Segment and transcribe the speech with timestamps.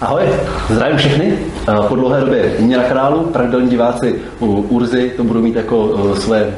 [0.00, 0.22] Ahoj,
[0.70, 1.38] zdravím všechny.
[1.88, 6.54] Po dlouhé době mě na kanálu, pravidelní diváci u Urzy to budou mít jako své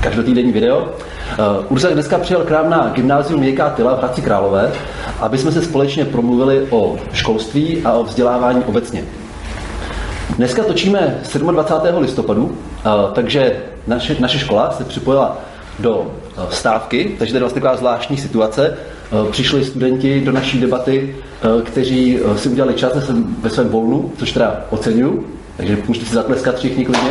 [0.00, 0.88] každotýdenní video.
[1.68, 4.72] Urza dneska přijel k nám na gymnázium Měkká Tyla v Hradci Králové,
[5.20, 9.04] aby jsme se společně promluvili o školství a o vzdělávání obecně.
[10.36, 12.02] Dneska točíme 27.
[12.02, 12.58] listopadu,
[13.12, 13.56] takže
[13.86, 15.38] naše, naše škola se připojila
[15.78, 16.06] do
[16.50, 18.76] stávky, takže to je vlastně taková zvláštní situace.
[19.12, 22.92] Eh, přišli studenti do naší debaty, eh, kteří eh, si udělali čas
[23.40, 27.10] ve svém volnu, což teda oceňuju, takže můžete si zatleskat všichni klidně.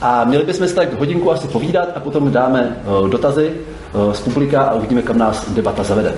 [0.00, 2.76] A měli bychom si tak hodinku asi povídat a potom dáme
[3.10, 3.52] dotazy
[4.12, 6.14] z publika a uvidíme, kam nás debata zavede.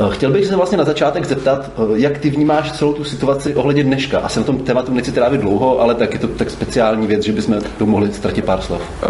[0.00, 3.54] Eh, chtěl bych se vlastně na začátek zeptat, eh, jak ty vnímáš celou tu situaci
[3.54, 4.18] ohledně dneška.
[4.18, 7.32] Asi na tom tématu nechci trávit dlouho, ale tak je to tak speciální věc, že
[7.32, 8.80] bychom tu mohli ztratit pár slov.
[8.80, 9.08] Uh,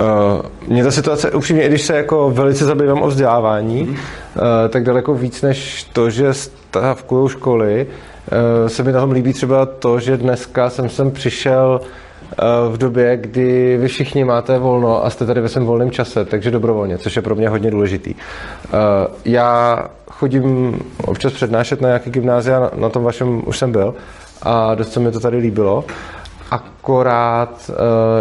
[0.68, 3.90] mě ta situace, upřímně, i když se jako velice zabývám o vzdělávání, mm.
[3.90, 3.96] uh,
[4.68, 9.66] tak daleko víc než to, že stavkují školy, uh, se mi na tom líbí třeba
[9.66, 11.80] to, že dneska jsem sem přišel
[12.68, 16.50] v době, kdy vy všichni máte volno a jste tady ve svém volném čase, takže
[16.50, 18.14] dobrovolně, což je pro mě hodně důležitý.
[19.24, 19.84] Já
[20.18, 23.94] chodím občas přednášet na nějaký gymnázia, na tom vašem už jsem byl
[24.42, 25.84] a dost se mi to tady líbilo.
[26.50, 27.76] Akorát uh,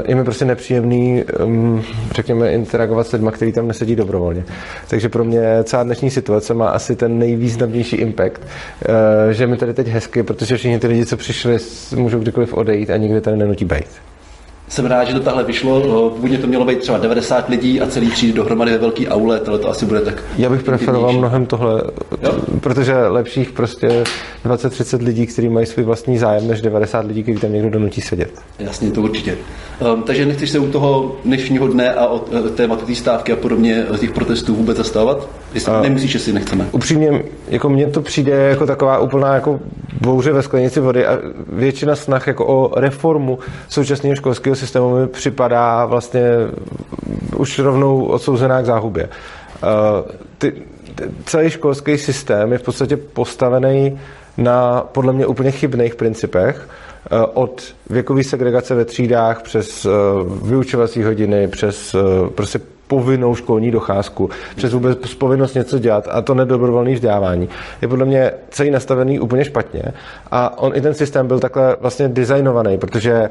[0.10, 4.44] je mi prostě nepříjemný, um, řekněme, interagovat s lidmi, kteří tam nesedí dobrovolně.
[4.88, 9.74] Takže pro mě celá dnešní situace má asi ten nejvýznamnější impact, uh, že mi tady
[9.74, 11.58] teď hezky, protože všichni ty lidi, co přišli,
[11.96, 13.88] můžou kdykoliv odejít a nikdy tady nenutí být.
[14.70, 16.10] Jsem rád, že to tahle vyšlo.
[16.10, 19.60] Původně to mělo být třeba 90 lidí a celý tříd dohromady ve velký aule, tohle
[19.60, 20.24] to asi bude tak.
[20.38, 21.84] Já bych preferoval mnohem tohle,
[22.22, 22.34] jo?
[22.60, 24.04] protože lepších prostě
[24.46, 28.42] 20-30 lidí, kteří mají svůj vlastní zájem, než 90 lidí, kteří tam někdo donutí sedět.
[28.60, 29.38] Jasně, to určitě.
[29.94, 33.36] Um, takže nechceš se u toho dnešního dne a od uh, tématu té stávky a
[33.36, 35.30] podobně z těch protestů vůbec zastávat?
[35.54, 36.68] Jestli nemyslíš, že si nechceme?
[36.72, 39.60] Upřímně, jako mně to přijde jako taková úplná jako
[40.02, 45.86] bouře ve sklenici vody a většina snah jako o reformu současného školského systému mi připadá
[45.86, 46.22] vlastně
[47.38, 49.10] už rovnou odsouzená k záhubě.
[49.64, 50.54] Uh, ty,
[51.26, 54.00] celý školský systém je v podstatě postavený
[54.38, 56.70] na podle mě úplně chybných principech,
[57.12, 59.92] uh, od věkové segregace ve třídách přes uh,
[60.48, 61.96] vyučovací hodiny, přes
[62.36, 67.50] prostě povinnou školní docházku, přes vůbec povinnost něco dělat a to nedobrovolné vzdělávání,
[67.82, 69.84] je podle mě celý nastavený úplně špatně.
[70.32, 73.30] A on i ten systém byl takhle vlastně designovaný, protože eh,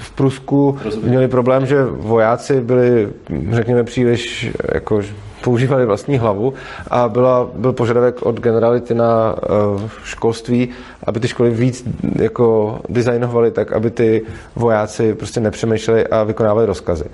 [0.00, 3.08] v Prusku měli problém, že vojáci byli,
[3.50, 5.02] řekněme, příliš jako
[5.44, 6.54] používali vlastní hlavu
[6.90, 9.34] a byla, byl požadavek od generality na
[9.74, 10.68] uh, školství,
[11.04, 14.22] aby ty školy víc jako designovaly tak, aby ty
[14.56, 17.04] vojáci prostě nepřemýšleli a vykonávali rozkazy.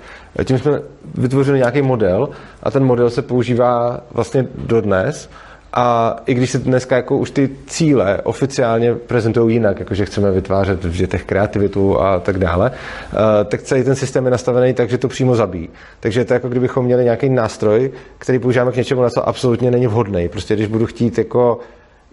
[0.43, 0.81] Tím jsme
[1.15, 2.29] vytvořili nějaký model
[2.63, 5.29] a ten model se používá vlastně dodnes
[5.73, 10.83] a i když se dneska jako už ty cíle oficiálně prezentují jinak, jakože chceme vytvářet
[10.83, 14.97] v dětech kreativitu a tak dále, eh, tak celý ten systém je nastavený tak, že
[14.97, 15.69] to přímo zabíjí.
[15.99, 19.71] Takže je to jako kdybychom měli nějaký nástroj, který používáme k něčemu, na co absolutně
[19.71, 20.29] není vhodný.
[20.29, 21.59] Prostě když budu chtít jako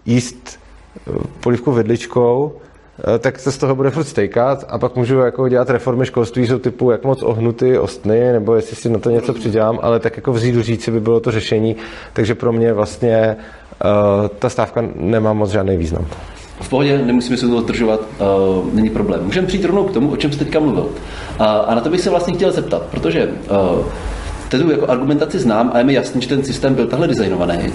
[0.05, 0.59] jíst
[1.07, 2.74] eh, polivku vidličkou, Eh,
[3.19, 6.59] tak se z toho bude furt stejkat a pak můžu jako dělat reformy školství, jsou
[6.59, 10.33] typu jak moc ohnuty, ostny, nebo jestli si na to něco přidělám, ale tak jako
[10.33, 11.75] vzít říci by bylo to řešení,
[12.13, 13.35] takže pro mě vlastně
[13.85, 16.05] uh, ta stávka nemá moc žádný význam.
[16.61, 19.23] V pohodě, nemusíme se toho držovat, uh, není problém.
[19.23, 20.83] Můžeme přijít rovnou k tomu, o čem jste teďka mluvil.
[20.83, 20.89] Uh,
[21.39, 23.85] a na to bych se vlastně chtěl zeptat, protože uh,
[24.49, 27.73] tedy jako argumentaci znám a je mi jasný, že ten systém byl takhle designovaný,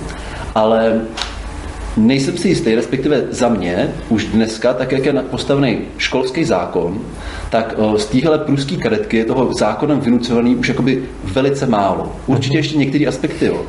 [0.54, 1.00] ale
[1.96, 7.00] Nejsem si jistý, respektive za mě, už dneska, tak jak je postavený školský zákon,
[7.50, 12.12] tak z téhle pruský kadetky je toho zákonem vynucovaný už jakoby velice málo.
[12.26, 13.62] Určitě ještě některé aspekty, jo.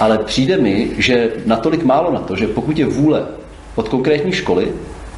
[0.00, 3.26] Ale přijde mi, že natolik málo na to, že pokud je vůle
[3.74, 4.68] od konkrétní školy,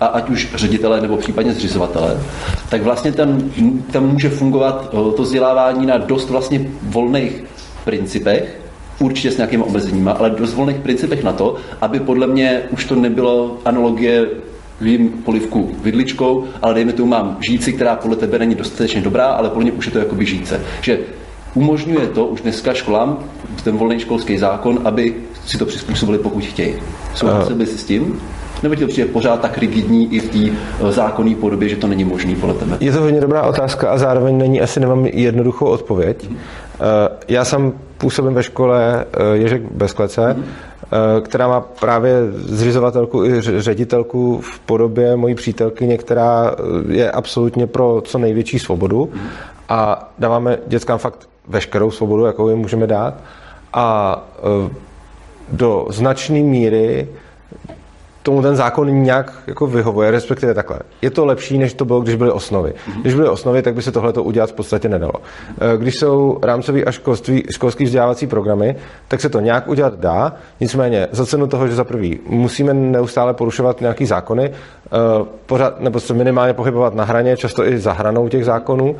[0.00, 2.20] a ať už ředitele nebo případně zřizovatele,
[2.68, 3.50] tak vlastně tam,
[3.90, 7.44] tam může fungovat to vzdělávání na dost vlastně volných
[7.84, 8.59] principech,
[9.00, 12.94] určitě s nějakými omezeními, ale dost volných principech na to, aby podle mě už to
[12.94, 14.26] nebylo analogie
[14.80, 19.48] vím polivku vidličkou, ale dejme tomu mám žíci, která podle tebe není dostatečně dobrá, ale
[19.48, 20.60] podle mě už je to jako žíce.
[20.80, 20.98] Že
[21.54, 23.18] umožňuje to už dneska školám,
[23.64, 25.14] ten volný školský zákon, aby
[25.46, 26.74] si to přizpůsobili, pokud chtějí.
[27.14, 28.20] Souhlasili by si s tím?
[28.62, 30.56] Nebo ti to přijde pořád tak rigidní i v té
[30.88, 32.76] eh, zákonné podobě, že to není možné podle tebe?
[32.80, 36.28] Je to hodně dobrá otázka a zároveň není, asi nemám jednoduchou odpověď.
[36.28, 36.36] Mm.
[37.28, 40.44] Já jsem působím ve škole eh, Ježek Bezklece, mm.
[41.22, 46.54] která má právě zřizovatelku i ředitelku v podobě mojí přítelkyně, která
[46.88, 49.20] je absolutně pro co největší svobodu mm.
[49.68, 53.14] a dáváme dětskám fakt veškerou svobodu, jakou jim můžeme dát.
[53.72, 54.16] A
[55.52, 57.08] do značné míry
[58.30, 60.78] tomu ten zákon nějak jako vyhovuje, respektive takhle.
[61.02, 62.74] Je to lepší, než to bylo, když byly osnovy.
[63.02, 65.12] Když byly osnovy, tak by se tohle udělat v podstatě nedalo.
[65.14, 68.76] Eh, když jsou rámcový a školství, školský vzdělávací programy,
[69.08, 73.34] tak se to nějak udělat dá, nicméně za cenu toho, že za prvý musíme neustále
[73.34, 74.88] porušovat nějaký zákony, eh,
[75.46, 78.96] pořád, nebo se minimálně pohybovat na hraně, často i za hranou těch zákonů,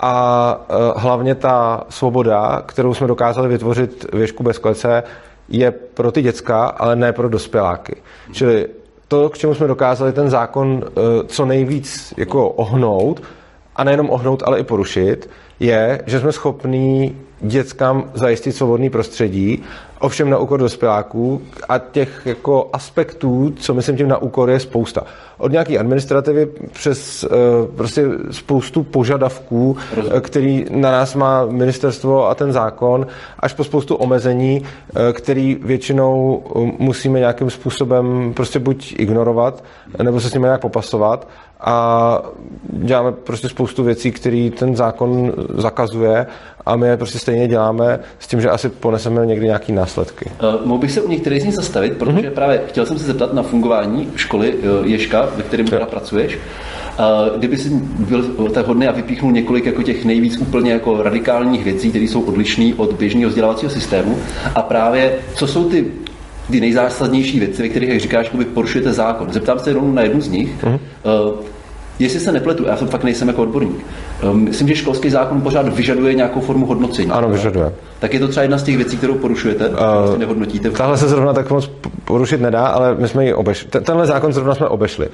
[0.00, 5.02] a eh, hlavně ta svoboda, kterou jsme dokázali vytvořit věžku bez klece,
[5.50, 7.96] je pro ty děcka, ale ne pro dospěláky.
[8.32, 8.68] Čili
[9.08, 10.90] to, k čemu jsme dokázali ten zákon eh,
[11.26, 13.22] co nejvíc jako ohnout,
[13.76, 15.30] a nejenom ohnout, ale i porušit,
[15.60, 19.62] je, že jsme schopní dětskám zajistit svobodný prostředí,
[20.00, 25.02] ovšem na úkor dospěláků a těch jako aspektů, co myslím tím na úkor, je spousta.
[25.38, 27.30] Od nějaké administrativy přes uh,
[27.76, 30.20] prostě spoustu požadavků, Rozumím.
[30.20, 33.06] který na nás má ministerstvo a ten zákon,
[33.38, 36.42] až po spoustu omezení, uh, který většinou
[36.78, 39.64] musíme nějakým způsobem prostě buď ignorovat,
[40.02, 41.28] nebo se s nimi nějak popasovat
[41.62, 42.22] a
[42.62, 46.26] děláme prostě spoustu věcí, které ten zákon zakazuje
[46.66, 50.30] a my je prostě stejně děláme s tím, že asi poneseme někdy nějaký následky.
[50.42, 52.30] Uh, mohl bych se u některých z nich zastavit, protože mm-hmm.
[52.30, 56.38] právě chtěl jsem se zeptat na fungování školy uh, Ješka, ve kterém teda pracuješ.
[56.98, 57.70] Uh, kdyby si
[58.08, 62.22] byl tak hodný a vypíchnul několik jako těch nejvíc úplně jako radikálních věcí, které jsou
[62.22, 64.18] odlišné od běžného vzdělávacího systému
[64.54, 65.86] a právě co jsou ty
[66.50, 69.32] ty nejzásadnější věci, ve kterých, jak říkáš, porušujete zákon.
[69.32, 70.64] Zeptám se jenom na jednu z nich.
[70.64, 70.78] Mm-hmm.
[72.00, 73.86] Jestli se nepletu, já jsem fakt nejsem jako odborník,
[74.30, 77.10] um, myslím, že školský zákon pořád vyžaduje nějakou formu hodnocení.
[77.10, 77.72] Ano, vyžaduje.
[77.98, 80.70] Tak je to třeba jedna z těch věcí, kterou porušujete, uh, prostě nehodnotíte.
[80.70, 81.70] Tahle se zrovna tak moc
[82.04, 83.68] porušit nedá, ale my jsme ji obešli.
[83.68, 85.08] Tenhle zákon zrovna jsme obešli.
[85.08, 85.12] Uh,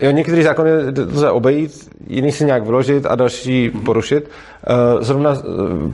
[0.00, 0.70] Jo, některý zákony
[1.12, 4.30] lze obejít, jiný si nějak vyložit a další porušit.
[4.66, 5.42] Eh, zrovna eh,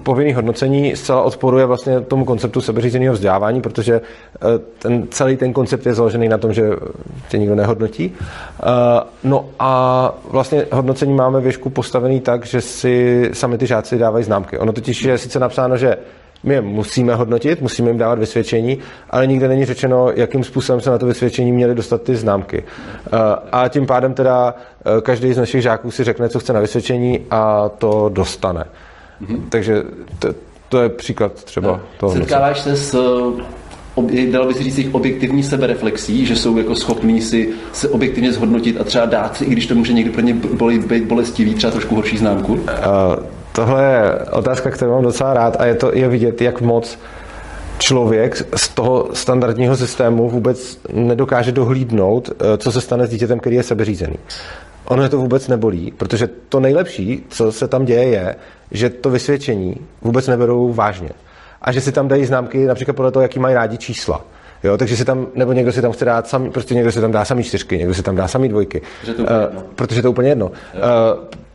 [0.02, 4.38] povinný hodnocení zcela odporuje vlastně tomu konceptu sebeřízeného vzdělávání, protože eh,
[4.78, 6.70] ten, celý ten koncept je založený na tom, že
[7.28, 8.14] tě nikdo nehodnotí.
[9.24, 14.58] No a vlastně hodnocení máme věšku postavený tak, že si sami ty žáci dávají známky.
[14.58, 15.96] Ono totiž je sice napsáno, že
[16.44, 18.78] my je musíme hodnotit, musíme jim dávat vysvědčení,
[19.10, 22.64] ale nikde není řečeno, jakým způsobem se na to vysvědčení měly dostat ty známky.
[23.06, 23.18] Eh,
[23.52, 27.20] a tím pádem teda eh, každý z našich žáků si řekne, co chce na vysvědčení
[27.30, 28.64] a to dostane.
[29.22, 29.40] Mm-hmm.
[29.48, 29.82] Takže
[30.18, 30.28] to,
[30.68, 31.80] to je příklad třeba no.
[31.98, 32.12] toho.
[32.12, 32.96] Setkáváš se s
[34.30, 38.80] dalo by se říct jejich objektivní sebereflexí, že jsou jako schopní si se objektivně zhodnotit
[38.80, 41.94] a třeba dát si, i když to může někdy pro ně být bolestivý, třeba trošku
[41.94, 42.52] horší známku?
[42.52, 42.60] Uh,
[43.56, 46.98] Tohle je otázka, kterou mám docela rád a je to je vidět, jak moc
[47.78, 53.56] člověk z toho standardního systému vůbec nedokáže dohlídnout, eh, co se stane s dítětem, který
[53.56, 54.16] je sebeřízený.
[54.84, 58.36] Ono je to vůbec nebolí, protože to nejlepší, co se tam děje, je,
[58.70, 61.10] že to vysvědčení vůbec neberou vážně.
[61.62, 64.24] A že si tam dají známky například podle toho, jaký mají rádi čísla.
[64.64, 67.12] Jo, takže si tam, nebo někdo si tam chce dát samý, prostě někdo si tam
[67.12, 68.82] dá samý čtyřky, někdo si tam dá samý dvojky.
[69.00, 69.28] Protože to, uh,
[69.74, 70.46] protože to je úplně jedno.
[70.46, 70.52] Uh,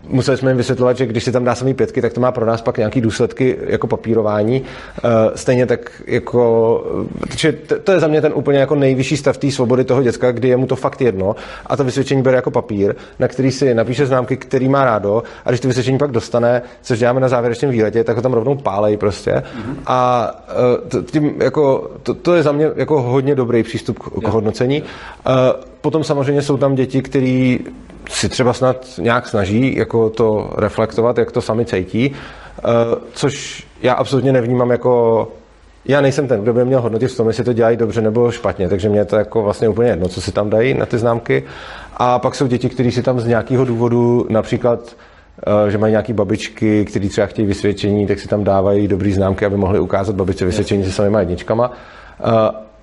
[0.07, 2.45] museli jsme jim vysvětlovat, že když si tam dá samý pětky, tak to má pro
[2.45, 4.63] nás pak nějaký důsledky jako papírování.
[4.98, 6.83] Eh, stejně tak jako,
[7.83, 10.57] to je za mě ten úplně jako nejvyšší stav té svobody toho děcka, kdy je
[10.57, 14.38] mu to fakt jedno a to vysvědčení bere jako papír, na který si napíše známky,
[14.38, 18.15] který má rádo a když to vysvědčení pak dostane, což děláme na závěrečném výletě, tak
[18.15, 19.44] ho tam rovnou pálej prostě.
[19.86, 20.31] A
[21.00, 24.83] eh, tím jako, to, to, je za mě jako hodně dobrý přístup k, hodnocení.
[25.27, 25.31] Eh,
[25.81, 27.59] potom samozřejmě jsou tam děti, který
[28.11, 32.61] si třeba snad nějak snaží jako to reflektovat, jak to sami cítí, eh,
[33.13, 35.27] což já absolutně nevnímám jako
[35.85, 38.69] já nejsem ten, kdo by měl hodnotit v tom, jestli to dělají dobře nebo špatně,
[38.69, 41.44] takže mě je to jako vlastně úplně jedno, co si tam dají na ty známky.
[41.97, 44.95] A pak jsou děti, kteří si tam z nějakého důvodu, například,
[45.68, 49.45] eh, že mají nějaké babičky, které třeba chtějí vysvědčení, tak si tam dávají dobrý známky,
[49.45, 51.71] aby mohli ukázat babičce vysvědčení se samýma jedničkama.
[51.71, 52.23] Eh,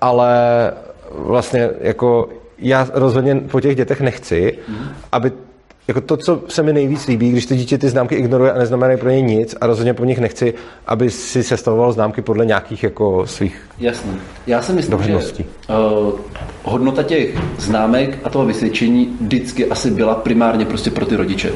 [0.01, 0.71] ale
[1.11, 2.29] vlastně jako
[2.61, 4.77] já rozhodně po těch dětech nechci, mm.
[5.11, 5.31] aby
[5.89, 8.99] jako to, co se mi nejvíc líbí, když to dítě ty známky ignoruje a neznamenají
[8.99, 10.53] pro ně nic a rozhodně po nich nechci,
[10.87, 14.11] aby si sestavoval známky podle nějakých jako svých Jasně.
[14.47, 15.23] Já si myslím, že uh,
[16.63, 21.51] hodnota těch známek a toho vysvědčení vždycky asi byla primárně prostě pro ty rodiče.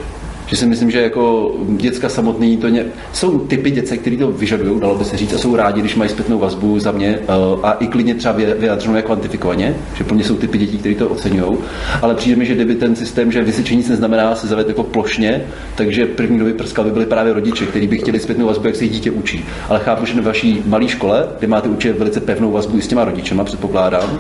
[0.48, 2.86] Že si myslím, že jako děcka samotný to ně...
[3.14, 6.10] jsou typy dětce, který to vyžadují, dalo by se říct, a jsou rádi, když mají
[6.10, 10.36] zpětnou vazbu za mě uh, a i klidně třeba vyjadřenou kvantifikovaně, že pro mě jsou
[10.36, 11.58] typy dětí, které to oceňují.
[12.02, 15.42] Ale přijde mi, že kdyby ten systém, že vysvědčení nic neznamená se zavést jako plošně,
[15.76, 18.76] takže první, kdo by prskal, by byli právě rodiče, kteří by chtěli zpětnou vazbu, jak
[18.76, 19.46] se dítě učí.
[19.70, 22.88] Ale chápu, že na vaší malé škole, kde máte určitě velice pevnou vazbu i s
[22.88, 24.20] těma rodičema, předpokládám,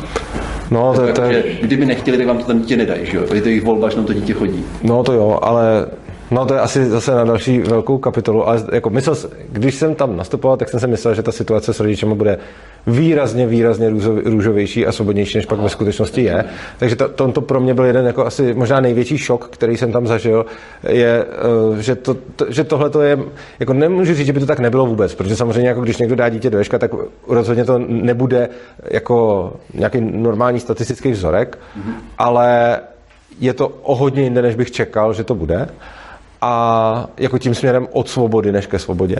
[0.71, 1.21] No, to, to, to,
[1.61, 3.23] kdyby nechtěli, tak vám to tam dítě nedají, že jo?
[3.33, 4.65] Je to jejich volba, že tam to dítě chodí.
[4.83, 5.85] No to jo, ale
[6.33, 9.15] No to je asi zase na další velkou kapitolu, ale jako myslel,
[9.49, 12.37] když jsem tam nastupoval, tak jsem si myslel, že ta situace s rodičemi bude
[12.87, 13.89] výrazně, výrazně
[14.25, 16.45] růžovější a svobodnější, než pak ve skutečnosti je.
[16.77, 19.91] Takže to, to, to pro mě byl jeden jako asi možná největší šok, který jsem
[19.91, 20.45] tam zažil,
[20.89, 21.25] je,
[21.77, 23.19] eh, že, to, to, že tohle to je,
[23.59, 26.29] jako nemůžu říct, že by to tak nebylo vůbec, protože samozřejmě jako když někdo dá
[26.29, 26.91] dítě do ješka, tak
[27.27, 28.49] rozhodně to nebude
[28.91, 31.93] jako nějaký normální statistický vzorek, mm-hmm.
[32.17, 32.79] ale
[33.39, 35.67] je to o hodně jinde, než bych čekal, že to bude.
[36.45, 39.17] A jako tím směrem od svobody než ke svobodě.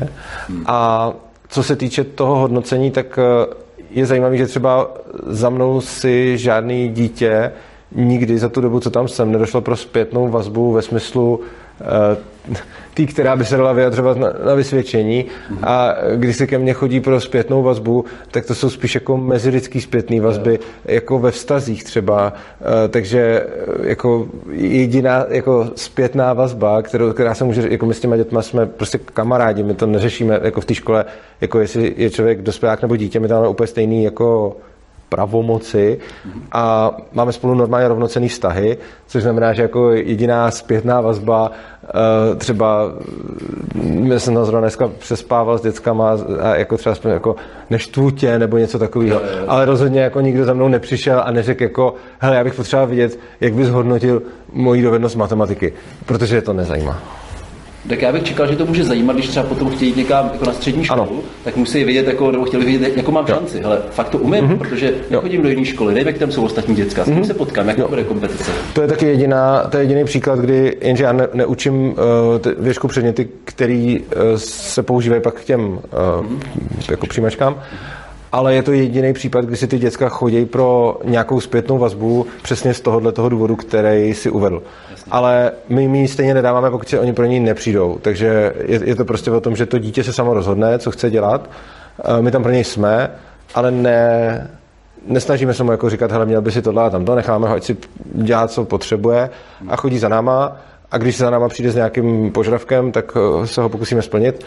[0.50, 0.64] Hmm.
[0.68, 1.12] A
[1.50, 3.54] co se týče toho hodnocení, tak eh,
[3.92, 4.92] je zajímavé, že třeba
[5.28, 7.52] za mnou si žádný dítě
[7.96, 11.40] nikdy za tu dobu, co tam jsem, nedošlo pro zpětnou vazbu ve smyslu
[12.94, 15.26] tý, která by se dala vyjadřovat na, na vysvědčení.
[15.64, 19.82] A když se ke mně chodí pro zpětnou vazbu, tak to jsou spíš jako mezilidský
[19.82, 27.14] zpětné vazby, jako ve vztazích třeba, uh, takže eh, jako jediná jako zpětná vazba, kterou,
[27.14, 30.62] která se může, jako my s těma dětma jsme prostě kamarádi, my to neřešíme jako
[30.62, 31.06] v té škole,
[31.42, 34.58] jako jestli je člověk dospělák nebo dítě, my tam máme úplně stejný jako
[35.14, 36.00] pravomoci
[36.52, 38.78] a máme spolu normálně rovnocený vztahy,
[39.08, 41.52] což znamená, že jako jediná zpětná vazba,
[41.84, 42.92] eh, třeba
[44.10, 47.36] já jsem zrovna dneska přespával s dětskama a jako třeba jako
[47.70, 51.96] neštvu tě nebo něco takového, ale rozhodně jako nikdo za mnou nepřišel a neřekl jako,
[52.20, 54.22] hele, já bych potřeboval vidět, jak bys hodnotil
[54.54, 55.74] moji dovednost matematiky,
[56.06, 57.23] protože je to nezajímá.
[57.90, 60.54] Tak já bych čekal, že to může zajímat, když třeba potom chtějí někam jako na
[60.54, 61.12] střední školu, ano.
[61.44, 63.36] tak musí vědět, jako, nebo chtěli vědět, jako mám jo.
[63.36, 63.60] šanci.
[63.62, 64.58] Hele, fakt to umím, mm-hmm.
[64.58, 67.28] protože nechodím do jiné školy, nevím, jak tam jsou ostatní děcka, s tím mm-hmm.
[67.28, 68.52] se potkám, jak bude kompetice.
[68.74, 71.96] To je taky jediná, to je jediný příklad, kdy jenže já ne, neučím uh,
[72.58, 74.06] věšku předměty, který uh,
[74.38, 76.92] se používají pak k těm uh, mm-hmm.
[76.92, 77.62] jako přijímačkám.
[78.32, 82.74] ale je to jediný případ, kdy si ty děcka chodí pro nějakou zpětnou vazbu přesně
[82.74, 84.62] z tohohle toho důvodu, který si uvedl
[85.12, 87.98] ale my mi stejně nedáváme, pokud se oni pro ní nepřijdou.
[88.02, 91.10] Takže je, je to prostě o tom, že to dítě se samo rozhodne, co chce
[91.10, 91.50] dělat.
[92.04, 93.12] Eh, my tam pro něj jsme,
[93.56, 94.48] ale ne,
[95.08, 97.64] nesnažíme se mu jako říkat, hele, měl by si tohle a tamto, necháme ho, ať
[97.64, 99.30] si dělá, co potřebuje
[99.68, 100.58] a chodí za náma
[100.94, 104.46] a když se za náma přijde s nějakým požadavkem, tak eh, se ho pokusíme splnit,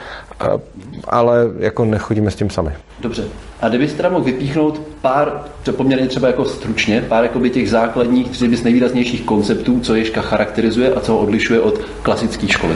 [1.04, 2.70] ale jako nechodíme s tím sami.
[3.00, 3.24] Dobře.
[3.60, 8.30] A kdybyste teda mohl vypíchnout pár, to poměrně třeba jako stručně, pár jakoby těch základních,
[8.30, 12.74] třeba z nejvýraznějších konceptů, co Ježka charakterizuje a co ho odlišuje od klasické školy?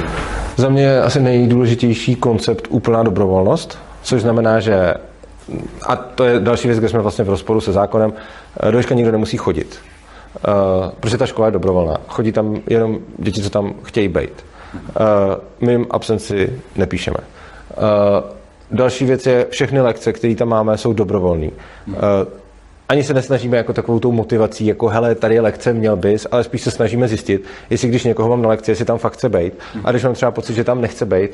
[0.57, 4.95] Za mě je asi nejdůležitější koncept úplná dobrovolnost, což znamená, že
[5.87, 8.13] a to je další věc, kde jsme vlastně v rozporu se zákonem,
[8.71, 9.79] do Ježka nikdo nemusí chodit.
[10.49, 11.97] Uh, protože ta škola je dobrovolná.
[12.09, 14.45] Chodí tam jenom děti, co tam chtějí být.
[14.75, 17.17] Uh, my jim absenci nepíšeme.
[17.17, 17.85] Uh,
[18.71, 21.47] další věc je, všechny lekce, které tam máme, jsou dobrovolné.
[21.87, 21.95] Uh,
[22.89, 26.45] ani se nesnažíme jako takovou tou motivací, jako hele, tady je lekce, měl bys, ale
[26.45, 29.53] spíš se snažíme zjistit, jestli když někoho mám na lekci, jestli tam fakt chce být.
[29.85, 31.31] A když mám třeba pocit, že tam nechce být,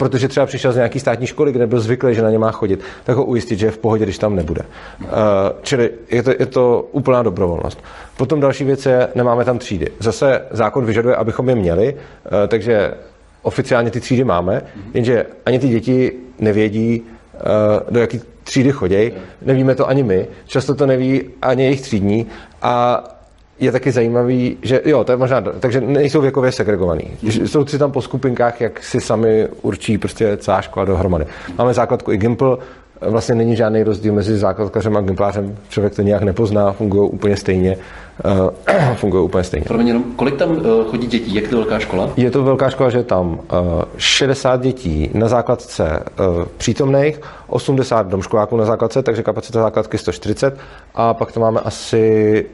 [0.00, 2.80] protože třeba přišel z nějaký státní školy, kde byl zvyklý, že na ně má chodit,
[3.04, 4.62] tak ho ujistit, že je v pohodě, když tam nebude.
[5.00, 5.08] Uh,
[5.62, 7.84] čili je to, je to úplná dobrovolnost.
[8.16, 9.92] Potom další věc je, nemáme tam třídy.
[9.98, 12.94] Zase zákon vyžaduje, abychom je měli, uh, takže
[13.42, 14.62] oficiálně ty třídy máme,
[14.94, 20.74] jenže ani ty děti nevědí, uh, do jaký třídy chodějí, nevíme to ani my, často
[20.74, 22.26] to neví ani jejich třídní
[22.62, 23.04] a
[23.60, 27.04] je taky zajímavý, že jo, to je možná, takže nejsou věkově segregovaný.
[27.22, 27.48] Mm.
[27.48, 31.26] Jsou si tam po skupinkách, jak si sami určí prostě celá škola dohromady.
[31.58, 32.56] Máme základku i Gimple,
[33.00, 35.56] vlastně není žádný rozdíl mezi základkařem a gimplářem.
[35.68, 37.76] Člověk to nějak nepozná, fungují úplně stejně.
[38.24, 39.64] Uh, fungují úplně stejně.
[39.64, 41.34] Pro mě jenom, kolik tam uh, chodí dětí?
[41.34, 42.10] Jak je to velká škola?
[42.16, 43.38] Je to velká škola, že je tam uh,
[43.96, 50.58] 60 dětí na základce uh, přítomných, 80 domškoláků na základce, takže kapacita základky 140
[50.94, 52.46] a pak to máme asi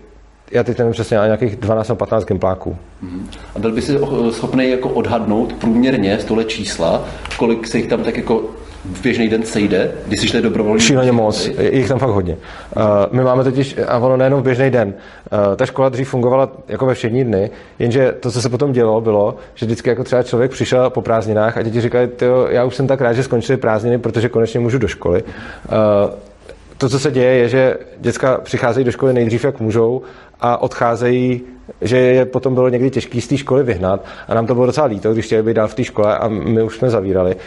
[0.50, 2.76] já teď nevím přesně, ale nějakých 12 nebo 15 gimpláků.
[3.02, 3.28] Mhm.
[3.54, 3.98] A byl by si
[4.30, 7.04] schopný jako odhadnout průměrně z tohle čísla,
[7.38, 8.44] kolik se jich tam tak jako
[8.92, 10.80] v běžný den sejde, když si šli dobrovolně?
[10.80, 12.36] Šíleně moc, je jich tam fakt hodně.
[12.76, 14.88] Uh, my máme totiž, a ono nejenom v běžný den,
[15.48, 19.00] uh, ta škola dřív fungovala jako ve všední dny, jenže to, co se potom dělo,
[19.00, 22.10] bylo, že vždycky jako třeba člověk přišel po prázdninách a děti říkali,
[22.48, 25.22] já už jsem tak rád, že skončily prázdniny, protože konečně můžu do školy.
[25.22, 26.10] Uh,
[26.78, 30.02] to, co se děje, je, že děcka přicházejí do školy nejdřív, jak můžou,
[30.40, 31.42] a odcházejí,
[31.80, 34.04] že je potom bylo někdy těžké z té školy vyhnat.
[34.28, 36.62] A nám to bylo docela líto, když chtěli být dál v té škole a my
[36.62, 37.34] už jsme zavírali.
[37.34, 37.40] Uh,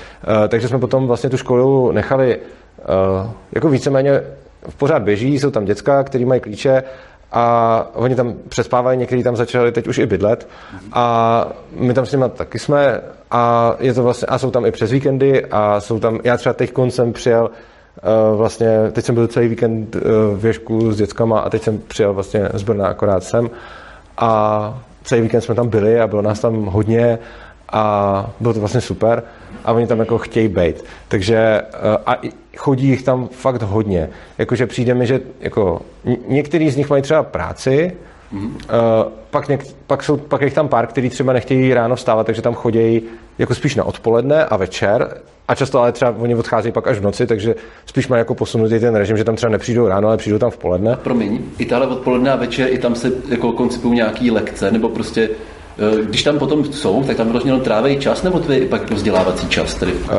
[0.47, 4.21] takže jsme potom vlastně tu školu nechali uh, jako víceméně
[4.69, 6.83] v pořád běží, jsou tam děcka, který mají klíče
[7.31, 10.47] a oni tam přespávají, někteří tam začali teď už i bydlet.
[10.93, 14.71] A my tam s nimi taky jsme a, je to vlastně, a jsou tam i
[14.71, 17.78] přes víkendy a jsou tam, já třeba teď jsem přijel Eh,
[18.35, 19.99] vlastně, teď jsem byl celý víkend eh,
[20.35, 23.49] v Věžku s dětskama a teď jsem přijel vlastně z Brna akorát sem
[24.17, 27.19] a celý víkend jsme tam byli a bylo nás tam hodně
[27.71, 29.23] a bylo to vlastně super
[29.65, 30.85] a oni tam jako chtějí být.
[31.07, 32.21] Takže eh, a
[32.57, 34.09] chodí jich tam fakt hodně.
[34.37, 35.81] Jakože přijde mi, že jako
[36.27, 37.91] některý z nich mají třeba práci,
[38.33, 38.45] Mm-hmm.
[38.45, 42.41] Uh, pak, něk, pak, jsou, pak je tam pár, který třeba nechtějí ráno vstávat, takže
[42.41, 43.01] tam chodí
[43.37, 45.21] jako spíš na odpoledne a večer.
[45.47, 47.55] A často ale třeba oni odcházejí pak až v noci, takže
[47.85, 50.57] spíš mají jako posunutý ten režim, že tam třeba nepřijdou ráno, ale přijdou tam v
[50.57, 50.95] poledne.
[50.95, 55.29] Promiň, i tahle odpoledne a večer, i tam se jako koncipují nějaký lekce, nebo prostě
[55.79, 59.47] eh, když tam potom jsou, tak tam vyloženě trávejí čas, nebo to je pak vzdělávací
[59.47, 59.75] čas?
[59.75, 59.93] Tedy?
[59.93, 60.09] Uh,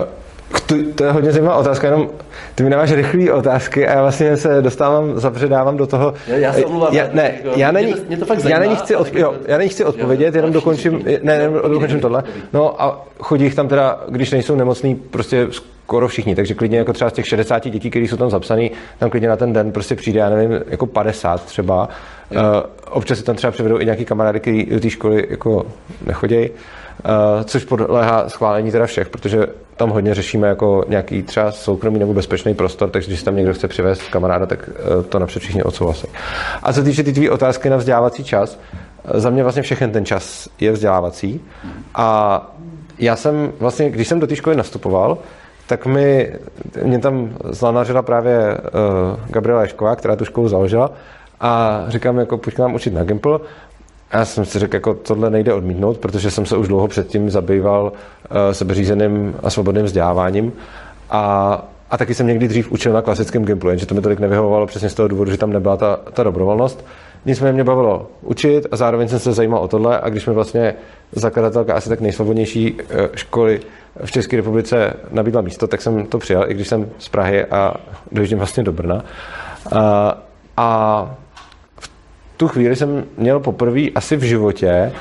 [0.67, 2.09] to, to je hodně zajímavá otázka, jenom
[2.55, 6.15] ty mi nemáš rychlé otázky a já vlastně se dostávám, zapředávám do toho.
[6.27, 6.95] Já, já se omluvám.
[6.95, 9.59] Já, ne, já není, mě to, mě to fakt zajímá, já není chci, jo, já
[9.59, 12.23] není chci odpovědět, jenom dokončím, ne, ne, dokončím tohle.
[12.53, 16.93] No a chodí jich tam teda, když nejsou nemocný, prostě skoro všichni, takže klidně jako
[16.93, 19.97] třeba z těch 60 dětí, které jsou tam zapsané, tam klidně na ten den prostě
[19.97, 21.89] přijde, já nevím, jako 50 třeba.
[22.31, 22.39] Uh,
[22.91, 25.67] občas si tam třeba přivedou i nějaký kamarády, kteří do té školy jako
[26.07, 26.51] nechodějí.
[27.05, 32.15] Uh, což podléhá schválení teda všech, protože tam hodně řešíme jako nějaký třeba soukromý nebo
[32.15, 36.07] bezpečný prostor, takže když tam někdo chce přivést kamaráda, tak uh, to napřed všichni odsouhlasí.
[36.63, 38.59] A co týče ty tvý otázky na vzdělávací čas,
[39.15, 41.41] uh, za mě vlastně všechen ten čas je vzdělávací
[41.95, 42.47] a
[42.99, 45.19] já jsem vlastně, když jsem do té školy nastupoval,
[45.67, 46.33] tak mi,
[46.83, 50.91] mě tam zlanařila právě uh, Gabriela Ješková, která tu školu založila
[51.41, 53.39] a říkám, jako pojď nám učit na Gimple
[54.13, 57.93] já jsem si řekl, jako tohle nejde odmítnout, protože jsem se už dlouho předtím zabýval
[57.93, 60.53] uh, sebeřízeným a svobodným vzděláváním
[61.11, 64.67] a, a taky jsem někdy dřív učil na klasickém Gimplu, jenže to mi tolik nevyhovovalo
[64.67, 66.85] přesně z toho důvodu, že tam nebyla ta, ta dobrovolnost.
[67.27, 70.75] Nicméně mě bavilo učit a zároveň jsem se zajímal o tohle a když mi vlastně
[71.13, 72.81] zakladatelka asi tak nejsvobodnější uh,
[73.15, 73.61] školy
[74.05, 77.75] v České republice nabídla místo, tak jsem to přijal, i když jsem z Prahy a
[78.13, 78.95] dojíždím vlastně do Brna.
[78.95, 79.79] Uh,
[80.57, 81.17] a
[82.41, 84.93] tu chvíli jsem měl poprvé asi v životě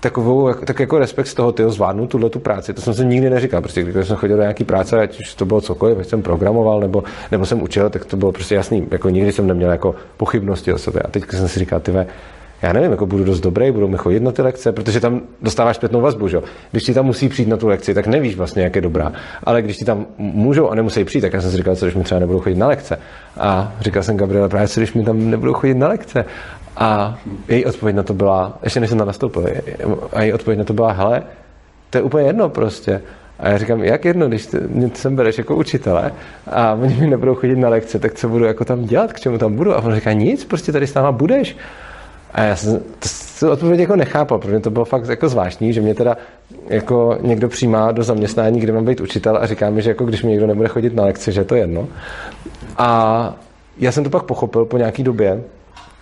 [0.00, 2.74] takovou, tak jako respekt z toho, tyho zvládnu tuhle tu práci.
[2.74, 3.60] To jsem si nikdy neříkal.
[3.60, 6.80] Prostě když jsem chodil do nějaké práce, ať už to bylo cokoliv, ať jsem programoval
[6.80, 8.86] nebo, nebo jsem učil, tak to bylo prostě jasný.
[8.90, 11.02] Jako nikdy jsem neměl jako pochybnosti o sobě.
[11.02, 11.92] A teď jsem si říkal, ty
[12.62, 15.76] já nevím, jako budu dost dobrý, budou mi chodit na ty lekce, protože tam dostáváš
[15.76, 16.40] zpětnou vazbu, že?
[16.70, 19.12] Když ti tam musí přijít na tu lekci, tak nevíš vlastně, jak je dobrá.
[19.44, 21.94] Ale když ti tam můžou a nemusí přijít, tak já jsem si říkal, co když
[21.94, 22.98] mi třeba nebudou chodit na lekce.
[23.36, 26.24] A říkal jsem Gabriele, právě co když mi tam nebudou chodit na lekce.
[26.78, 29.46] A její odpověď na to byla, ještě než jsem tam nastoupil,
[30.12, 31.22] a její odpověď na to byla, hele,
[31.90, 33.02] to je úplně jedno prostě.
[33.38, 36.12] A já říkám, jak jedno, když mě sem bereš jako učitele
[36.46, 39.38] a oni mi nebudou chodit na lekce, tak co budu jako tam dělat, k čemu
[39.38, 39.74] tam budu?
[39.74, 41.56] A on říká, nic, prostě tady s náma budeš.
[42.32, 42.80] A já jsem
[43.40, 46.16] to odpověď jako nechápal, protože to bylo fakt jako zvláštní, že mě teda
[46.66, 50.22] jako někdo přijímá do zaměstnání, kde mám být učitel a říká mi, že jako když
[50.22, 51.88] mi někdo nebude chodit na lekce, že je to jedno.
[52.78, 53.34] A
[53.78, 55.42] já jsem to pak pochopil po nějaký době,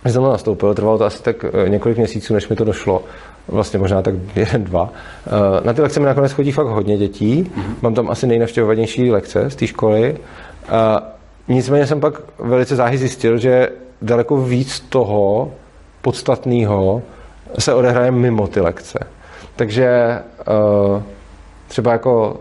[0.07, 3.03] když jsem nastoupil, trvalo to asi tak eh, několik měsíců, než mi to došlo,
[3.47, 4.89] vlastně možná tak jeden, dva.
[5.27, 5.31] Eh,
[5.63, 7.73] na ty lekce mi nakonec chodí fakt hodně dětí, mm-hmm.
[7.81, 10.17] mám tam asi nejnavštěvovanější lekce z té školy.
[11.47, 13.69] Nicméně jsem pak velice záhy zjistil, že
[14.01, 15.51] daleko víc toho
[16.01, 17.01] podstatného
[17.59, 18.99] se odehraje mimo ty lekce.
[19.55, 21.03] Takže eh,
[21.67, 22.39] třeba jako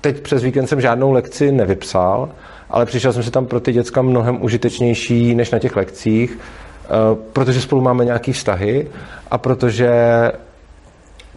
[0.00, 2.28] teď přes víkend jsem žádnou lekci nevypsal,
[2.72, 6.88] ale přišel jsem si tam pro ty děcka mnohem užitečnější než na těch lekcích, eh,
[7.32, 8.88] protože spolu máme nějaký vztahy
[9.30, 9.92] a protože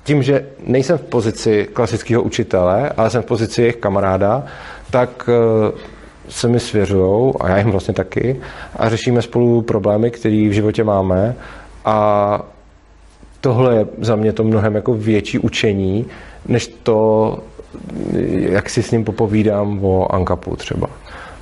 [0.03, 4.43] tím, že nejsem v pozici klasického učitele, ale jsem v pozici jejich kamaráda,
[4.91, 5.71] tak eh,
[6.29, 8.41] se mi svěřují, a já jim vlastně taky,
[8.75, 11.35] a řešíme spolu problémy, které v životě máme
[11.85, 12.41] a
[13.41, 16.05] tohle je za mě to mnohem jako větší učení,
[16.47, 17.39] než to,
[18.29, 20.87] jak si s ním popovídám o Ankapu třeba.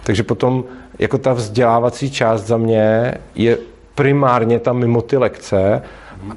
[0.04, 0.64] Takže potom
[1.00, 3.58] jako ta vzdělávací část za mě je
[3.96, 5.82] primárně tam mimo ty lekce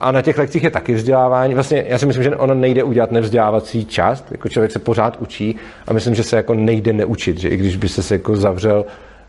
[0.00, 1.54] a na těch lekcích je taky vzdělávání.
[1.54, 5.56] Vlastně já si myslím, že ono nejde udělat nevzdělávací část, jako člověk se pořád učí
[5.86, 8.84] a myslím, že se jako nejde neučit, že i když by se jako zavřel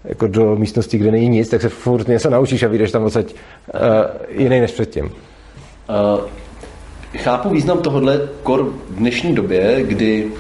[0.06, 3.26] jako do místnosti, kde není nic, tak se furt něco naučíš a vyjdeš tam odsaď
[3.26, 3.82] uh,
[4.30, 5.06] jiný než předtím.
[5.06, 5.12] Uh,
[7.18, 10.32] chápu význam tohohle kor v dnešní době, kdy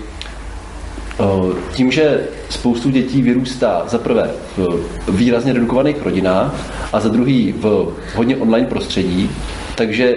[1.73, 6.55] tím, že spoustu dětí vyrůstá za prvé v výrazně redukovaných rodinách
[6.93, 9.31] a za druhý v hodně online prostředí,
[9.75, 10.15] takže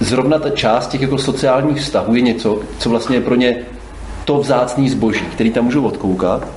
[0.00, 3.56] zrovna ta část těch jako sociálních vztahů je něco, co vlastně je pro ně
[4.24, 6.48] to vzácný zboží, který tam můžou odkoukat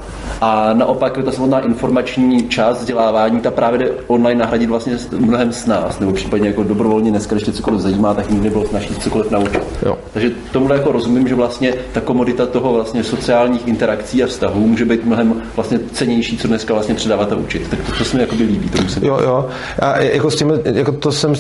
[0.42, 5.66] a naopak ta samotná informační část vzdělávání, ta právě jde online nahradit vlastně mnohem s
[5.66, 9.32] nás, nebo případně jako dobrovolně dneska, když tě cokoliv zajímá, tak nikdy bylo snažit cokoliv
[9.32, 9.64] naučit.
[9.86, 9.98] Jo.
[10.14, 14.86] Takže tomu jako rozumím, že vlastně ta komodita toho vlastně sociálních interakcí a vztahů může
[14.86, 17.68] být mnohem vlastně cenější, co dneska vlastně předávat a učit.
[17.70, 18.70] Tak to, to se mi jako líbí.
[18.70, 19.50] To musím jo, jo.
[19.80, 21.34] A jako s tím, jako to jsem,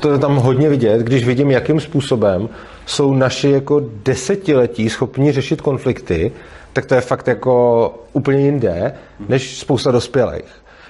[0.00, 2.48] to je tam hodně vidět, když vidím, jakým způsobem
[2.86, 6.32] jsou naši jako desetiletí schopni řešit konflikty,
[6.78, 8.94] tak to je fakt jako úplně jinde,
[9.28, 10.44] než spousta dospělých.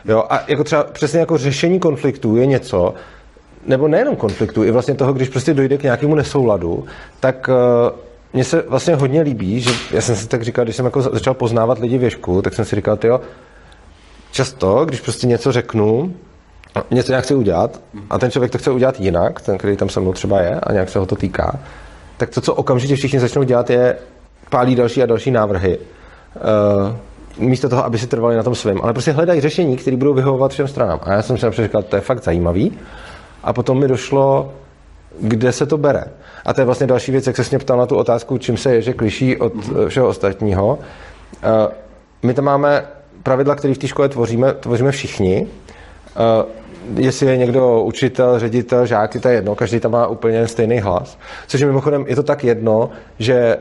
[0.04, 2.94] Jo, a jako třeba přesně jako řešení konfliktů je něco,
[3.66, 6.86] nebo nejenom konfliktů, i vlastně toho, když prostě dojde k nějakému nesouladu,
[7.20, 7.98] tak uh,
[8.32, 11.34] mně se vlastně hodně líbí, že já jsem si tak říkal, když jsem jako začal
[11.34, 13.20] poznávat lidi věšku, tak jsem si říkal, jo,
[14.32, 16.14] často, když prostě něco řeknu,
[16.90, 20.00] něco nějak chci udělat a ten člověk to chce udělat jinak, ten, který tam se
[20.00, 21.58] mnou třeba je a nějak se ho to týká,
[22.16, 23.96] tak to, co okamžitě všichni začnou dělat, je
[24.50, 25.78] pálí další a další návrhy.
[27.38, 28.78] Uh, místo toho, aby si trvali na tom svém.
[28.82, 31.00] Ale prostě hledají řešení, které budou vyhovovat všem stranám.
[31.02, 32.78] A já jsem si například říkal, to je fakt zajímavý.
[33.42, 34.52] A potom mi došlo,
[35.20, 36.04] kde se to bere.
[36.44, 38.74] A to je vlastně další věc, jak se mě ptal na tu otázku, čím se
[38.74, 39.88] ježek liší od mm-hmm.
[39.88, 40.78] všeho ostatního.
[40.78, 41.72] Uh,
[42.22, 42.82] my tam máme
[43.22, 45.46] pravidla, které v té škole tvoříme, tvoříme všichni.
[46.94, 51.18] Jestli je někdo učitel, ředitel, žáky, to je jedno, každý tam má úplně stejný hlas.
[51.46, 53.56] Což je mimochodem, je to tak jedno, že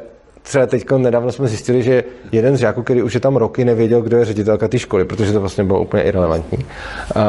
[0.47, 4.01] třeba teď nedávno jsme zjistili, že jeden z žáků, který už je tam roky, nevěděl,
[4.01, 6.57] kdo je ředitelka té školy, protože to vlastně bylo úplně irrelevantní.
[6.57, 7.21] Uh,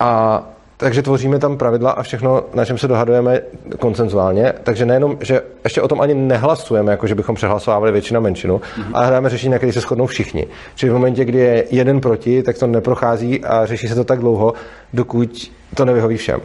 [0.00, 0.42] a
[0.76, 3.40] takže tvoříme tam pravidla a všechno, na čem se dohadujeme
[3.78, 4.52] koncenzuálně.
[4.62, 8.90] Takže nejenom, že ještě o tom ani nehlasujeme, jako že bychom přehlasovávali většina menšinu, mm-hmm.
[8.92, 10.46] ale hledáme řešení, na které se shodnou všichni.
[10.74, 14.18] Čili v momentě, kdy je jeden proti, tak to neprochází a řeší se to tak
[14.18, 14.54] dlouho,
[14.92, 16.40] dokud to nevyhoví všem.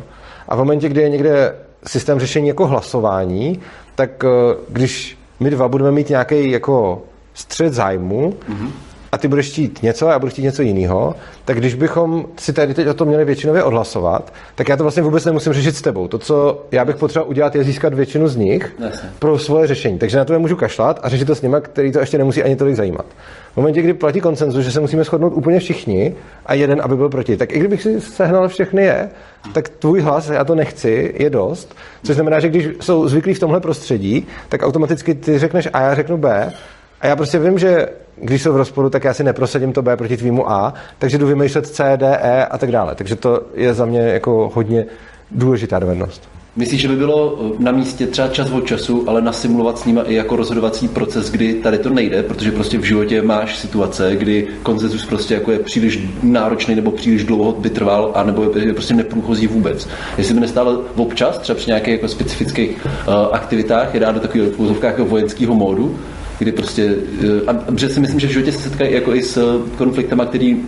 [0.48, 1.56] A v momentě, kdy je někde
[1.88, 3.60] systém řešení jako hlasování,
[3.96, 7.02] tak eh, když my dva budeme mít nějaký jako
[7.34, 8.71] střed zájmu, mm-hmm
[9.18, 12.54] a ty budeš chtít něco a já budu chtít něco jiného, tak když bychom si
[12.54, 15.82] tady teď o tom měli většinově odhlasovat, tak já to vlastně vůbec nemusím řešit s
[15.82, 16.08] tebou.
[16.08, 19.10] To, co já bych potřeboval udělat, je získat většinu z nich Jasně.
[19.20, 19.98] pro svoje řešení.
[19.98, 22.56] Takže na to můžu kašlat a řešit to s nimi, který to ještě nemusí ani
[22.56, 23.06] tolik zajímat.
[23.54, 27.10] V momentě, kdy platí koncenzus, že se musíme shodnout úplně všichni a jeden, aby byl
[27.10, 29.10] proti, tak i kdybych si sehnal všechny je,
[29.54, 31.76] tak tvůj hlas, já to nechci, je dost.
[32.04, 35.96] Což znamená, že když jsou zvyklí v tomhle prostředí, tak automaticky ty řekneš A, já
[35.96, 36.54] řeknu B
[37.02, 37.88] a já prostě vím, že
[38.22, 41.28] když jsou v rozporu, tak já si neprosadím to B proti tvýmu A, takže jdu
[41.28, 42.96] vymýšlet C, D, E a tak dále.
[42.96, 44.86] Takže to je za mě jako hodně
[45.32, 46.30] důležitá dovednost.
[46.58, 50.02] Myslíš, že by bylo eh, na místě třeba čas od času, ale nasimulovat s nimi
[50.06, 54.48] i jako rozhodovací proces, kdy tady to nejde, protože prostě v životě máš situace, kdy
[54.64, 59.48] konsenzus prostě jako je příliš náročný nebo příliš dlouho by trval, anebo je prostě neprůchozí
[59.48, 59.88] vůbec.
[60.18, 64.52] Jestli by nestálo občas, třeba při nějakých jako specifických uh, aktivitách, je dát do takového
[64.84, 65.96] jako vojenského módu,
[66.39, 69.38] kdy prostě, eh, a protože si myslím, že v životě se setkají jako i s
[69.38, 70.62] eh, konfliktama, který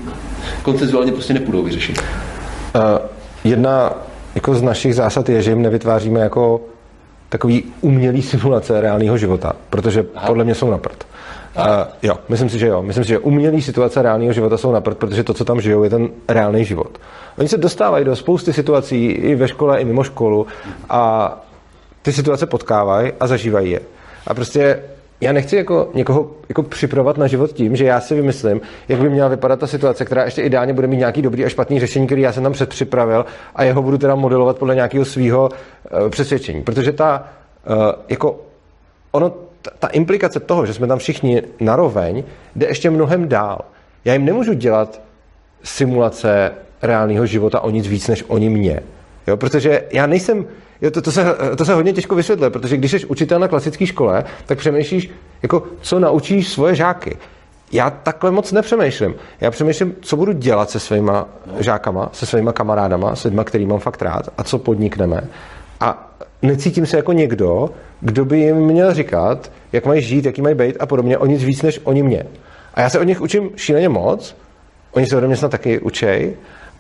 [0.64, 2.02] koncenzuálně prostě nepůjdou vyřešit.
[2.76, 2.82] Uh,
[3.44, 3.94] jedna
[4.36, 6.62] jako z našich zásad je, že jim nevytváříme jako
[7.30, 10.28] takový umělý simulace reálného života, protože Aha.
[10.28, 11.08] podle mě jsou na prd.
[11.58, 11.64] Uh,
[12.04, 12.84] jo, myslím si, že jo.
[12.84, 15.84] Myslím si, že umělý situace reálného života jsou na prd, protože to, co tam žijou,
[15.84, 16.98] je ten reálný život.
[17.38, 20.48] Oni se dostávají do spousty situací i ve škole, i mimo školu
[20.90, 21.34] a
[22.02, 23.82] ty situace potkávají a zažívají je.
[24.28, 24.80] A prostě
[25.22, 29.10] já nechci jako někoho jako připravovat na život tím, že já si vymyslím, jak by
[29.10, 32.22] měla vypadat ta situace, která ještě ideálně bude mít nějaký dobrý a špatný řešení, který
[32.22, 36.64] já jsem tam předpřipravil a jeho budu teda modelovat podle nějakého svého uh, přesvědčení.
[36.64, 37.28] Protože ta,
[37.70, 37.76] uh,
[38.10, 38.40] jako,
[39.12, 42.24] ono, ta, ta implikace toho, že jsme tam všichni naroveň,
[42.56, 43.62] jde ještě mnohem dál.
[44.06, 45.02] Já jim nemůžu dělat
[45.64, 46.52] simulace
[46.82, 48.80] reálného života o nic víc, než oni mě.
[49.28, 50.46] Jo, protože já nejsem,
[50.82, 51.26] Jo, to, to, se,
[51.58, 55.10] to se hodně těžko vysvětluje, protože když jsi učitel na klasické škole, tak přemýšlíš,
[55.42, 57.18] jako, co naučíš svoje žáky.
[57.72, 59.16] Já takhle moc nepřemýšlím.
[59.42, 61.28] Já přemýšlím, co budu dělat se svýma
[61.60, 65.22] žákama, se svýma kamarádama, s lidma, který mám fakt rád a co podnikneme.
[65.80, 66.12] A
[66.42, 67.70] necítím se jako někdo,
[68.02, 71.44] kdo by jim měl říkat, jak mají žít, jaký mají být a podobně, o nic
[71.44, 72.24] víc než oni mě.
[72.74, 74.36] A já se od nich učím šíleně moc,
[74.92, 76.36] oni se ode mě snad taky učej,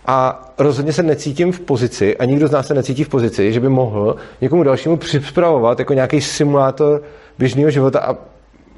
[0.09, 3.59] a rozhodně se necítím v pozici, a nikdo z nás se necítí v pozici, že
[3.59, 7.01] by mohl někomu dalšímu připravovat jako nějaký simulátor
[7.39, 8.15] běžného života a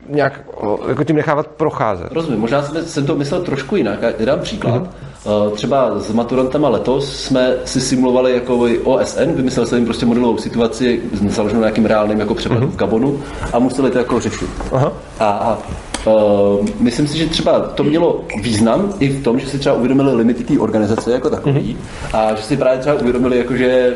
[0.09, 0.41] nějak
[0.87, 2.11] jako tím nechávat procházet.
[2.11, 3.99] Rozumím, možná jsem, jsem to myslel trošku jinak.
[4.19, 4.83] Já dám příklad.
[5.25, 5.51] Mm-hmm.
[5.51, 11.01] Třeba s maturantama letos jsme si simulovali jako OSN, vymysleli jsme jim prostě modelovou situaci
[11.27, 12.71] založenou nějakým reálným jako překladu mm-hmm.
[12.71, 13.19] v Gabonu
[13.53, 14.49] a museli to jako řešit.
[14.71, 14.93] Aha.
[15.19, 15.57] A, a
[16.05, 20.15] Uh, myslím si, že třeba to mělo význam i v tom, že si třeba uvědomili
[20.15, 22.17] limity té organizace jako takový mm-hmm.
[22.17, 23.93] a že si právě třeba uvědomili, jako, že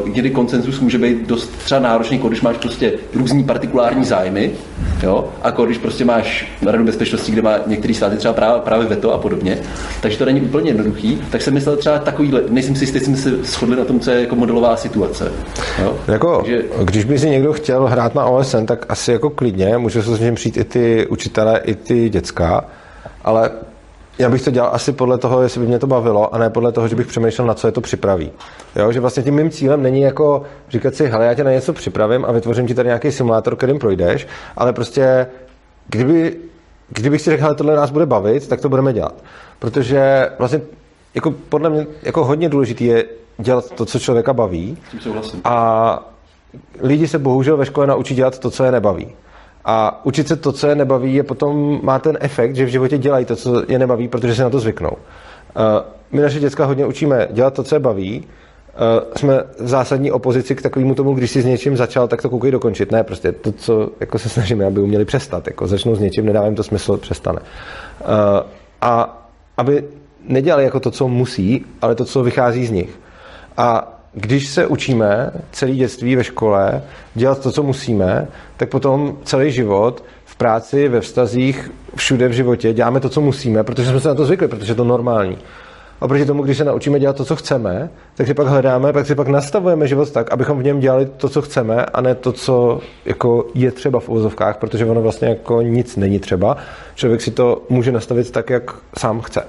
[0.00, 4.52] uh, kdy koncenzus může být dost třeba náročný, když máš prostě různý partikulární zájmy,
[5.02, 9.14] jo, a když prostě máš radu bezpečnosti, kde má některý státy třeba právě, právě veto
[9.14, 9.58] a podobně,
[10.00, 13.44] takže to není úplně jednoduchý, tak jsem myslel třeba takový, nejsem si jistý, jsme se
[13.44, 15.32] shodli na tom, co je jako modelová situace.
[15.82, 15.96] Jo?
[16.08, 20.02] Jako, Takže, když by si někdo chtěl hrát na OSN, tak asi jako klidně, může
[20.02, 22.64] se s ním přijít i ty učitele, i ty děcka,
[23.24, 23.50] ale
[24.18, 26.72] já bych to dělal asi podle toho, jestli by mě to bavilo, a ne podle
[26.72, 28.32] toho, že bych přemýšlel, na co je to připraví.
[28.76, 31.72] Jo, že vlastně tím mým cílem není jako říkat si, hele, já tě na něco
[31.72, 35.26] připravím a vytvořím ti tady nějaký simulátor, kterým projdeš, ale prostě
[35.88, 36.36] kdyby,
[36.88, 39.14] kdybych si řekl, hele, tohle nás bude bavit, tak to budeme dělat.
[39.58, 40.60] Protože vlastně
[41.14, 43.04] jako podle mě jako hodně důležité je
[43.38, 44.78] dělat to, co člověka baví.
[44.88, 45.40] S tím souhlasím.
[45.44, 45.98] A
[46.80, 49.08] lidi se bohužel ve škole naučí dělat to, co je nebaví.
[49.64, 52.98] A učit se to, co je nebaví, je potom má ten efekt, že v životě
[52.98, 54.90] dělají to, co je nebaví, protože se na to zvyknou.
[54.90, 54.96] Uh,
[56.12, 58.20] my naše děcka hodně učíme dělat to, co je baví.
[58.20, 62.30] Uh, jsme v zásadní opozici k takovému tomu, když si s něčím začal, tak to
[62.30, 62.92] koukej dokončit.
[62.92, 65.46] Ne, prostě to, co jako se snažíme, aby uměli přestat.
[65.46, 67.40] Jako začnou s něčím, nedává jim to smysl, přestane.
[67.40, 68.06] Uh,
[68.80, 69.84] a aby
[70.28, 72.98] nedělali jako to, co musí, ale to, co vychází z nich.
[73.56, 76.82] A když se učíme celý dětství ve škole
[77.14, 82.72] dělat to, co musíme, tak potom celý život v práci, ve vztazích, všude v životě
[82.72, 85.38] děláme to, co musíme, protože jsme se na to zvykli, protože je to normální.
[86.00, 89.06] A proti tomu, když se naučíme dělat to, co chceme, tak si pak hledáme, pak
[89.06, 92.32] si pak nastavujeme život tak, abychom v něm dělali to, co chceme, a ne to,
[92.32, 96.56] co jako je třeba v uvozovkách, protože ono vlastně jako nic není třeba.
[96.94, 99.42] Člověk si to může nastavit tak, jak sám chce.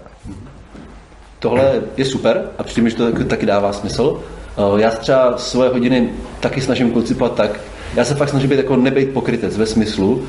[1.39, 4.21] Tohle je super a přijde že to taky dává smysl.
[4.57, 7.59] Eh, já třeba svoje hodiny taky snažím koncipovat tak,
[7.95, 10.23] já se fakt snažím být jako nebejt pokrytec ve smyslu,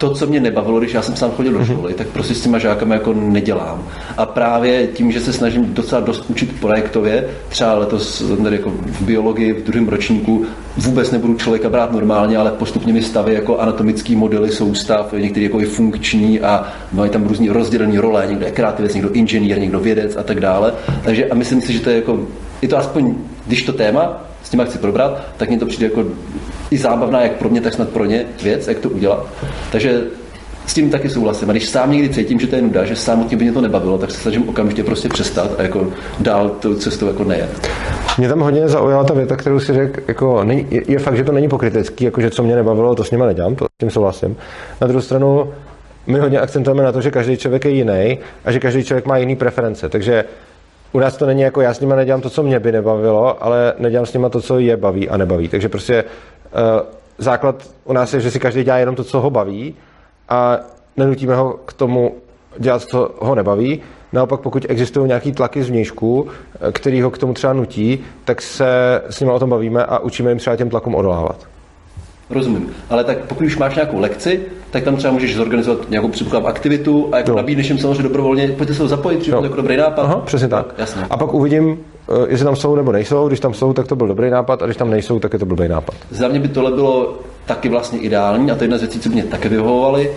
[0.00, 1.66] to, co mě nebavilo, když já jsem sám chodil do mhm.
[1.66, 3.82] školy, tak prostě s těma žákama jako nedělám.
[4.16, 9.02] A právě tím, že se snažím docela dost učit projektově, třeba letos tady jako v
[9.02, 10.44] biologii v druhém ročníku
[10.76, 15.60] vůbec nebudu člověka brát normálně, ale postupně mi staví jako anatomický modely soustav, některý jako
[15.60, 20.16] i funkční a mají tam různý rozdělené role, někdo je kreativec, někdo inženýr, někdo vědec
[20.16, 20.72] a tak dále.
[21.04, 22.20] Takže a myslím si, že to je jako,
[22.62, 23.14] je to aspoň,
[23.46, 26.04] když to téma, s tím chci probrat, tak mně to přijde jako
[26.70, 29.26] i zábavná, jak pro mě, tak snad pro ně věc, jak to udělat.
[29.72, 30.02] Takže
[30.66, 31.50] s tím taky souhlasím.
[31.50, 33.98] A když sám někdy cítím, že to je nuda, že samotně by mě to nebavilo,
[33.98, 35.86] tak se snažím okamžitě prostě přestat a jako
[36.20, 37.68] dál tu cestu jako nejet.
[38.18, 41.32] Mě tam hodně zaujala ta věta, kterou si řekl, jako je, je, fakt, že to
[41.32, 44.36] není pokrytecký, jako že co mě nebavilo, to s nimi nedělám, to s tím souhlasím.
[44.80, 45.52] Na druhou stranu,
[46.06, 49.16] my hodně akcentujeme na to, že každý člověk je jiný a že každý člověk má
[49.16, 49.88] jiný preference.
[49.88, 50.24] Takže
[50.92, 53.74] u nás to není jako já s nima nedělám to, co mě by nebavilo, ale
[53.78, 55.48] nedělám s nima to, co je baví a nebaví.
[55.48, 56.86] Takže prostě uh,
[57.18, 59.74] základ u nás je, že si každý dělá jenom to, co ho baví
[60.28, 60.58] a
[60.96, 62.14] nenutíme ho k tomu
[62.58, 63.80] dělat, co ho nebaví.
[64.12, 69.02] Naopak, pokud existují nějaký tlaky zvnějšku, eh, který ho k tomu třeba nutí, tak se
[69.10, 71.46] s nimi o tom bavíme a učíme jim třeba těm tlakům odolávat.
[72.30, 72.70] Rozumím.
[72.90, 77.08] Ale tak pokud už máš nějakou lekci, tak tam třeba můžeš zorganizovat nějakou předpoklad aktivitu
[77.12, 80.02] a jako nabídneš jim samozřejmě dobrovolně, pojďte se ho zapojit, přijde jako dobrý nápad.
[80.02, 80.74] Aha, přesně tak.
[80.78, 81.02] Jasně.
[81.10, 81.78] A pak uvidím,
[82.08, 83.28] eh, jestli tam jsou nebo nejsou.
[83.28, 85.46] Když tam jsou, tak to byl dobrý nápad, a když tam nejsou, tak je to
[85.46, 85.94] blbý nápad.
[86.10, 89.08] Za mě by tohle bylo taky vlastně ideální a to je jedna z věcí, co
[89.08, 90.10] mě také vyhovovaly.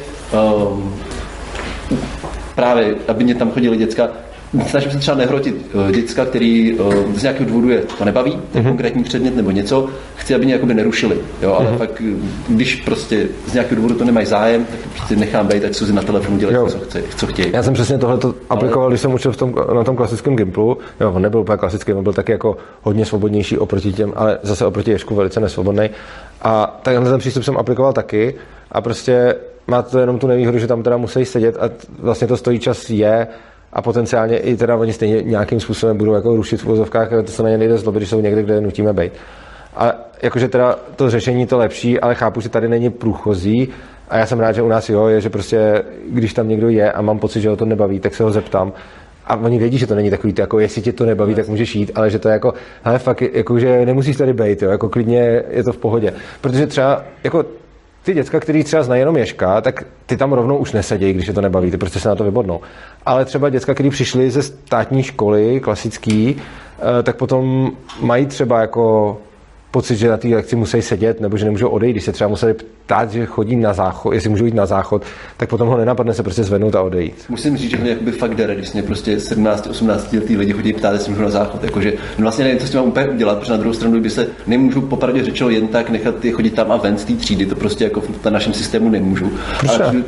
[0.67, 0.93] Um,
[2.55, 4.09] právě, aby mě tam chodili děcka,
[4.67, 8.63] snažím se třeba nehrotit uh, děcka, který uh, z nějakého důvodu je to nebaví, ten
[8.63, 8.67] mm-hmm.
[8.67, 11.17] konkrétní předmět nebo něco, chci, aby mě jakoby nerušili.
[11.41, 11.77] Jo, ale mm-hmm.
[11.77, 12.01] pak,
[12.49, 16.01] když prostě z nějakého důvodu to nemají zájem, tak prostě nechám být, ať si na
[16.01, 17.51] telefonu dělají, co, chce, co chtějí.
[17.53, 18.91] Já jsem přesně tohle aplikoval, ale...
[18.91, 20.77] když jsem učil v tom, na tom klasickém Gimplu.
[21.01, 24.65] Jo, on nebyl úplně klasický, on byl taky jako hodně svobodnější oproti těm, ale zase
[24.65, 25.89] oproti Ježku velice nesvobodný.
[26.41, 28.35] A takhle ten přístup jsem aplikoval taky
[28.71, 29.35] a prostě
[29.67, 32.89] má to jenom tu nevýhodu, že tam teda musí sedět a vlastně to stojí čas
[32.89, 33.27] je
[33.73, 37.31] a potenciálně i teda oni stejně nějakým způsobem budou jako rušit v uvozovkách, ale to
[37.31, 39.13] se na ně nejde zlobit, když jsou někde, kde nutíme být.
[39.75, 43.69] A jakože teda to řešení to lepší, ale chápu, že tady není průchozí
[44.09, 46.91] a já jsem rád, že u nás jo, je, že prostě když tam někdo je
[46.91, 48.73] a mám pocit, že ho to nebaví, tak se ho zeptám.
[49.27, 51.91] A oni vědí, že to není takový, jako jestli tě to nebaví, tak můžeš jít,
[51.95, 55.43] ale že to je jako, hele, fakt, jako, že nemusíš tady být, jo, jako klidně
[55.49, 56.13] je to v pohodě.
[56.41, 57.45] Protože třeba, jako
[58.03, 61.33] ty děcka, který třeba znají jenom Ježka, tak ty tam rovnou už nesedějí, když je
[61.33, 62.61] to nebaví, ty prostě se na to vybodnou.
[63.05, 66.35] Ale třeba děcka, kteří přišli ze státní školy, klasický,
[66.99, 69.17] eh, tak potom mají třeba jako
[69.73, 71.93] pocit, že na té lekci musí sedět nebo že nemůžou odejít.
[71.93, 75.03] Když se třeba museli ptát, že chodí na záchod, jestli můžou jít na záchod,
[75.37, 77.25] tak potom ho nenapadne se prostě zvednout a odejít.
[77.29, 80.73] Musím říct, že mě jakoby fakt jde, když mě prostě 17, 18 letý lidi chodí
[80.73, 81.63] ptát, jestli můžu na záchod.
[81.63, 84.09] Jakože no vlastně nevím, co s tím mám úplně udělat, protože na druhou stranu by
[84.09, 87.45] se nemůžu popravdě řečeno jen tak nechat je chodit tam a ven z té třídy,
[87.45, 89.31] to prostě jako v našem systému nemůžu.
[89.69, 90.03] Ale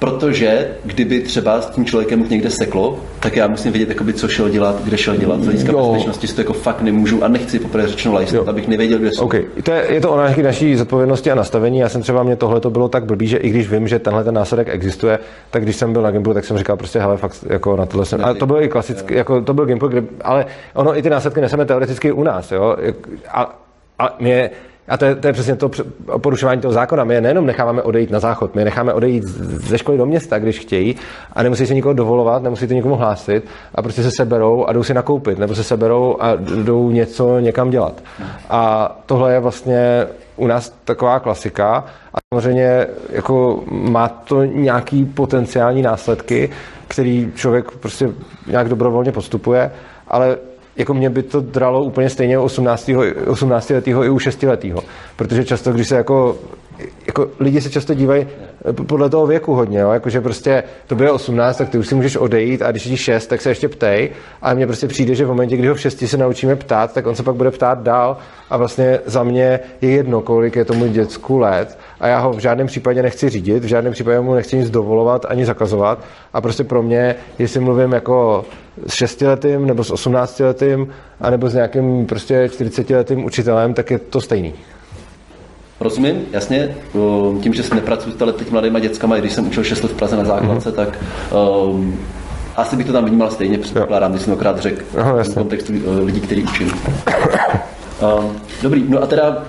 [0.00, 4.48] protože kdyby třeba s tím člověkem někde seklo, tak já musím vědět, jakoby, co šel
[4.48, 5.40] dělat, kde šel dělat.
[5.40, 8.98] Z hlediska bezpečnosti si to jako fakt nemůžu a nechci poprvé řečeno lajstat, abych nevěděl,
[8.98, 9.24] kde jsou.
[9.24, 9.44] Okay.
[9.62, 11.78] To je, je to o naší, naší zodpovědnosti a nastavení.
[11.78, 14.24] Já jsem třeba, mě tohle to bylo tak blbý, že i když vím, že tenhle
[14.24, 15.18] ten následek existuje,
[15.50, 18.06] tak když jsem byl na Gimplu, tak jsem říkal prostě, hele, fakt jako na tohle
[18.06, 18.24] jsem.
[18.24, 21.40] A to byl i klasický, jako to byl Gimpl, kde, ale ono i ty následky
[21.40, 22.76] neseme teoreticky u nás, jo.
[23.28, 23.60] A,
[23.98, 24.50] a mě
[24.90, 25.70] A to je, to je přesně to
[26.18, 27.04] porušování toho zákona.
[27.04, 30.38] My je nejenom necháváme odejít na záchod, my je necháme odejít ze školy do města,
[30.38, 30.96] když chtějí,
[31.32, 34.82] a nemusí se nikoho dovolovat, nemusí to nikomu hlásit a prostě se seberou a jdou
[34.82, 38.02] si nakoupit, nebo se seberou a jdou něco někam dělat.
[38.50, 45.82] A tohle je vlastně u nás taková klasika a samozřejmě jako má to nějaký potenciální
[45.82, 46.50] následky,
[46.88, 48.08] který člověk prostě
[48.46, 49.70] nějak dobrovolně postupuje,
[50.08, 50.36] ale
[50.76, 52.90] jako mě by to dralo úplně stejně 18.
[53.26, 54.82] 18 letého i u 6 letého.
[55.16, 56.36] Protože často, když se jako
[57.06, 58.26] jako lidi se často dívají
[58.86, 59.90] podle toho věku hodně, jo?
[59.90, 63.26] Jakože prostě to bylo 18, tak ty už si můžeš odejít a když je 6,
[63.26, 64.10] tak se ještě ptej.
[64.42, 67.06] A mně prostě přijde, že v momentě, kdy ho v 6 se naučíme ptát, tak
[67.06, 68.16] on se pak bude ptát dál
[68.50, 72.38] a vlastně za mě je jedno, kolik je tomu děcku let a já ho v
[72.38, 76.64] žádném případě nechci řídit, v žádném případě mu nechci nic dovolovat ani zakazovat a prostě
[76.64, 78.44] pro mě, jestli mluvím jako
[78.86, 80.88] s 6 letým nebo s 18 letým
[81.20, 84.54] a nebo s nějakým prostě 40 letým učitelem, tak je to stejný.
[85.80, 86.76] Rozumím, jasně.
[87.42, 90.16] Tím, že jsem nepracuji s těch mladýma dětskama, když jsem učil 6 let v Praze
[90.16, 90.74] na základce, mm-hmm.
[90.74, 90.98] tak
[91.66, 91.98] um,
[92.56, 94.82] asi bych to tam vnímal stejně, předpokládám, když jsem okrát řekl
[95.22, 96.72] v kontextu uh, lidí, který učím.
[98.18, 99.44] Um, dobrý, no a teda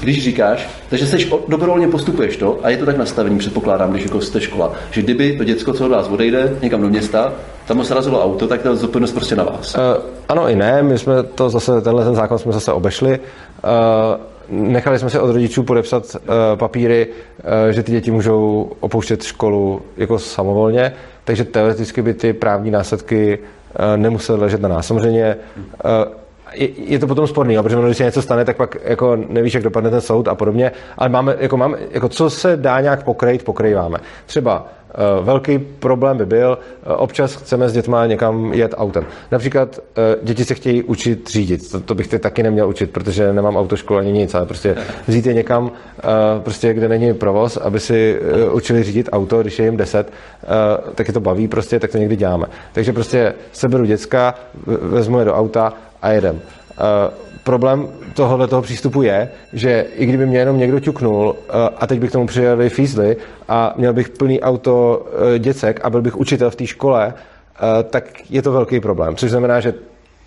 [0.00, 4.20] když říkáš, takže seš dobrovolně postupuješ to a je to tak nastavený, předpokládám, když jako
[4.20, 7.32] jste škola, že kdyby to děcko, co od vás odejde někam do města,
[7.66, 9.74] tam ho srazilo auto, tak ta zodpovědnost prostě na vás.
[9.74, 9.80] Uh,
[10.28, 13.18] ano i ne, my jsme to zase, tenhle ten zákon jsme zase obešli.
[13.64, 16.20] Uh, nechali jsme se od rodičů podepsat uh,
[16.56, 20.92] papíry, uh, že ty děti můžou opouštět školu jako samovolně,
[21.24, 24.86] takže teoreticky by ty právní následky uh, nemusely ležet na nás.
[24.86, 25.36] Samozřejmě
[26.52, 29.62] je, je to potom sporný, protože když se něco stane, tak pak jako nevíš, jak
[29.62, 30.72] dopadne ten soud a podobně.
[30.98, 33.98] Ale máme, jako máme, jako co se dá nějak pokrejt, pokrýváme.
[34.26, 34.66] Třeba
[35.18, 39.04] Uh, velký problém by byl, uh, občas chceme s dětma někam jet autem.
[39.30, 43.32] Například uh, děti se chtějí učit řídit, to, to bych teď taky neměl učit, protože
[43.32, 44.76] nemám autoškolu ani nic, ale prostě
[45.06, 45.70] vzít je někam,
[46.38, 48.20] prostě, kde není provoz, aby si
[48.52, 50.12] učili řídit auto, když je jim 10,
[50.94, 52.46] tak je to baví prostě, tak to někdy děláme.
[52.72, 54.34] Takže prostě seberu děcka,
[54.66, 55.72] vezmu je do auta
[56.04, 56.34] a jedem.
[56.34, 56.40] Uh,
[57.44, 62.00] problém tohohle toho přístupu je, že i kdyby mě jenom někdo ťuknul uh, a teď
[62.00, 63.16] bych tomu přijeli fízly
[63.48, 67.14] a měl bych plný auto uh, děcek a byl bych učitel v té škole,
[67.90, 69.16] tak je to velký problém.
[69.16, 69.74] Což znamená, že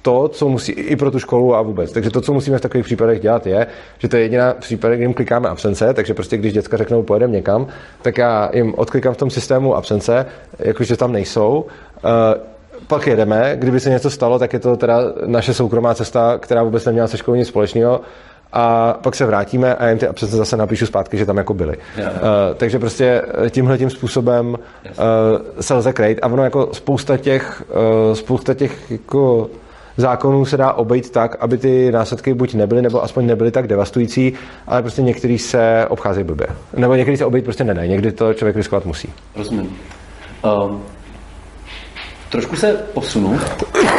[0.01, 1.91] to, co musí, i pro tu školu a vůbec.
[1.91, 5.03] Takže to, co musíme v takových případech dělat, je, že to je jediná případ, kdy
[5.03, 7.67] jim klikáme absence, takže prostě když děcka řeknou, pojedeme někam,
[8.01, 10.25] tak já jim odklikám v tom systému absence,
[10.59, 11.65] jakože tam nejsou.
[12.87, 16.85] Pak jedeme, kdyby se něco stalo, tak je to teda naše soukromá cesta, která vůbec
[16.85, 18.01] neměla se školou nic společného
[18.53, 21.77] a pak se vrátíme a jen ty absence zase napíšu zpátky, že tam jako byly.
[21.97, 22.13] Yeah.
[22.13, 22.19] Uh,
[22.57, 24.55] takže prostě tímhle tím způsobem uh,
[25.59, 27.63] se lze krejt a ono jako spousta těch,
[28.09, 29.49] uh, spousta těch jako
[29.97, 34.33] zákonů se dá obejít tak, aby ty následky buď nebyly, nebo aspoň nebyly tak devastující,
[34.67, 36.47] ale prostě některý se obcházejí blbě.
[36.75, 37.89] Nebo některý se obejít prostě nedají.
[37.89, 39.13] Někdy to člověk riskovat musí.
[39.35, 39.77] Rozumím.
[40.43, 40.83] Um,
[42.29, 43.39] Trošku se posunu,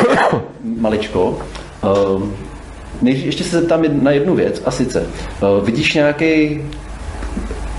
[0.80, 1.38] maličko.
[3.02, 5.06] Než, ještě se zeptám na jednu věc, a sice,
[5.40, 6.60] uh, vidíš nějaký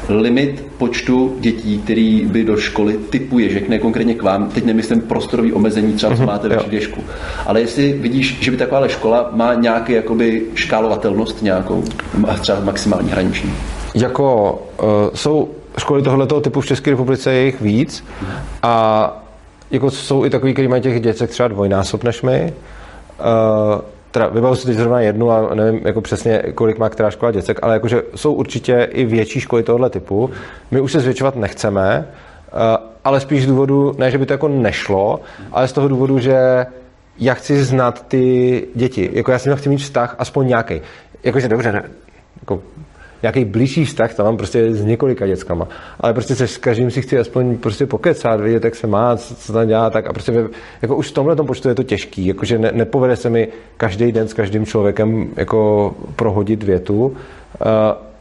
[0.10, 5.02] limit počtu dětí, který by do školy typuje, že ne konkrétně k vám, teď nemyslím
[5.02, 7.04] prostorový omezení, třeba co mhm, máte ve předěžku,
[7.46, 11.84] ale jestli vidíš, že by taková škola má nějaký jakoby škálovatelnost nějakou,
[12.42, 13.54] třeba maximální hraniční.
[13.96, 18.04] Jako uh, jsou školy tohoto typu v České republice je jich víc
[18.64, 19.29] a
[19.72, 22.54] jako jsou i takový, kteří mají těch děcek třeba dvojnásob než my.
[23.20, 27.32] Uh, teda vybavu si teď zrovna jednu a nevím jako přesně, kolik má která škola
[27.32, 30.30] děcek, ale jakože jsou určitě i větší školy tohoto typu.
[30.72, 32.08] My už se zvětšovat nechceme,
[32.54, 32.60] uh,
[33.04, 35.20] ale spíš z důvodu, ne, že by to jako nešlo,
[35.52, 36.66] ale z toho důvodu, že
[37.20, 39.10] já chci znát ty děti.
[39.14, 40.82] Jako já s nimi chci mít vztah, aspoň nějaký.
[41.24, 41.84] Jakože dobře, ne,
[42.42, 42.62] jako
[43.22, 45.68] nějaký blížší vztah tam mám prostě s několika dětskama.
[46.00, 49.54] Ale prostě se s každým si chci aspoň prostě pokecat, vidět, jak se má, co,
[49.54, 50.34] tam dělá, tak a prostě
[50.82, 54.12] jako už v tomhle tom počtu je to těžký, jakože ne, nepovede se mi každý
[54.12, 57.16] den s každým člověkem jako prohodit větu, uh,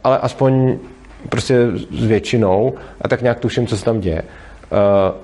[0.03, 0.77] ale aspoň
[1.29, 4.21] prostě s většinou a tak nějak tuším, co se tam děje.
[4.71, 5.15] Uh,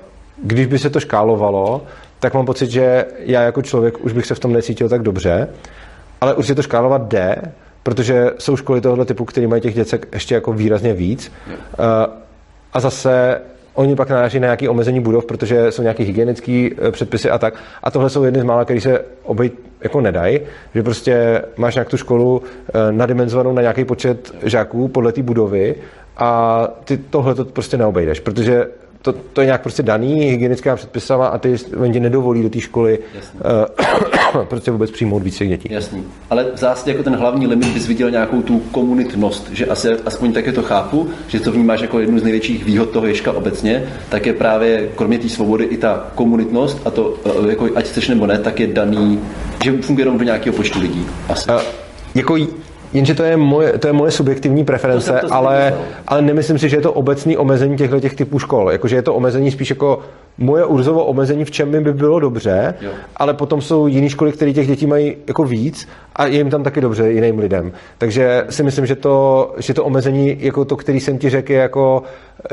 [0.42, 1.82] když by se to škálovalo,
[2.20, 5.48] tak mám pocit, že já jako člověk už bych se v tom necítil tak dobře,
[6.20, 7.36] ale určitě to škálovat jde,
[7.86, 11.32] protože jsou školy tohoto typu, které mají těch děcek ještě jako výrazně víc.
[11.48, 11.54] Uh,
[12.72, 13.40] a zase
[13.74, 17.54] oni pak naráží na nějaké omezení budov, protože jsou nějaké hygienické eh, předpisy a tak.
[17.82, 20.40] A tohle jsou jedny z mála, které se obejít jako nedají,
[20.74, 25.74] že prostě máš nějak tu školu eh, nadimenzovanou na nějaký počet žáků podle té budovy
[26.16, 28.66] a ty tohle to prostě neobejdeš, protože
[29.02, 32.98] to, to je nějak prostě daný hygienickým předpisama a ty oni nedovolí do té školy
[32.98, 35.68] uh, prostě vůbec přijmout více dětí.
[35.72, 36.04] Jasný.
[36.30, 40.32] Ale v zásadě jako ten hlavní limit bys viděl nějakou tu komunitnost, že asi aspoň
[40.32, 44.26] také to chápu, že to vnímáš jako jednu z největších výhod toho Ježka obecně, tak
[44.26, 48.26] je právě kromě té svobody i ta komunitnost a to, eh, jako ať chceš nebo
[48.26, 49.20] ne, tak je daný,
[49.64, 51.06] že funguje jenom do nějakého počtu lidí.
[51.28, 51.50] Asi.
[51.50, 51.60] Uh,
[52.14, 52.36] jako
[52.92, 55.74] Jenže to je moje, to je moje subjektivní preference, to to ale,
[56.06, 58.70] ale nemyslím si, že je to obecný omezení těchto těch typů škol.
[58.70, 60.02] Jakože je to omezení spíš jako
[60.38, 62.90] moje urzovo omezení, v čem by bylo dobře, jo.
[63.16, 66.62] ale potom jsou jiné školy, které těch dětí mají jako víc a je jim tam
[66.62, 67.72] taky dobře jiným lidem.
[67.98, 71.58] Takže si myslím, že to, že to omezení, jako to, který jsem ti řekl, je
[71.58, 72.02] jako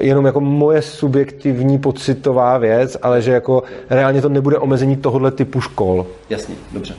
[0.02, 5.62] jenom jako moje subjektivní pocitová věc, ale že jako reálně to nebude omezení tohohle typu
[5.62, 6.06] škol.
[6.30, 6.96] Jasně, dobře.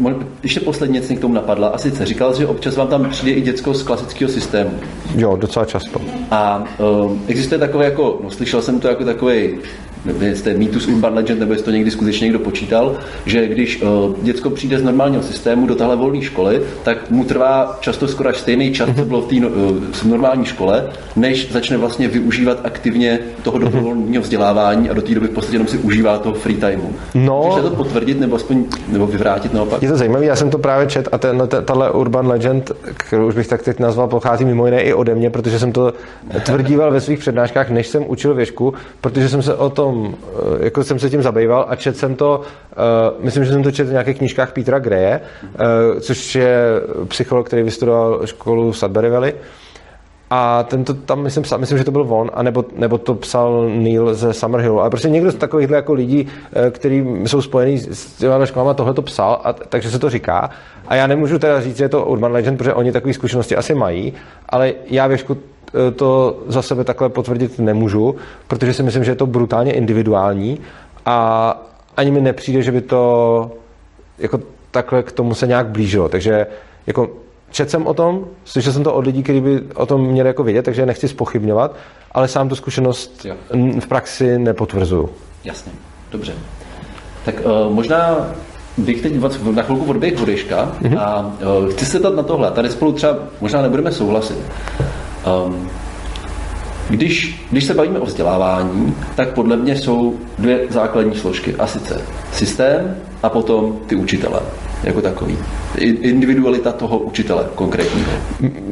[0.00, 0.12] Uh,
[0.42, 1.68] ještě poslední něco k tomu napadla.
[1.68, 4.70] A sice říkal, že občas vám tam přijde i děcko z klasického systému.
[5.16, 6.00] Jo, docela často.
[6.30, 9.58] A uh, existuje takové jako, no slyšel jsem to jako takový
[10.04, 12.96] nevím, jestli je mýtus urban legend, nebo jestli to někdy skutečně někdo počítal,
[13.26, 17.78] že když uh, děcko přijde z normálního systému do tahle volné školy, tak mu trvá
[17.80, 20.84] často skoro až stejný čas, co bylo v té uh, normální škole,
[21.16, 25.68] než začne vlastně využívat aktivně toho dobrovolného vzdělávání a do té doby v podstatě jenom
[25.68, 26.90] si užívá toho free timeu.
[27.14, 29.82] No, Můžeš to potvrdit nebo aspoň nebo vyvrátit naopak?
[29.82, 33.34] Je to zajímavé, já jsem to právě čet a ten, tahle urban legend, kterou už
[33.34, 35.92] bych tak teď nazval, pochází mimo jiné i ode mě, protože jsem to
[36.44, 40.64] tvrdíval ve svých přednáškách, než jsem učil věšku, protože jsem se o tom tom, eh,
[40.64, 43.88] jako jsem se tím zabýval a četl jsem to, uh, myslím, že jsem to četl
[43.88, 46.58] v nějakých knížkách Petra Greje, uh, což je
[47.08, 49.34] psycholog, který vystudoval školu v Sudbury Valley.
[50.30, 54.32] A tento tam, myslím, myslím, že to byl on, a nebo, to psal Neil ze
[54.32, 54.80] Summerhillu.
[54.80, 56.28] Ale prostě někdo z takovýchhle jako lidí,
[56.70, 60.50] kteří jsou spojení s těma školama, tohle to psal, a, takže se to říká.
[60.88, 63.74] A já nemůžu teda říct, že je to urban legend, protože oni takové zkušenosti asi
[63.74, 64.12] mají,
[64.48, 65.36] ale já věšku
[65.74, 68.16] Eh, to za sebe takhle potvrdit nemůžu,
[68.48, 70.60] protože si myslím, že je to brutálně individuální
[71.06, 71.66] a
[71.96, 73.52] ani mi nepřijde, že by to
[74.18, 76.08] jako takhle k tomu se nějak blížilo.
[76.08, 76.46] Takže
[76.86, 77.10] jako
[77.50, 80.44] čet jsem o tom, slyšel jsem to od lidí, kteří by o tom měli jako
[80.44, 81.76] vědět, takže nechci spochybňovat,
[82.12, 83.34] ale sám tu zkušenost jo.
[83.80, 85.10] v praxi nepotvrzuju.
[85.44, 85.72] Jasně,
[86.12, 86.32] dobře.
[87.24, 88.30] Tak uh, možná
[88.76, 89.12] bych teď
[89.54, 90.98] na chvilku odběh Vodeška mm-hmm.
[90.98, 92.50] a uh, chci se na tohle.
[92.50, 94.38] Tady spolu třeba možná nebudeme souhlasit.
[95.46, 95.70] Um,
[96.88, 101.54] když, když se bavíme o vzdělávání, tak podle mě jsou dvě základní složky.
[101.54, 102.00] A sice
[102.32, 104.40] systém a potom ty učitele
[104.84, 105.38] jako takový.
[105.78, 108.10] Individualita toho učitele konkrétního.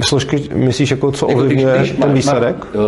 [0.01, 2.57] Složky myslíš, jako co jako ovlivňuje ten má, výsledek?
[2.75, 2.83] Má,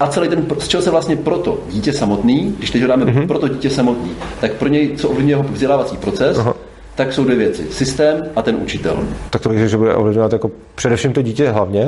[0.00, 3.26] a celý ten, z čeho se vlastně proto dítě samotný, když teď ho dáme mm-hmm.
[3.26, 6.54] proto dítě samotný, tak pro něj, co ovlivňuje jeho vzdělávací proces, Aha
[6.98, 7.66] tak jsou dvě věci.
[7.70, 8.98] Systém a ten učitel.
[9.30, 11.86] Tak to bych že bude ovlivňovat jako především to dítě hlavně.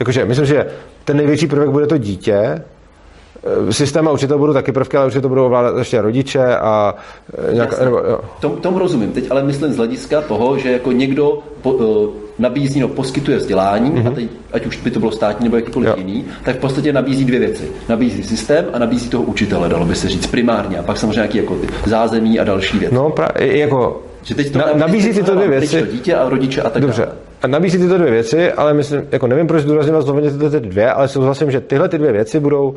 [0.00, 0.66] Jakože myslím, že
[1.04, 2.62] ten největší prvek bude to dítě, eh,
[3.70, 6.94] systém a učitel budou taky prvky, ale určitě to budou ovládat ještě rodiče a
[7.48, 8.20] eh, nějak, nebo, jo.
[8.40, 9.12] Tom, tomu rozumím.
[9.12, 13.90] Teď ale myslím z hlediska toho, že jako někdo po, uh, nabízí, no, poskytuje vzdělání,
[13.90, 14.08] mm-hmm.
[14.08, 15.94] a teď, ať už by to bylo státní nebo jakýkoliv jo.
[15.96, 17.70] jiný, tak v podstatě nabízí dvě věci.
[17.88, 21.38] Nabízí systém a nabízí toho učitele, dalo by se říct primárně, a pak samozřejmě nějaký
[21.38, 22.94] jako zázemí a další věci.
[22.94, 25.80] No, pra, jako že teď to Na, nabízí tyto dvě věci.
[25.80, 27.08] To dítě a rodiče a tak Dobře.
[27.42, 30.92] A nabízí tyto dvě věci, ale myslím, jako nevím, proč zdůrazňovat znovu tyto ty dvě,
[30.92, 32.76] ale souhlasím, že tyhle ty dvě věci budou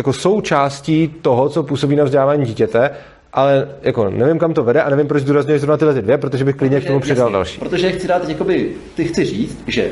[0.00, 2.90] jako součástí toho, co působí na vzdělávání dítěte,
[3.32, 6.44] ale jako nevím, kam to vede a nevím, proč zdůrazňuješ zrovna tyhle ty dvě, protože
[6.44, 7.58] bych klidně k tomu přidal jasný, další.
[7.58, 9.90] Protože chci dát, jakoby, ty chci říct, že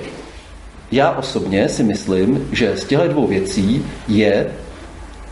[0.92, 4.46] já osobně si myslím, že z těchto dvou věcí je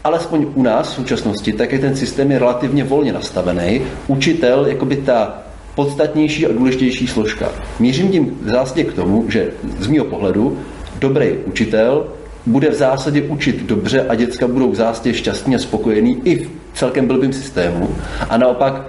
[0.05, 3.83] alespoň u nás v současnosti, tak je ten systém je relativně volně nastavený.
[4.07, 5.43] Učitel, jakoby ta
[5.75, 7.49] podstatnější a důležitější složka.
[7.79, 10.59] Mířím tím v zásadě k tomu, že z mého pohledu
[10.99, 12.07] dobrý učitel
[12.47, 16.51] bude v zásadě učit dobře a děcka budou v zásadě šťastní a spokojení i v
[16.75, 17.89] celkem blbým systému.
[18.29, 18.83] A naopak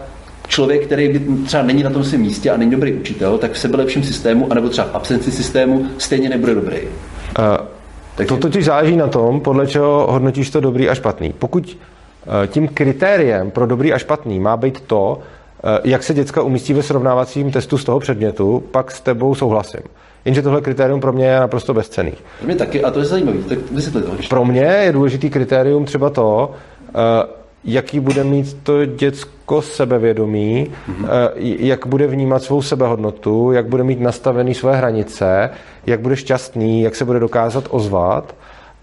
[0.47, 4.03] člověk, který třeba není na tom svém místě a není dobrý učitel, tak v sebelepším
[4.03, 6.77] systému, anebo třeba v absenci systému, stejně nebude dobrý.
[6.77, 7.67] Uh,
[8.15, 8.27] takže...
[8.27, 11.33] To totiž záleží na tom, podle čeho hodnotíš to dobrý a špatný.
[11.39, 11.77] Pokud
[12.43, 15.19] eh, tím kritériem pro dobrý a špatný má být to,
[15.63, 19.81] eh, jak se děcka umístí ve srovnávacím testu z toho předmětu, pak s tebou souhlasím.
[20.27, 22.11] Jenže tohle kritérium pro mě je naprosto bezcený.
[22.11, 23.37] Pro mě taky, a to je zajímavé.
[23.49, 24.11] Tak vysvětli to.
[24.29, 26.51] Pro mě je důležitý kritérium třeba to,
[26.89, 27.27] eh,
[27.63, 31.07] jaký bude mít to děcko sebevědomí, mm-hmm.
[31.39, 35.49] jak bude vnímat svou sebehodnotu, jak bude mít nastavený své hranice,
[35.85, 38.35] jak bude šťastný, jak se bude dokázat ozvat.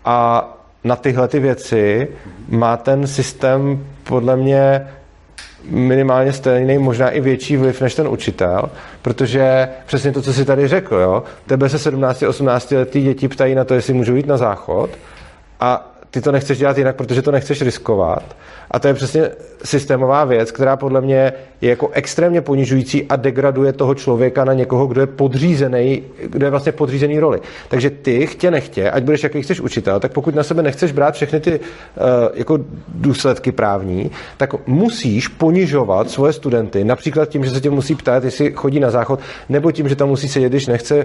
[0.04, 0.48] A
[0.84, 2.08] na tyhle ty věci
[2.48, 4.86] má ten systém podle mě
[5.68, 8.70] minimálně stejný, možná i větší vliv než ten učitel,
[9.02, 13.64] protože přesně to, co si tady řekl, jo, tebe se 17-18 letý děti ptají na
[13.64, 14.90] to, jestli můžu jít na záchod
[15.60, 18.36] a ty to nechceš dělat jinak, protože to nechceš riskovat.
[18.70, 19.30] A to je přesně
[19.64, 24.86] systémová věc, která podle mě je jako extrémně ponižující a degraduje toho člověka na někoho,
[24.86, 27.40] kdo je podřízený, kdo je vlastně podřízený roli.
[27.68, 31.14] Takže ty, chtě nechtě, ať budeš jaký chceš učitel, tak pokud na sebe nechceš brát
[31.14, 32.58] všechny ty uh, jako
[32.88, 38.52] důsledky právní, tak musíš ponižovat svoje studenty, například tím, že se tě musí ptát, jestli
[38.52, 41.04] chodí na záchod, nebo tím, že tam musí sedět, když nechce,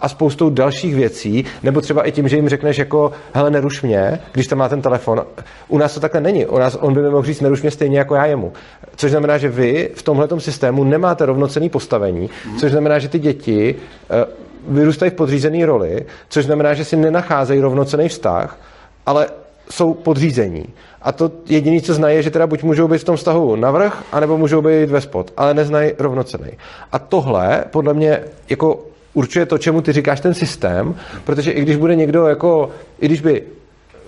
[0.00, 4.18] a spoustou dalších věcí, nebo třeba i tím, že jim řekneš jako, hele, neruš mě,
[4.34, 5.24] když tam má ten telefon.
[5.68, 6.46] U nás to takhle není.
[6.46, 8.52] U nás on by mi mohl říct, neruš mě stejně jako já jemu.
[8.96, 13.74] Což znamená, že vy v tomhle systému nemáte rovnocený postavení, což znamená, že ty děti
[14.10, 14.26] eh,
[14.68, 18.58] vyrůstají v podřízené roli, což znamená, že si nenacházejí rovnocený vztah,
[19.06, 19.26] ale
[19.70, 20.66] jsou podřízení.
[21.02, 24.02] A to jediné, co znají, je, že teda buď můžou být v tom vztahu navrh,
[24.12, 26.50] anebo můžou být ve spod, ale neznají rovnocený.
[26.92, 28.20] A tohle podle mě
[28.50, 32.70] jako určuje to, čemu ty říkáš ten systém, protože i když bude někdo jako,
[33.00, 33.42] i když by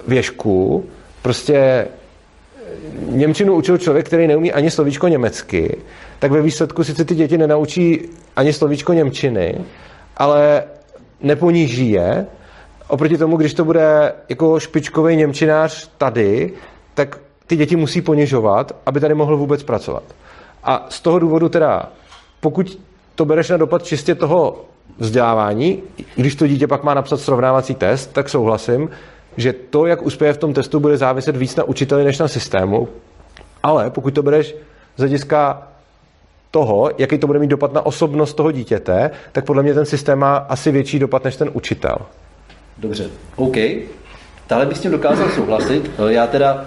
[0.06, 0.84] věšku,
[1.22, 1.86] prostě
[3.08, 5.76] Němčinu učil člověk, který neumí ani slovíčko německy,
[6.18, 9.58] tak ve výsledku sice ty děti nenaučí ani slovíčko Němčiny,
[10.16, 10.64] ale
[11.20, 12.26] neponíží je.
[12.88, 16.52] Oproti tomu, když to bude jako špičkový Němčinář tady,
[16.94, 20.02] tak ty děti musí ponižovat, aby tady mohl vůbec pracovat.
[20.64, 21.92] A z toho důvodu teda,
[22.40, 22.78] pokud
[23.14, 24.64] to bereš na dopad čistě toho
[24.98, 25.82] vzdělávání,
[26.16, 28.90] když to dítě pak má napsat srovnávací test, tak souhlasím,
[29.36, 32.88] že to, jak uspěje v tom testu, bude záviset víc na učiteli než na systému.
[33.62, 34.54] Ale pokud to bereš
[34.96, 35.68] z hlediska
[36.50, 40.18] toho, jaký to bude mít dopad na osobnost toho dítěte, tak podle mě ten systém
[40.18, 41.96] má asi větší dopad než ten učitel.
[42.78, 43.56] Dobře, OK.
[44.46, 45.90] Tahle bych s tím dokázal souhlasit.
[45.98, 46.64] Eh, já teda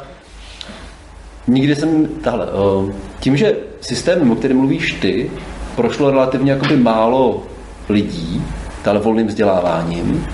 [1.47, 5.31] nikdy jsem, tahle, eh, tím, že systém, o kterém mluvíš ty,
[5.75, 7.43] prošlo relativně jakoby málo
[7.89, 8.43] lidí,
[8.83, 10.27] tahle volným vzděláváním.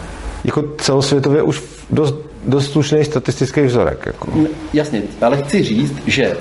[0.44, 2.16] Jako celosvětově už dost,
[2.46, 4.06] dost slušný statistický vzorek.
[4.06, 4.32] Jako.
[4.74, 6.38] Jasně, ale chci říct, že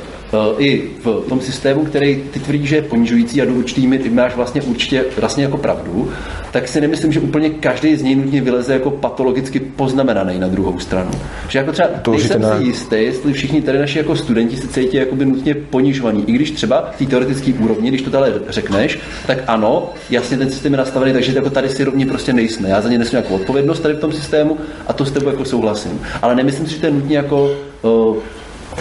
[0.59, 4.37] i v tom systému, který ty tvrdí, že je ponižující a do určitý ty máš
[4.37, 6.11] vlastně určitě vlastně jako pravdu,
[6.53, 10.79] tak si nemyslím, že úplně každý z něj nutně vyleze jako patologicky poznamenaný na druhou
[10.79, 11.11] stranu.
[11.49, 12.59] Že jako třeba to nejsem ne.
[12.59, 16.25] si jistý, jestli všichni tady naši jako studenti se cítí jako by nutně ponižovaní.
[16.27, 20.51] I když třeba v té teoretické úrovni, když to tady řekneš, tak ano, jasně ten
[20.51, 22.69] systém je nastavený, takže jako tady si rovně prostě nejsme.
[22.69, 25.45] Já za ně nesu nějakou odpovědnost tady v tom systému a to s tebou jako
[25.45, 26.01] souhlasím.
[26.23, 27.51] Ale nemyslím si, že to je nutně jako
[27.83, 28.17] uh,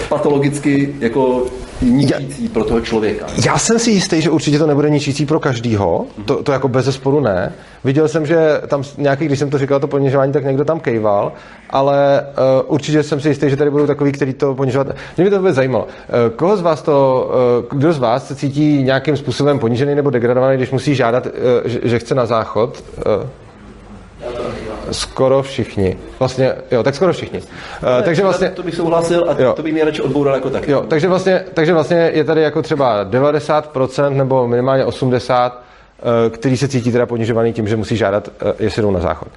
[0.10, 1.46] patologicky jako
[1.82, 3.26] ničící pro toho člověka.
[3.46, 6.86] Já jsem si jistý, že určitě to nebude ničící pro každýho, to, to jako bez
[6.86, 7.54] zesporu ne.
[7.84, 11.32] Viděl jsem, že tam nějaký, když jsem to říkal, to ponižování, tak někdo tam kejval,
[11.70, 12.26] ale
[12.66, 14.88] uh, určitě jsem si jistý, že tady budou takový, který to ponižovat.
[15.18, 15.84] Mě by to vůbec zajímalo.
[15.86, 17.30] Uh, koho z vás to,
[17.72, 21.32] uh, kdo z vás se cítí nějakým způsobem ponižený nebo degradovaný, když musí žádat, uh,
[21.66, 22.84] že, že chce na záchod?
[23.22, 25.98] Uh, Skoro všichni.
[26.20, 27.40] Vlastně, jo, tak skoro všichni.
[27.40, 28.50] Ne, uh, takže vlastně...
[28.50, 29.54] To bych souhlasil a jo.
[29.54, 30.68] to bych nejradši odboural jako tak.
[30.68, 36.58] Jo, takže vlastně, takže vlastně je tady jako třeba 90% nebo minimálně 80%, uh, který
[36.58, 39.28] se cítí teda ponižovaný tím, že musí žádat, uh, jestli jdou na záchod.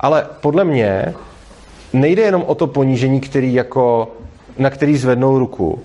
[0.00, 1.14] Ale podle mě
[1.92, 4.12] nejde jenom o to ponížení, který jako,
[4.58, 5.82] na který zvednou ruku.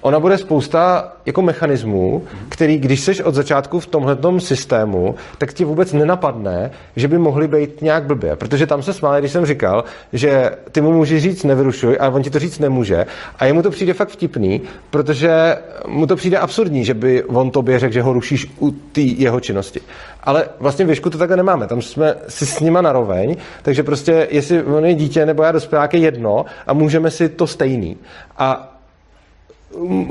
[0.00, 5.64] Ona bude spousta jako mechanismů, který, když seš od začátku v tomhle systému, tak ti
[5.64, 8.36] vůbec nenapadne, že by mohly být nějak blbě.
[8.36, 12.22] Protože tam se smáli, když jsem říkal, že ty mu můžeš říct nevyrušuj, ale on
[12.22, 13.06] ti to říct nemůže.
[13.38, 17.78] A jemu to přijde fakt vtipný, protože mu to přijde absurdní, že by on tobě
[17.78, 19.80] řekl, že ho rušíš u té jeho činnosti.
[20.22, 21.66] Ale vlastně Věšku to takhle nemáme.
[21.66, 25.94] Tam jsme si s nima naroveň, takže prostě jestli on je dítě nebo já dospělák
[25.94, 27.96] je jedno a můžeme si to stejný.
[28.38, 28.77] A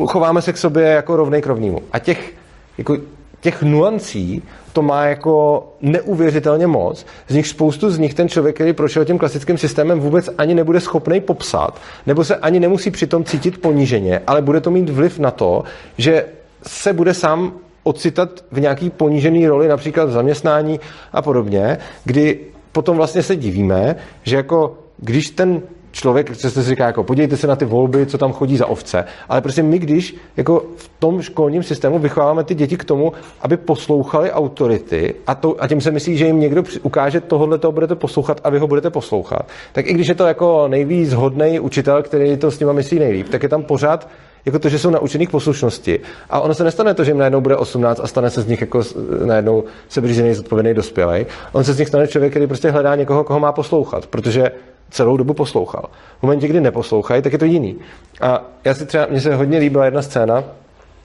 [0.06, 1.82] chováme se k sobě jako rovnej k rovnímu.
[1.92, 2.34] A těch,
[2.78, 2.98] jako,
[3.42, 4.44] těch nuancí
[4.74, 7.06] to má jako neuvěřitelně moc.
[7.28, 10.80] Z nich spoustu z nich ten člověk, který prošel tím klasickým systémem, vůbec ani nebude
[10.80, 15.32] schopný popsat, nebo se ani nemusí přitom cítit poníženě, ale bude to mít vliv na
[15.32, 15.64] to,
[15.98, 16.26] že
[16.68, 17.54] se bude sám
[17.84, 20.80] ocitat v nějaký ponížený roli, například v zaměstnání
[21.14, 22.40] a podobně, kdy
[22.72, 25.62] potom vlastně se divíme, že jako když ten
[25.92, 29.06] člověk se si říká, jako podívejte se na ty volby, co tam chodí za ovce.
[29.30, 33.12] Ale prostě my, když jako v tom školním systému vychováváme ty děti k tomu,
[33.42, 37.72] aby poslouchali autority a, to, a tím se myslí, že jim někdo ukáže tohle to
[37.72, 41.60] budete poslouchat a vy ho budete poslouchat, tak i když je to jako nejvíc hodný
[41.60, 44.10] učitel, který to s nima myslí nejlíp, tak je tam pořád
[44.46, 46.00] jako to, že jsou naučený k poslušnosti.
[46.30, 48.62] A ono se nestane to, že jim najednou bude 18 a stane se z nich
[48.62, 48.82] jako
[49.26, 51.26] najednou sebřízený, zodpovědný, dospělý.
[51.52, 54.52] On se z nich stane člověk, který prostě hledá někoho, koho má poslouchat, protože
[54.90, 55.90] celou dobu poslouchal.
[56.20, 57.76] V momentě, kdy neposlouchají, tak je to jiný.
[58.22, 60.44] A já si třeba, mně se hodně líbila jedna scéna,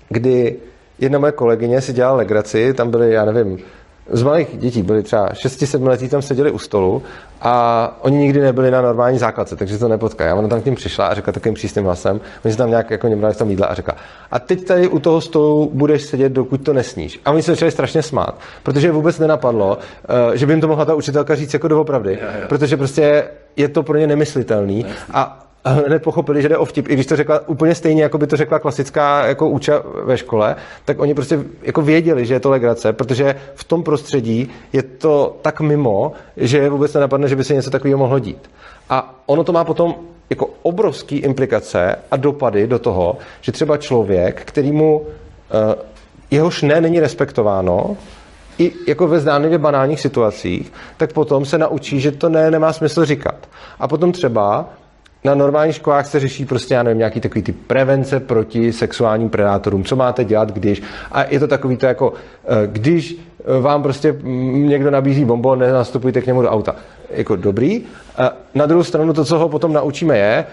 [0.09, 0.57] kdy
[0.99, 3.59] jedna moje kolegyně si dělala legraci, tam byly, já nevím,
[4.11, 7.03] z malých dětí byli třeba 6-7 letí tam seděli u stolu
[7.40, 10.30] a oni nikdy nebyli na normální základce, takže to nepotkají.
[10.30, 12.90] A ona tam k ním přišla a řekla takovým přísným hlasem, oni se tam nějak
[12.90, 13.94] jako brali v tom jídla a řekla,
[14.30, 17.20] a teď tady u toho stolu budeš sedět, dokud to nesníš.
[17.24, 19.78] A oni se začali strašně smát, protože vůbec nenapadlo,
[20.32, 23.24] eh, že by jim to mohla ta učitelka říct jako doopravdy, protože prostě
[23.57, 24.86] je to pro ně nemyslitelný.
[25.12, 26.88] A a hned pochopili, že jde o vtip.
[26.88, 30.56] I když to řekla úplně stejně, jako by to řekla klasická jako uča ve škole,
[30.84, 35.36] tak oni prostě jako věděli, že je to legrace, protože v tom prostředí je to
[35.42, 38.50] tak mimo, že vůbec nenapadne, že by se něco takového mohlo dít.
[38.90, 39.94] A ono to má potom
[40.30, 45.74] jako obrovský implikace a dopady do toho, že třeba člověk, kterýmu eh,
[46.30, 47.96] jehož ne není respektováno,
[48.58, 53.04] i jako ve zdánlivě banálních situacích, tak potom se naučí, že to ne nemá smysl
[53.04, 53.48] říkat.
[53.78, 54.68] A potom třeba
[55.24, 59.84] na normálních školách se řeší prostě, já nevím, nějaký takový ty prevence proti sexuálním predátorům.
[59.84, 60.82] Co máte dělat, když...
[61.12, 62.12] A je to takový to jako,
[62.44, 64.16] eh, když eh, vám prostě
[64.52, 66.76] někdo nabízí bombo, nenastupujte k němu do auta.
[67.10, 67.82] Jako dobrý.
[68.54, 70.44] Na druhou stranu to, co ho potom naučíme, je,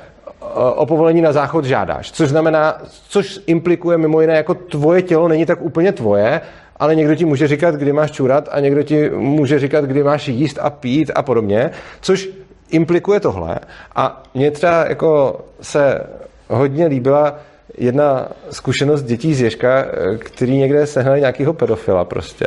[0.41, 0.45] eh,
[0.76, 2.11] o povolení na záchod žádáš.
[2.11, 6.41] Což znamená, což implikuje mimo jiné, jako tvoje tělo není tak úplně tvoje,
[6.78, 10.28] ale někdo ti může říkat, kdy máš čurat a někdo ti může říkat, kdy máš
[10.28, 12.30] jíst a pít a podobně, což
[12.72, 13.59] implikuje tohle.
[13.95, 16.01] A mě třeba jako se
[16.47, 17.36] hodně líbila
[17.78, 19.86] jedna zkušenost dětí z Ježka,
[20.20, 22.45] který někde sehnali nějakého pedofila prostě.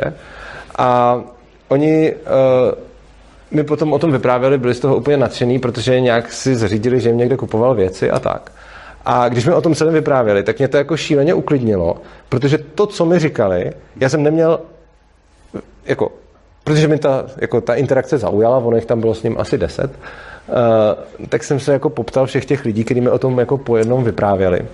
[0.77, 1.21] A
[1.67, 2.19] oni uh,
[3.51, 7.09] mi potom o tom vyprávěli, byli z toho úplně nadšený, protože nějak si zařídili, že
[7.09, 8.51] jim někde kupoval věci a tak.
[9.05, 11.97] A když mi o tom celém vyprávěli, tak mě to jako šíleně uklidnilo,
[12.29, 14.59] protože to, co mi říkali, já jsem neměl
[15.85, 16.11] jako
[16.63, 19.91] protože mi ta, jako ta interakce zaujala, ono jich tam bylo s ním asi deset,
[19.91, 23.77] uh, tak jsem se jako poptal všech těch lidí, kteří mi o tom jako po
[23.77, 24.65] jednom vyprávěli.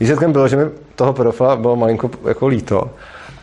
[0.00, 0.64] Výsledkem bylo, že mi
[0.94, 2.90] toho pedofila bylo malinko jako líto.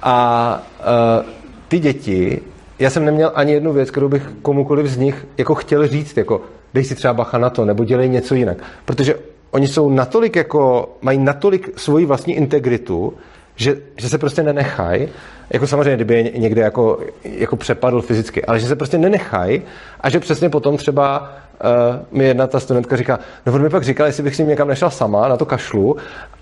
[0.03, 1.25] A uh,
[1.67, 2.41] ty děti,
[2.79, 6.41] já jsem neměl ani jednu věc, kterou bych komukoliv z nich jako chtěl říct, jako
[6.73, 8.57] dej si třeba bacha na to, nebo dělej něco jinak.
[8.85, 9.15] Protože
[9.51, 13.13] oni jsou natolik jako, mají natolik svoji vlastní integritu,
[13.55, 15.07] že, že se prostě nenechají,
[15.49, 19.61] jako samozřejmě, kdyby je někde jako, jako přepadl fyzicky, ale že se prostě nenechají
[20.01, 23.83] a že přesně potom třeba uh, mi jedna ta studentka říká, no on mi pak
[23.83, 25.95] říkal, jestli bych s ním někam nešla sama, na to kašlu,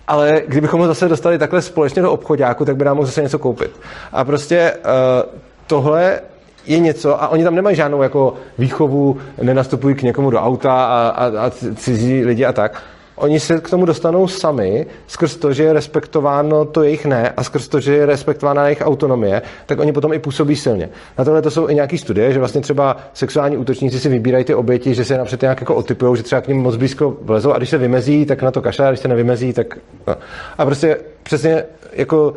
[0.08, 3.40] ale kdybychom ho zase dostali takhle společně do obchodáku, tak by nám mohl zase něco
[3.40, 3.72] koupit.
[4.12, 5.32] A prostě uh,
[5.68, 6.20] tohle
[6.66, 11.10] je něco a oni tam nemají žádnou jako výchovu, nenastupují k někomu do auta a,
[11.10, 12.84] a, a cizí lidi a tak
[13.16, 17.44] oni se k tomu dostanou sami, skrz to, že je respektováno to jejich ne a
[17.44, 20.90] skrz to, že je respektována jejich autonomie, tak oni potom i působí silně.
[21.18, 24.56] Na tohle to jsou i nějaké studie, že vlastně třeba sexuální útočníci si vybírají ty
[24.56, 27.58] oběti, že se napřed nějak jako otypují, že třeba k ním moc blízko vlezou a
[27.58, 29.78] když se vymezí, tak na to kašle, a když se nevymezí, tak...
[30.08, 30.16] No.
[30.58, 32.34] A prostě přesně jako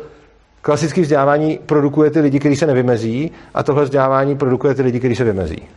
[0.61, 5.15] klasické vzdělávání produkuje ty lidi, kteří se nevymezí a tohle vzdělávání produkuje ty lidi, kteří
[5.15, 5.67] se vymezí.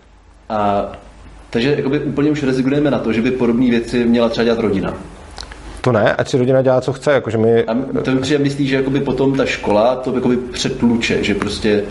[0.49, 0.93] A
[1.51, 4.95] takže jakoby úplně už rezignujeme na to, že by podobné věci měla třeba dělat rodina.
[5.81, 7.13] To ne, ať si rodina dělá, co chce.
[7.13, 7.65] Jakože my...
[7.65, 11.83] A to mi přijde myslí, že jakoby potom ta škola to jakoby přetluče, že prostě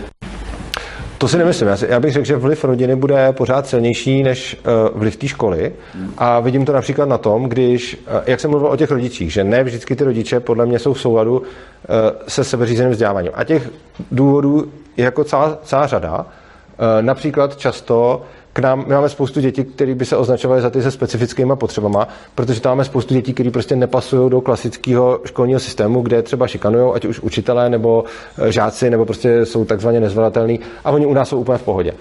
[1.18, 1.68] to si nemyslím.
[1.68, 5.28] Já, si, já bych řekl, že vliv rodiny bude pořád silnější než uh, vliv té
[5.28, 5.72] školy.
[6.18, 9.44] A vidím to například na tom, když, uh, jak jsem mluvil o těch rodičích, že
[9.44, 11.46] ne vždycky ty rodiče podle mě jsou v souladu uh,
[12.28, 13.32] se sebeřízeným vzděláváním.
[13.34, 13.70] A těch
[14.10, 16.18] důvodů je jako celá, celá řada.
[16.18, 16.26] Uh,
[17.00, 18.22] například často
[18.58, 22.08] k nám, my máme spoustu dětí, které by se označovaly za ty se specifickými potřebama,
[22.34, 26.92] protože tam máme spoustu dětí, které prostě nepasují do klasického školního systému, kde třeba šikanují,
[26.94, 28.04] ať už učitelé nebo
[28.38, 31.92] eh, žáci, nebo prostě jsou takzvaně nezvladatelní a oni u nás jsou úplně v pohodě.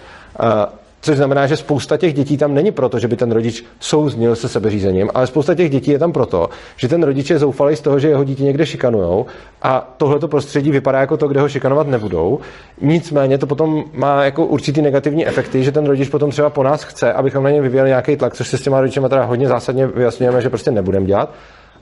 [1.08, 4.50] Což znamená, že spousta těch dětí tam není proto, že by ten rodič souznil se
[4.50, 8.00] sebeřízením, ale spousta těch dětí je tam proto, že ten rodič je zoufalý z toho,
[8.00, 9.26] že jeho dítě někde šikanujou
[9.62, 12.40] a tohleto prostředí vypadá jako to, kde ho šikanovat nebudou.
[12.82, 16.84] Nicméně to potom má jako určitý negativní efekty, že ten rodič potom třeba po nás
[16.84, 19.88] chce, abychom na ně vyvíjeli nějaký tlak, což se s těma rodičema teda hodně zásadně
[19.88, 21.34] vyjasňujeme, že prostě nebudeme dělat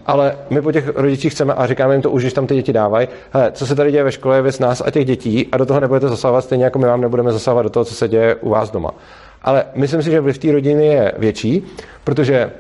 [0.06, 2.74] ale my po těch rodičích chceme a říkáme jim to už, když tam ty děti
[2.74, 3.08] dávají.
[3.32, 5.66] Hele, co se tady děje ve škole, je věc nás a těch dětí a do
[5.66, 8.49] toho nebudete zasahovat stejně jako my vám nebudeme zasahovat do toho, co se děje u
[8.49, 8.91] vás doma.
[9.41, 11.64] Ale myslím si, že vliv té rodiny je větší,
[12.03, 12.51] protože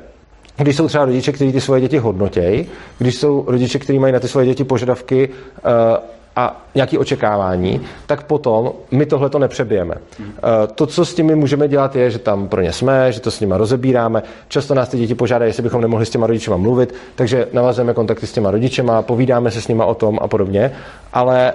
[0.57, 2.65] když jsou třeba rodiče, kteří ty svoje děti hodnotějí,
[2.97, 5.71] když jsou rodiče, kteří mají na ty svoje děti požadavky uh,
[6.35, 9.95] a nějaké očekávání, tak potom my tohle to nepřebijeme.
[10.19, 10.31] Eh,
[10.75, 13.39] to, co s těmi můžeme dělat, je, že tam pro ně jsme, že to s
[13.39, 14.23] nimi rozebíráme.
[14.47, 18.27] Často nás ty děti požádají, jestli bychom nemohli s těma rodičema mluvit, takže navazujeme kontakty
[18.27, 20.71] s těma rodičema, povídáme se s nima o tom a podobně,
[21.13, 21.53] ale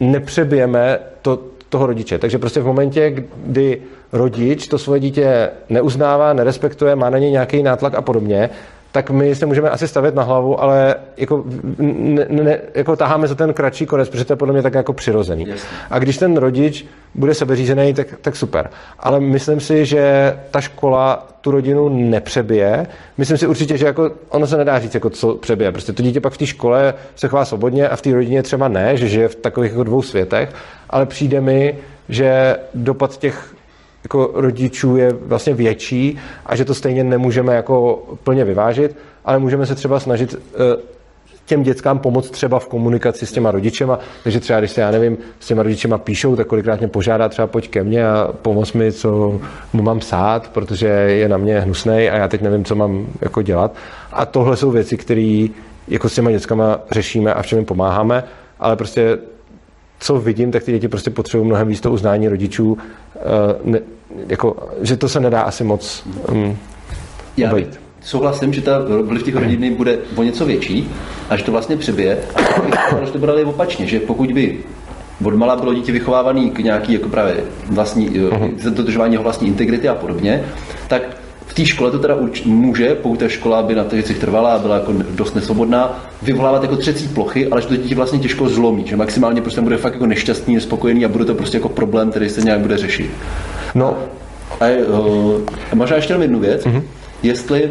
[0.00, 1.38] nepřebijeme to,
[1.68, 2.18] toho rodiče.
[2.18, 7.62] Takže prostě v momentě, kdy rodič to svoje dítě neuznává, nerespektuje, má na něj nějaký
[7.62, 8.50] nátlak a podobně,
[8.96, 11.44] tak my se můžeme asi stavět na hlavu, ale jako,
[11.78, 14.92] ne, ne, jako taháme za ten kratší konec, protože to je podle mě tak jako
[14.92, 15.48] přirozený.
[15.48, 15.68] Jasně.
[15.90, 18.70] A když ten rodič bude sebeřízený, tak, tak super.
[18.98, 22.86] Ale myslím si, že ta škola tu rodinu nepřebije.
[23.18, 25.72] Myslím si určitě, že jako ono se nedá říct, jako co přebije.
[25.72, 28.68] Prostě to dítě pak v té škole se chová svobodně a v té rodině třeba
[28.68, 30.48] ne, že žije v takových jako dvou světech,
[30.90, 31.78] ale přijde mi,
[32.08, 33.55] že dopad těch
[34.06, 39.66] jako rodičů je vlastně větší a že to stejně nemůžeme jako plně vyvážit, ale můžeme
[39.66, 40.96] se třeba snažit eh,
[41.46, 45.18] těm dětskám pomoct třeba v komunikaci s těma rodičema, takže třeba když se, já nevím,
[45.40, 48.92] s těma rodičema píšou, tak kolikrát mě požádá třeba pojď ke mně a pomoz mi,
[48.92, 49.40] co
[49.72, 53.42] mu mám psát, protože je na mě hnusnej a já teď nevím, co mám jako
[53.42, 53.74] dělat.
[54.12, 55.46] A tohle jsou věci, které
[55.88, 58.24] jako s těma dětskama řešíme a v čem jim pomáháme,
[58.60, 59.18] ale prostě
[59.98, 62.78] co vidím, tak ty děti prostě potřebují mnohem víc to uznání rodičů,
[63.16, 63.80] eh,
[64.28, 66.56] jako, že to se nedá asi moc um,
[67.36, 67.80] Já obejít.
[68.00, 70.90] souhlasím, že ta vliv těch rodin bude o něco větší
[71.30, 72.18] a že to vlastně přebije.
[73.02, 74.58] A že to brali opačně, že pokud by
[75.24, 77.36] od mala bylo dítě vychovávaný k nějaký jako právě
[77.66, 78.70] vlastní, uh-huh.
[78.70, 80.44] dodržování jeho vlastní integrity a podobně,
[80.88, 81.02] tak
[81.56, 84.58] té škole to teda urč, může, pokud ta škola by na těch věcech trvala a
[84.58, 88.86] byla jako dost nesvobodná, vyvolávat jako třecí plochy, ale že to dítě vlastně těžko zlomí,
[88.86, 92.28] že maximálně prostě bude fakt jako nešťastný, nespokojený a bude to prostě jako problém, který
[92.28, 93.10] se nějak bude řešit.
[93.74, 93.96] No,
[94.60, 95.40] A, uh,
[95.72, 96.82] a možná ještě jenom jednu věc, mm-hmm.
[97.22, 97.70] jestli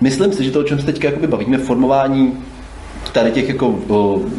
[0.00, 2.32] myslím si, že to, o čem se teďka jakoby bavíme, formování
[3.12, 3.78] tady těch jako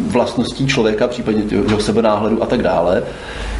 [0.08, 3.04] vlastností člověka, případně jeho sebenáhledu a tak dále,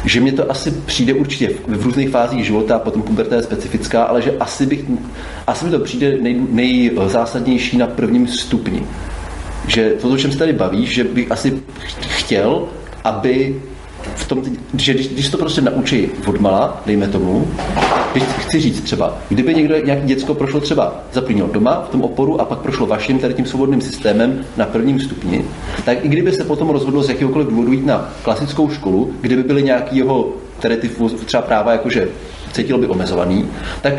[0.04, 4.04] že mě to asi přijde určitě v, v různých fázích života, potom puberta je specifická,
[4.04, 4.84] ale že asi, bych,
[5.46, 8.82] asi mi to přijde nej, nejzásadnější na prvním stupni.
[9.66, 12.64] Že to, o čem se tady bavíš, že bych asi ch- chtěl,
[13.04, 13.62] aby
[14.14, 14.42] v tom,
[14.74, 17.48] že když, když to prostě naučí odmala, dejme tomu,
[18.12, 22.40] když chci říct třeba, kdyby někdo, nějaký děcko prošlo třeba, zaplnil doma v tom oporu
[22.40, 25.44] a pak prošlo vaším tady tím svobodným systémem na prvním stupni,
[25.84, 29.42] tak i kdyby se potom rozhodlo z jakéhokoliv důvodu jít na klasickou školu, kde by
[29.42, 30.90] byly nějaký jeho tady ty
[31.24, 32.08] třeba práva jakože
[32.52, 33.48] cítil by omezovaný,
[33.82, 33.94] tak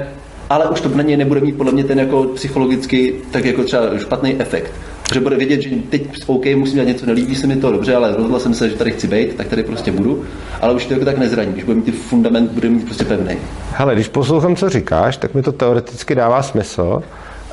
[0.49, 3.97] ale už to na něj nebude mít podle mě ten jako psychologicky tak jako třeba
[3.97, 4.71] špatný efekt.
[5.13, 8.15] Že bude vědět, že teď OK, musím dělat něco, nelíbí se mi to, dobře, ale
[8.15, 10.23] rozhodl jsem se, že tady chci být, tak tady prostě budu.
[10.61, 13.37] Ale už to jako tak nezraní, když bude mít ty fundament, bude mít prostě pevný.
[13.71, 17.03] hele, když poslouchám, co říkáš, tak mi to teoreticky dává smysl.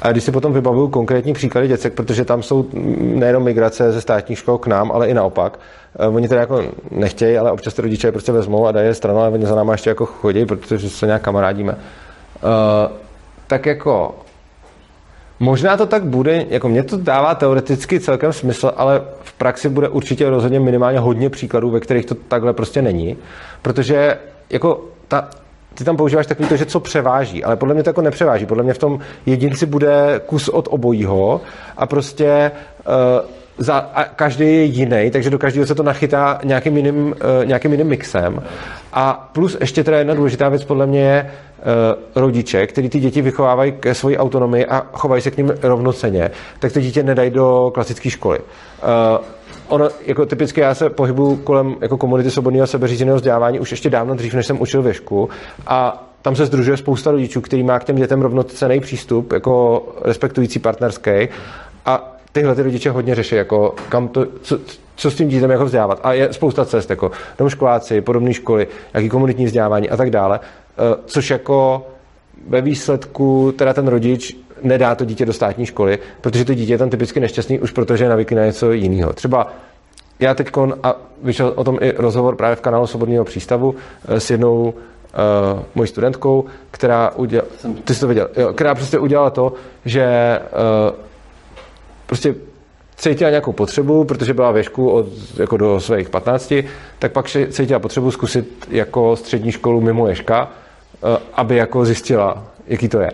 [0.02, 2.66] A když si potom vybavuju konkrétní příklady děcek, protože tam jsou
[2.98, 5.58] nejenom migrace ze státních škol k nám, ale i naopak.
[5.98, 8.94] Eh, Oni to jako nechtějí, ale občas ty rodiče je prostě vezmou a dají je
[8.94, 11.72] stranou, ale oni za náma ještě jako chodí, protože se nějak kamarádíme.
[11.72, 12.92] Uh,
[13.46, 14.14] tak jako
[15.40, 19.88] Možná to tak bude, jako mě to dává teoreticky celkem smysl, ale v praxi bude
[19.88, 23.16] určitě rozhodně minimálně hodně příkladů, ve kterých to takhle prostě není,
[23.62, 24.18] protože
[24.50, 25.28] jako ta,
[25.74, 28.46] ty tam používáš takový to, že co převáží, ale podle mě to jako nepřeváží.
[28.46, 31.40] Podle mě v tom jedinci bude kus od obojího
[31.76, 32.50] a prostě
[32.86, 33.30] uh,
[33.60, 37.72] za, a každý je jiný, takže do každého se to nachytá nějakým jiným, uh, nějakým
[37.72, 38.42] jiným mixem.
[38.92, 43.22] A plus ještě teda jedna důležitá věc podle mě je uh, rodiče, který ty děti
[43.22, 47.70] vychovávají ke své autonomii a chovají se k ním rovnoceně, tak to dítě nedají do
[47.74, 48.38] klasické školy.
[48.38, 49.24] Uh,
[49.68, 54.14] ono, jako typicky já se pohybuju kolem jako komunity svobodného sebeřízeného vzdělávání už ještě dávno
[54.14, 55.28] dřív, než jsem učil věšku
[55.66, 60.58] a tam se združuje spousta rodičů, který má k těm dětem rovnocený přístup, jako respektující
[60.58, 61.28] partnerský
[61.86, 64.58] a tyhle ty rodiče hodně řeší, jako kam to, co,
[64.96, 66.00] co s tím dítem jako vzdělávat.
[66.02, 70.40] A je spousta cest, jako domškoláci, podobné školy, jaký komunitní vzdělávání a tak dále,
[70.80, 71.86] Eh, což jako
[72.48, 76.78] ve výsledku teda ten rodič nedá to dítě do státní školy, protože to dítě je
[76.78, 79.12] tam typicky nešťastný už protože je navyklý na něco jiného.
[79.12, 79.52] Třeba
[80.20, 80.50] já teď,
[80.82, 83.74] a vyšel o tom i rozhovor právě v kanálu Svobodného přístavu
[84.08, 87.48] eh, s jednou uh, mojí studentkou, která udělala,
[87.84, 89.52] ty jsi to viděl, jo, která prostě udělala to,
[89.84, 90.96] že uh,
[92.10, 92.34] prostě
[92.96, 95.06] cítila nějakou potřebu, protože byla věšku od,
[95.36, 96.52] jako do svých 15,
[96.98, 100.50] tak pak cítila potřebu zkusit jako střední školu mimo ješka,
[100.94, 103.10] eh, aby jako zjistila, jaký to je.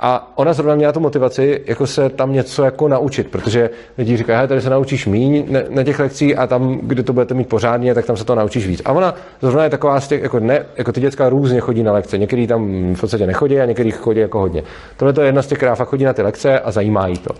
[0.00, 4.38] A ona zrovna měla tu motivaci jako se tam něco jako naučit, protože lidi říkají,
[4.38, 7.94] hej, tady se naučíš míň na, těch lekcích a tam, kde to budete mít pořádně,
[7.94, 8.82] tak tam se to naučíš víc.
[8.84, 11.92] A ona zrovna je taková z těch, jako, ne, jako ty děcka různě chodí na
[11.92, 14.62] lekce, některý tam v podstatě nechodí a některý chodí jako hodně.
[14.96, 17.18] Tohle to je jedna z těch, která fakt chodí na ty lekce a zajímá jí
[17.18, 17.34] to.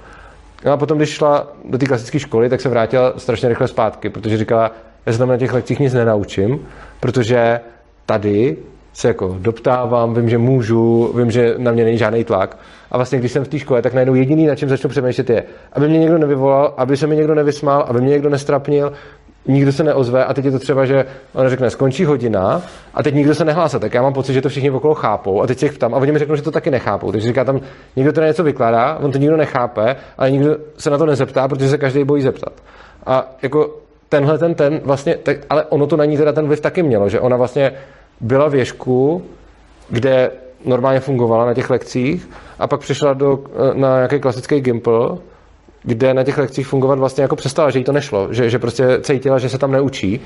[0.64, 4.10] No a potom, když šla do té klasické školy, tak se vrátila strašně rychle zpátky,
[4.10, 4.72] protože říkala,
[5.06, 6.66] já se tam na těch lekcích nic nenaučím,
[7.00, 7.60] protože
[8.06, 8.56] tady
[8.92, 12.58] se jako doptávám, vím, že můžu, vím, že na mě není žádný tlak.
[12.90, 15.44] A vlastně, když jsem v té škole, tak najednou jediný, na čem začnu přemýšlet, je,
[15.72, 18.92] aby mě někdo nevyvolal, aby se mi někdo nevysmál, aby mě někdo nestrapnil,
[19.48, 22.62] nikdo se neozve a teď je to třeba, že on řekne, skončí hodina
[22.94, 25.46] a teď nikdo se nehlásí, tak já mám pocit, že to všichni okolo chápou a
[25.46, 27.12] teď se ptám a oni mi řeknou, že to taky nechápou.
[27.12, 27.60] Takže říká tam,
[27.96, 31.68] někdo to něco vykládá, on to nikdo nechápe, ale nikdo se na to nezeptá, protože
[31.68, 32.52] se každý bojí zeptat.
[33.06, 33.70] A jako
[34.08, 37.08] tenhle ten ten vlastně, tak, ale ono to na ní teda ten vliv taky mělo,
[37.08, 37.72] že ona vlastně
[38.20, 39.22] byla věžku,
[39.88, 40.30] kde
[40.64, 42.28] normálně fungovala na těch lekcích
[42.58, 43.38] a pak přišla do,
[43.72, 45.18] na nějaký klasický Gimple,
[45.86, 48.98] kde na těch lekcích fungovat vlastně jako přestala, že jí to nešlo, že, že prostě
[49.00, 50.20] cítila, že se tam neučí,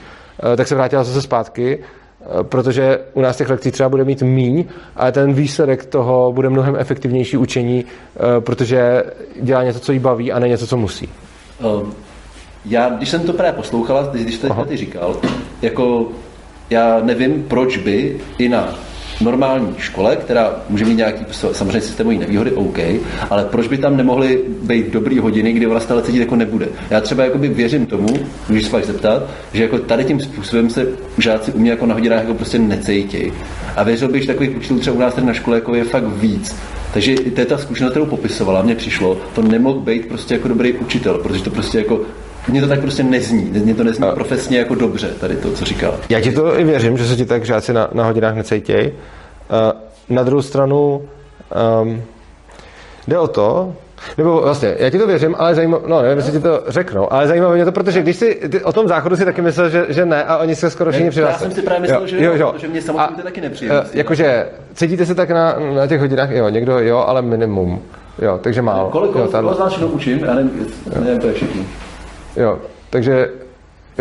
[0.52, 4.22] eh, tak se vrátila zase zpátky, eh, protože u nás těch lekcí třeba bude mít
[4.22, 4.64] míň,
[4.96, 9.02] ale ten výsledek toho bude mnohem efektivnější učení, eh, protože
[9.40, 11.08] dělá něco, co jí baví a ne něco, co musí.
[11.82, 11.94] Um,
[12.64, 15.16] já, když jsem to právě poslouchala, když to ty říkal,
[15.62, 16.08] jako
[16.70, 18.78] já nevím, proč by i na
[19.20, 22.78] normální škole, která může mít nějaký samozřejmě systémový nevýhody, OK,
[23.30, 26.68] ale proč by tam nemohly být dobrý hodiny, kdy vlastně cítit jako nebude.
[26.90, 28.08] Já třeba jakoby věřím tomu,
[28.48, 30.86] když se pak zeptat, že jako tady tím způsobem se
[31.18, 33.32] žáci u mě jako na hodinách jako prostě necítí.
[33.76, 36.04] A věřil bych, že takových učitelů třeba u nás tady na škole jako je fakt
[36.04, 36.56] víc.
[36.92, 41.18] Takže je ta zkušenost, kterou popisovala, mně přišlo, to nemohl být prostě jako dobrý učitel,
[41.18, 42.00] protože to prostě jako
[42.48, 43.44] mně to tak prostě nezní.
[43.44, 44.12] Mně to nezní a...
[44.12, 45.94] profesně jako dobře, tady to, co říkal.
[46.08, 48.86] Já ti to i věřím, že se ti tak žáci na, na hodinách necejtějí.
[48.88, 48.96] Uh,
[50.16, 51.02] na druhou stranu
[51.82, 52.02] um,
[53.08, 53.72] jde o to,
[54.18, 57.28] nebo vlastně, já ti to věřím, ale zajímavé, no nevím, jestli ti to řeknu, ale
[57.28, 60.06] zajímavé mě to, protože když si ty, o tom záchodu si taky myslel, že, že
[60.06, 61.44] ne a oni se skoro všichni přihlásili.
[61.44, 62.52] Já jsem si právě myslel, jo, že jo, jo.
[62.52, 63.80] protože mě samotný to taky nepřijde.
[63.80, 67.82] Uh, jakože, cítíte se tak na, na těch hodinách, jo, někdo jo, ale minimum.
[68.22, 68.90] Jo, takže málo.
[68.90, 70.18] Kolik, kolik, kolik z nás učím?
[70.18, 70.66] Já nevím,
[71.00, 71.66] nevím, to je všichni.
[72.36, 72.58] Jo,
[72.90, 73.28] takže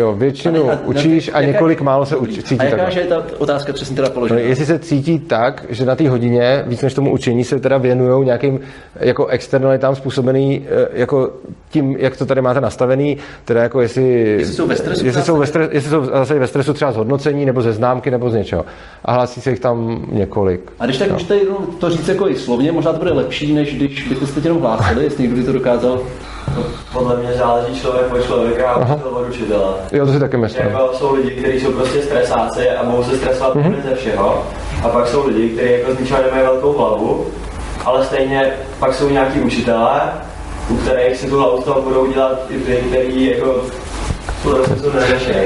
[0.00, 3.24] Jo, většinu a, a, učíš a několik málo se učí, cítí A jaká je ta
[3.38, 4.40] otázka přesně teda položená?
[4.40, 7.78] No, jestli se cítí tak, že na té hodině, víc než tomu učení, se teda
[7.78, 8.60] věnují nějakým
[9.00, 11.32] jako externalitám způsobený eh, jako
[11.70, 15.36] tím, jak to tady máte nastavený, teda jako jestli, jestli jsou ve stresu, jestli jsou,
[15.36, 18.34] ve stresu, jestli jsou zase ve stresu třeba z hodnocení, nebo ze známky, nebo z
[18.34, 18.64] něčeho.
[19.04, 20.72] A hlásí se jich tam několik.
[20.78, 21.14] A když tak no.
[21.14, 21.38] můžete
[21.78, 25.22] to říct jako i slovně, možná to bude lepší, než když byste jenom hlásili, jestli
[25.22, 26.00] někdo by to dokázal
[26.92, 29.74] podle mě záleží člověk od člověka a učitel od učitele.
[29.92, 30.66] Jo, to si taky myslím.
[30.66, 33.82] Jako jsou lidi, kteří jsou prostě stresáci a mohou se stresovat mm-hmm.
[33.88, 34.46] ze všeho.
[34.84, 37.26] A pak jsou lidi, kteří jako z ničeho nemají velkou hlavu,
[37.84, 40.00] ale stejně pak jsou nějaký učitelé,
[40.68, 43.54] u kterých si tu hlavu z toho budou dělat i ty, který jako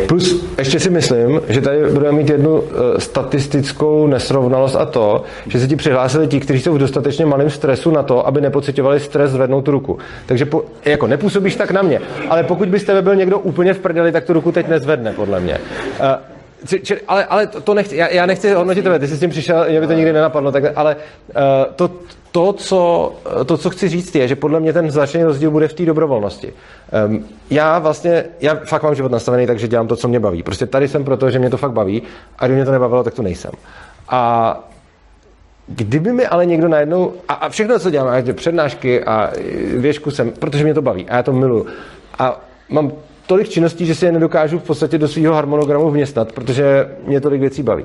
[0.08, 2.66] Plus ještě si myslím, že tady budeme mít jednu uh,
[2.98, 7.90] statistickou nesrovnalost a to, že se ti přihlásili ti, kteří jsou v dostatečně malém stresu
[7.90, 9.98] na to, aby nepocitovali stres zvednout ruku.
[10.26, 14.12] Takže po, jako nepůsobíš tak na mě, ale pokud byste byl někdo úplně v prdeli,
[14.12, 15.58] tak tu ruku teď nezvedne, podle mě.
[16.72, 19.20] Uh, či, ale, ale to, to nechci, já, já nechci hodnotit tebe, ty jsi s
[19.20, 21.90] tím přišel, mě by to nikdy nenapadlo, tak, ale uh, to,
[22.32, 23.12] to, co,
[23.46, 26.52] to, co chci říct, je, že podle mě ten značný rozdíl bude v té dobrovolnosti.
[27.06, 30.42] Um, já vlastně, já fakt mám život nastavený, takže dělám to, co mě baví.
[30.42, 32.02] Prostě tady jsem proto, že mě to fakt baví
[32.38, 33.50] a kdyby mě to nebavilo, tak to nejsem.
[34.08, 34.60] A
[35.66, 39.32] kdyby mi ale někdo najednou, a, a všechno, co dělám, a přednášky a
[39.76, 41.66] věšku jsem, protože mě to baví a já to miluju.
[42.18, 42.92] A mám
[43.26, 47.40] tolik činností, že si je nedokážu v podstatě do svého harmonogramu vměstnat, protože mě tolik
[47.40, 47.84] věcí baví.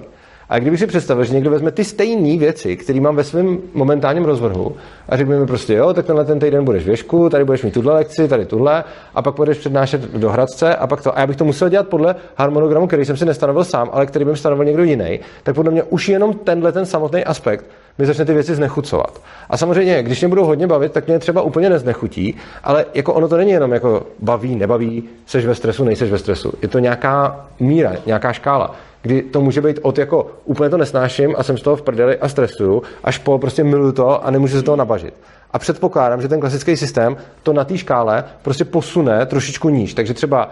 [0.49, 4.25] A kdyby si představil, že někdo vezme ty stejné věci, které mám ve svém momentálním
[4.25, 4.75] rozvrhu
[5.09, 7.93] a řekl mi prostě, jo, tak tenhle ten týden budeš věšku, tady budeš mít tuhle
[7.93, 8.83] lekci, tady tuhle,
[9.15, 11.17] a pak budeš přednášet do Hradce a pak to.
[11.17, 14.25] A já bych to musel dělat podle harmonogramu, který jsem si nestanovil sám, ale který
[14.25, 17.65] bym stanovil někdo jiný, tak podle mě už jenom tenhle ten samotný aspekt
[17.99, 19.21] mi začne ty věci znechucovat.
[19.49, 23.27] A samozřejmě, když mě budou hodně bavit, tak mě třeba úplně neznechutí, ale jako ono
[23.27, 26.53] to není jenom jako baví, nebaví, seš ve stresu, nejseš ve stresu.
[26.61, 31.35] Je to nějaká míra, nějaká škála kdy to může být od jako úplně to nesnáším
[31.37, 34.57] a jsem z toho v prdeli a stresuju, až po prostě miluju to a nemůžu
[34.57, 35.13] se toho nabažit.
[35.51, 39.93] A předpokládám, že ten klasický systém to na té škále prostě posune trošičku níž.
[39.93, 40.51] Takže třeba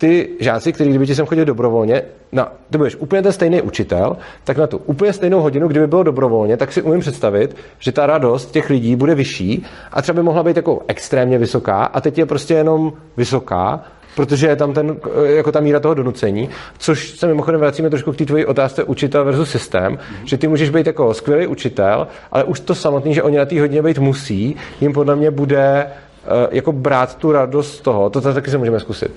[0.00, 4.16] ty žáci, kteří kdyby ti sem chodili dobrovolně, na, ty budeš úplně ten stejný učitel,
[4.44, 8.06] tak na tu úplně stejnou hodinu, kdyby bylo dobrovolně, tak si umím představit, že ta
[8.06, 12.18] radost těch lidí bude vyšší a třeba by mohla být jako extrémně vysoká a teď
[12.18, 13.84] je prostě jenom vysoká
[14.14, 16.48] protože je tam ten, jako ta míra toho donucení,
[16.78, 20.24] což se mimochodem vracíme trošku k té tvojí otázce učitel versus systém, mm-hmm.
[20.24, 23.60] že ty můžeš být jako skvělý učitel, ale už to samotný, že oni na té
[23.60, 28.20] hodině být musí, jim podle mě bude uh, jako brát tu radost z toho, to
[28.20, 29.10] taky se můžeme zkusit.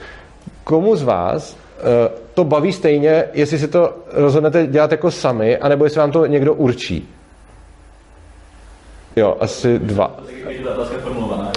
[0.64, 1.58] Komu z vás uh,
[2.34, 6.54] to baví stejně, jestli si to rozhodnete dělat jako sami, anebo jestli vám to někdo
[6.54, 7.10] určí?
[9.16, 10.20] Jo, asi dva.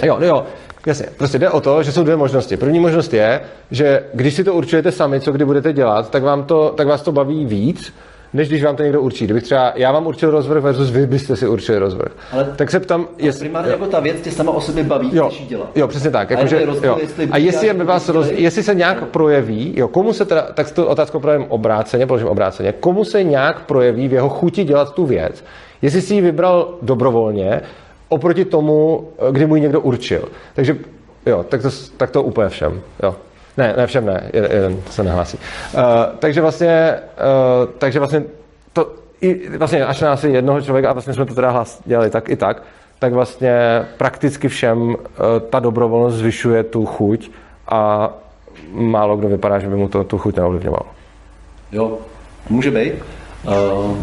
[0.03, 0.45] Jo, jo.
[0.85, 2.57] Jasně, prostě jde o to, že jsou dvě možnosti.
[2.57, 3.41] První možnost je,
[3.71, 7.01] že když si to určujete sami, co kdy budete dělat, tak, vám to, tak vás
[7.01, 7.93] to baví víc,
[8.33, 9.25] než když vám to někdo určí.
[9.25, 12.11] Kdybych třeba já vám určil rozvrh versus vy byste si určili rozvrh.
[12.31, 15.27] Ale- tak se ptám, jestli, primárně jako ta věc tě sama o sobě baví, Jo,
[15.27, 15.69] když dělat.
[15.75, 16.31] jo, přesně tak.
[16.31, 16.97] A Jakože, jenom je rozdíl, jo.
[17.01, 20.41] jestli A jestli je ve vás roz, jestli se nějak projeví, jo, komu se teda,
[20.53, 24.93] tak tu otázku projevím obráceně, položím obráceně, komu se nějak projeví v jeho chuti dělat
[24.93, 25.43] tu věc,
[25.81, 27.61] jestli si ji vybral dobrovolně,
[28.09, 30.29] oproti tomu, kdy mu ji někdo určil.
[30.55, 30.77] Takže
[31.25, 32.81] jo, tak to, tak to úplně všem.
[33.03, 33.15] Jo.
[33.57, 35.37] Ne, ne všem ne, jeden, jeden se nehlásí.
[35.37, 35.81] Uh,
[36.19, 36.99] takže vlastně,
[37.63, 38.23] uh, takže vlastně
[38.73, 38.91] to,
[39.21, 42.29] i, vlastně až na asi jednoho člověka, a vlastně jsme to teda hlas dělali tak
[42.29, 42.63] i tak,
[42.99, 47.31] tak vlastně prakticky všem eh, ta dobrovolnost zvyšuje tu chuť
[47.67, 48.09] a
[48.71, 50.85] málo kdo vypadá, že by mu to tu chuť neovlivňovalo.
[51.71, 51.97] Jo,
[52.49, 52.93] může být.
[53.47, 53.97] Uh,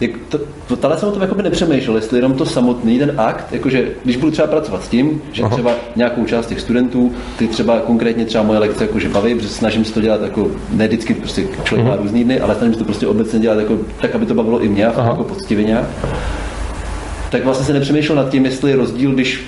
[0.00, 0.38] jak to,
[0.68, 4.16] to, tahle jsem o tom jakoby nepřemýšlel, jestli jenom to samotný, ten akt, jakože když
[4.16, 5.54] budu třeba pracovat s tím, že Aha.
[5.54, 9.84] třeba nějakou část těch studentů, ty třeba konkrétně třeba moje lekce jakože baví, protože snažím
[9.84, 11.96] se to dělat jako, ne vždycky prostě člověk Mhm.
[11.96, 14.60] má různý dny, ale snažím se to prostě obecně dělat jako, tak, aby to bavilo
[14.62, 15.10] i mě, Aha.
[15.10, 15.86] jako poctivě nějak.
[17.30, 19.44] Tak vlastně se nepřemýšlel nad tím, jestli je rozdíl, když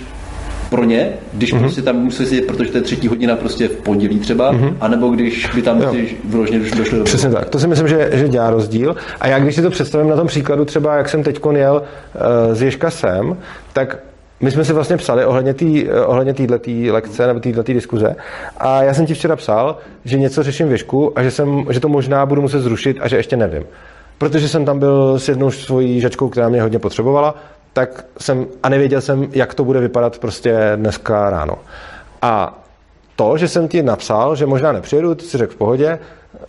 [0.71, 1.59] pro ně, když Mhm.
[1.59, 1.65] mm-hmm.
[1.65, 4.75] prostě tam musí sedět, protože to je třetí hodina prostě v pondělí třeba, mm-hmm.
[4.81, 5.91] anebo když by tam Jo.
[5.91, 7.49] ty vyloženě už došlo do Přesně tak.
[7.49, 8.97] To si myslím, že, že dělá rozdíl.
[9.21, 11.83] A já když si to představím na tom příkladu, třeba jak jsem teď jel
[12.49, 13.37] uh, z Ježka sem,
[13.73, 13.99] tak
[14.41, 15.65] my jsme si vlastně psali ohledně té
[16.07, 18.17] ohledně týhletý lekce nebo této diskuze
[18.57, 21.81] a já jsem ti včera psal, že něco řeším v Ježku a že, jsem, že
[21.81, 23.63] to možná budu muset zrušit a že ještě nevím.
[24.19, 27.35] Protože jsem tam byl s jednou svojí žačkou, která mě hodně potřebovala,
[27.73, 31.59] tak jsem, a nevěděl jsem, jak to bude vypadat prostě dneska ráno.
[32.23, 32.63] A
[33.17, 35.99] to, že jsem ti napsal, že možná nepřijedu, ty si řekl v pohodě,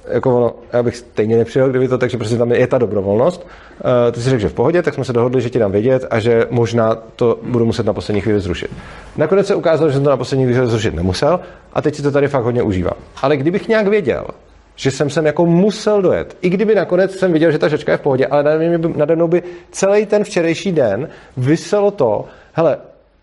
[0.08, 3.48] jako ono, já bych stejně nepřijel, kdyby to, takže prostě tam je ta dobrovolnost.
[3.84, 6.06] Uh, ty si řekl, že v pohodě, tak jsme se dohodli, že ti dám vědět
[6.10, 8.72] a že možná to budu muset na poslední chvíli zrušit.
[9.18, 11.40] Nakonec se ukázalo, že jsem to na poslední chvíli zrušit nemusel
[11.74, 12.98] a teď si to tady fakt hodně užívám.
[13.22, 14.26] Ale kdybych nějak věděl,
[14.76, 16.38] že jsem sem jako musel dojet.
[16.42, 18.60] I kdyby nakonec jsem viděl, že ta žačka je v pohodě, ale
[18.96, 22.78] nade mnou by, celý ten včerejší den vyselo to, hele,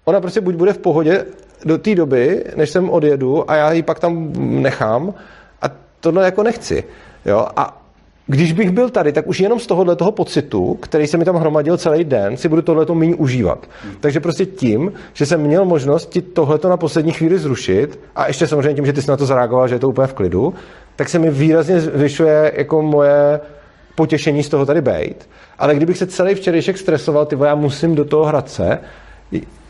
[0.05, 1.25] ona prostě buď bude v pohodě
[1.65, 5.15] do té doby, než sem odjedu a já ji pak tam nechám
[5.63, 5.67] a
[6.01, 6.85] tohle jako nechci.
[7.27, 7.47] Jo?
[7.57, 7.83] A
[8.27, 11.37] když bych byl tady, tak už jenom z tohohle toho pocitu, který se mi tam
[11.37, 13.67] hromadil celý den, si budu tohleto méně užívat.
[14.01, 18.47] Takže prostě tím, že jsem měl možnost ti tohleto na poslední chvíli zrušit a ještě
[18.47, 20.55] samozřejmě tím, že ty jsi na to zareagoval, že je to úplně v klidu,
[20.99, 23.41] tak se mi výrazně zvyšuje jako moje
[23.95, 25.29] potěšení z toho tady být.
[25.59, 28.79] Ale kdybych se celý včerejšek stresoval, ty já musím do toho Hradce,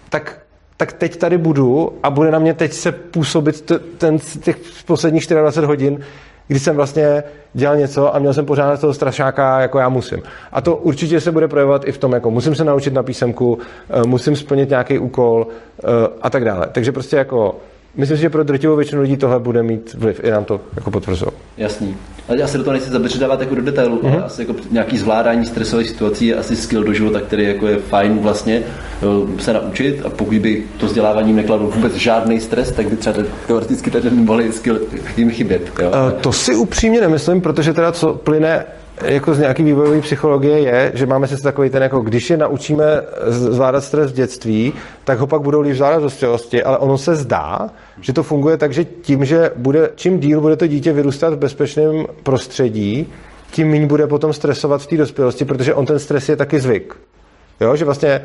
[0.08, 0.38] tak,
[0.76, 4.56] tak teď tady budu a bude na mě teď se působit t- ten, těch
[4.86, 6.00] posledních 24 hodin,
[6.46, 7.22] kdy jsem vlastně
[7.54, 10.22] dělal něco a měl jsem pořád toho strašáka, jako já musím.
[10.52, 13.58] A to určitě se bude projevovat i v tom, jako musím se naučit na písemku,
[13.90, 15.86] eh, musím splnit nějaký úkol eh,
[16.22, 16.68] a tak dále.
[16.72, 17.56] Takže prostě jako
[17.97, 20.20] Myslím si, že pro drtivou většinu lidí tohle bude mít vliv.
[20.24, 21.30] I nám to jako potvrzují.
[21.57, 21.97] Jasný.
[22.28, 24.12] Ale já se do toho nechci zabředávat jako do detailu, mm-hmm.
[24.12, 27.76] ale asi jako nějaký zvládání stresových situací je asi skill do života, který jako je
[27.76, 28.62] fajn vlastně
[29.03, 33.16] jo, se naučit a pokud by to vzděláváním nekladl vůbec žádný stres, tak by třeba
[33.47, 34.80] teoreticky ten mohli skill
[35.16, 35.72] jim chybět.
[35.82, 35.89] Jo?
[35.89, 38.64] Uh, to si upřímně nemyslím, protože teda co plyne
[39.05, 42.84] jako z nějaký vývojové psychologie je, že máme si takový ten, jako když je naučíme
[43.26, 44.72] zvládat stres v dětství,
[45.05, 47.70] tak ho pak budou líp zvládat v dospělosti, ale ono se zdá,
[48.01, 51.38] že to funguje tak, že tím, že bude, čím díl bude to dítě vyrůstat v
[51.38, 53.12] bezpečném prostředí,
[53.51, 56.94] tím méně bude potom stresovat v té dospělosti, protože on ten stres je taky zvyk.
[57.61, 58.20] Jo, že vlastně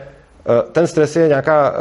[0.71, 1.73] ten stres je nějaká,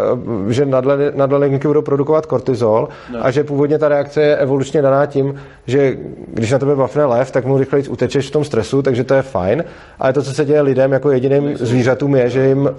[0.49, 0.67] že
[1.15, 3.27] nadlelinky budou produkovat kortizol no.
[3.27, 5.35] a že původně ta reakce je evolučně daná tím,
[5.67, 5.97] že
[6.27, 9.23] když na tebe bafne lev, tak mu rychleji utečeš v tom stresu, takže to je
[9.23, 9.65] fajn.
[9.99, 12.71] Ale to, co se děje lidem jako jediným zvířatům, je, že jim,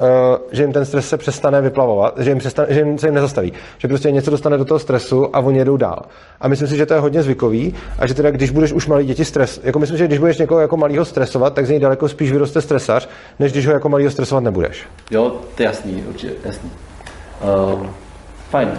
[0.51, 3.53] že jim ten stres se přestane vyplavovat, že jim, přestane, že jim se jim nezastaví.
[3.77, 6.01] Že prostě něco dostane do toho stresu a oni jedou dál.
[6.41, 9.05] A myslím si, že to je hodně zvykový a že teda když budeš už malý
[9.05, 12.09] děti stres, jako myslím, že když budeš někoho jako malýho stresovat, tak z něj daleko
[12.09, 13.09] spíš vyroste stresař,
[13.39, 14.85] než když ho jako malýho stresovat nebudeš.
[15.11, 16.69] Jo, je jasný, určitě, jasný.
[17.73, 17.85] Uh,
[18.49, 18.69] fajn.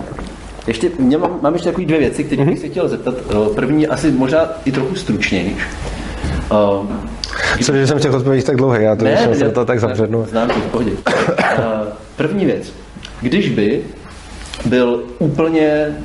[0.66, 3.14] Ještě, mě mám, mám ještě takový dvě věci, které bych se chtěl zeptat.
[3.34, 5.57] Uh, první asi možná i trochu stručněji.
[6.51, 6.86] Uh,
[7.55, 7.64] kdy...
[7.64, 9.80] Co, že jsem v těch odpovědích tak dlouhý, já to, ne, jsem se to tak
[9.80, 10.26] zapřednu.
[10.30, 10.90] Znám to, v pohodě.
[10.90, 10.97] Uh,
[12.16, 12.72] první věc.
[13.20, 13.82] Když by
[14.64, 15.97] byl úplně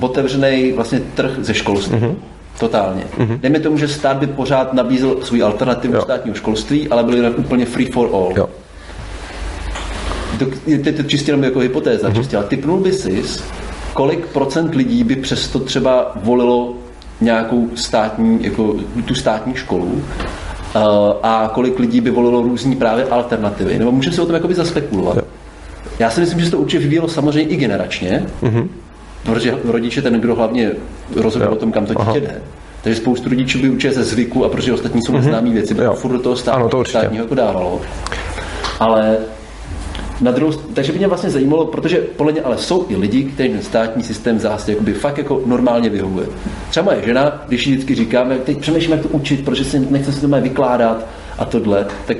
[0.00, 2.14] otevřený vlastně trh ze školství, mm-hmm.
[2.58, 3.04] Totálně.
[3.18, 3.40] Mm-hmm.
[3.40, 7.66] Dejme tomu, že stát by pořád nabízel svůj alternativu státního školství, ale byl jinak úplně
[7.66, 8.32] free for all.
[8.36, 8.48] Jo.
[10.38, 12.16] To, je to čistě jenom jako hypotéza, mm-hmm.
[12.18, 13.22] čistě, ale typnul by si,
[13.94, 16.74] kolik procent lidí by přesto třeba volilo
[17.20, 18.74] nějakou státní, jako
[19.04, 20.02] tu státní školu uh,
[21.22, 23.78] a kolik lidí by volilo různý právě alternativy.
[23.78, 25.16] Nebo můžeme si o tom jakoby zaspekulovat.
[25.16, 25.22] Jo.
[25.98, 28.68] Já si myslím, že se to určitě vyvíjelo samozřejmě i generačně, mm-hmm.
[29.24, 30.70] protože rodiče ten, kdo hlavně
[31.16, 32.42] rozhodl o tom, kam to dítě jde.
[32.82, 36.12] Takže spoustu rodičů by učili ze zvyku a protože ostatní jsou neznámé věci, by furt
[36.12, 36.98] do toho stát, Ano, to určitě.
[36.98, 37.80] státního jako dávalo.
[38.80, 39.16] Ale
[40.20, 43.48] na druhou, takže by mě vlastně zajímalo, protože podle mě ale jsou i lidi, kteří
[43.48, 46.26] ten státní systém zase jakoby fakt jako normálně vyhovuje.
[46.70, 50.12] Třeba moje žena, když jí vždycky říkáme, teď přemýšlím, jak to učit, protože si nechce
[50.12, 51.06] si to má vykládat
[51.38, 52.16] a tohle, tak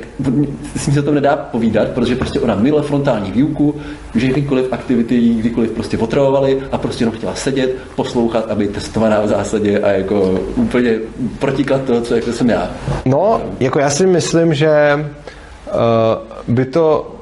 [0.77, 3.75] s ní se o tom nedá povídat, protože prostě ona miluje frontální výuku,
[4.15, 8.71] že jakýkoliv aktivity jí kdykoliv prostě potravovaly a prostě jenom chtěla sedět, poslouchat a být
[8.71, 10.99] testovaná v zásadě a jako úplně
[11.39, 12.71] protiklad toho, co jako jsem já.
[13.05, 17.14] No, jako já si myslím, že uh, by to,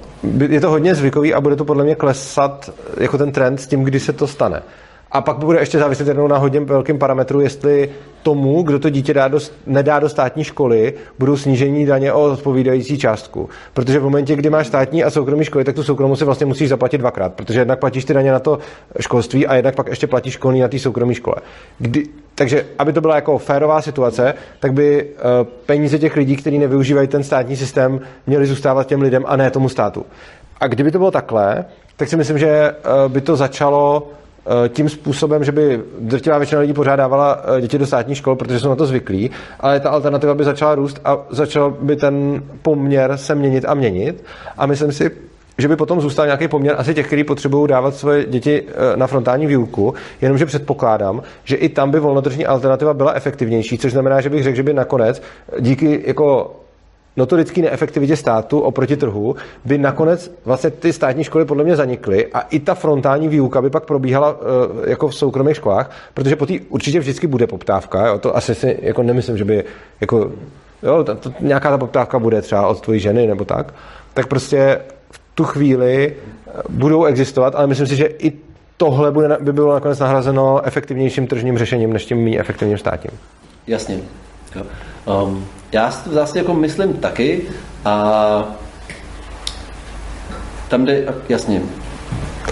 [0.48, 2.70] je to hodně zvykový a bude to podle mě klesat
[3.00, 4.62] jako ten trend s tím, kdy se to stane.
[5.12, 7.90] A pak bude ještě záviset jednou na hodně velkým parametru, jestli
[8.22, 12.98] tomu, kdo to dítě dá do, nedá do státní školy, budou snížení daně o odpovídající
[12.98, 13.48] částku.
[13.74, 16.68] Protože v momentě, kdy máš státní a soukromý školy, tak tu soukromou si vlastně musíš
[16.68, 18.58] zaplatit dvakrát, protože jednak platíš ty daně na to
[19.00, 21.36] školství a jednak pak ještě platíš školní na té soukromé škole.
[21.78, 22.04] Kdy,
[22.34, 25.10] takže aby to byla jako férová situace, tak by uh,
[25.66, 29.68] peníze těch lidí, kteří nevyužívají ten státní systém, měly zůstávat těm lidem a ne tomu
[29.68, 30.06] státu.
[30.60, 31.64] A kdyby to bylo takhle,
[31.96, 34.10] tak si myslím, že uh, by to začalo
[34.68, 38.60] tím způsobem, že by drtivá většina lidí pořád dávala uh, děti do státní škol, protože
[38.60, 39.30] jsou na to zvyklí,
[39.60, 44.24] ale ta alternativa by začala růst a začal by ten poměr se měnit a měnit.
[44.58, 45.10] A myslím si,
[45.58, 49.06] že by potom zůstal nějaký poměr asi těch, kteří potřebují dávat svoje děti eh, na
[49.06, 54.30] frontální výuku, jenomže předpokládám, že i tam by volnotržní alternativa byla efektivnější, což znamená, že
[54.30, 55.22] bych řekl, že by nakonec
[55.60, 56.56] díky jako
[57.16, 62.40] notorické neefektivitě státu oproti trhu by nakonec vlastně ty státní školy podle mě zanikly a
[62.40, 66.54] i ta frontální výuka by pak probíhala eh, jako v soukromých školách, protože po té
[66.68, 68.18] určitě vždycky bude poptávka, jo?
[68.18, 69.64] to asi si jako nemyslím, že by
[70.00, 70.32] jako,
[70.82, 73.74] jo, to, to, nějaká ta poptávka bude třeba od tvojí ženy nebo tak,
[74.14, 78.32] tak prostě v tu chvíli eh, budou existovat, ale myslím si, že i
[78.76, 83.18] tohle bude, by bylo nakonec nahrazeno efektivnějším tržním řešením než tím méně efektivním státním.
[83.66, 83.98] Jasně.
[85.24, 87.42] Um, já si to v jako myslím taky
[87.84, 88.56] a
[90.68, 91.62] tam jde, jasně,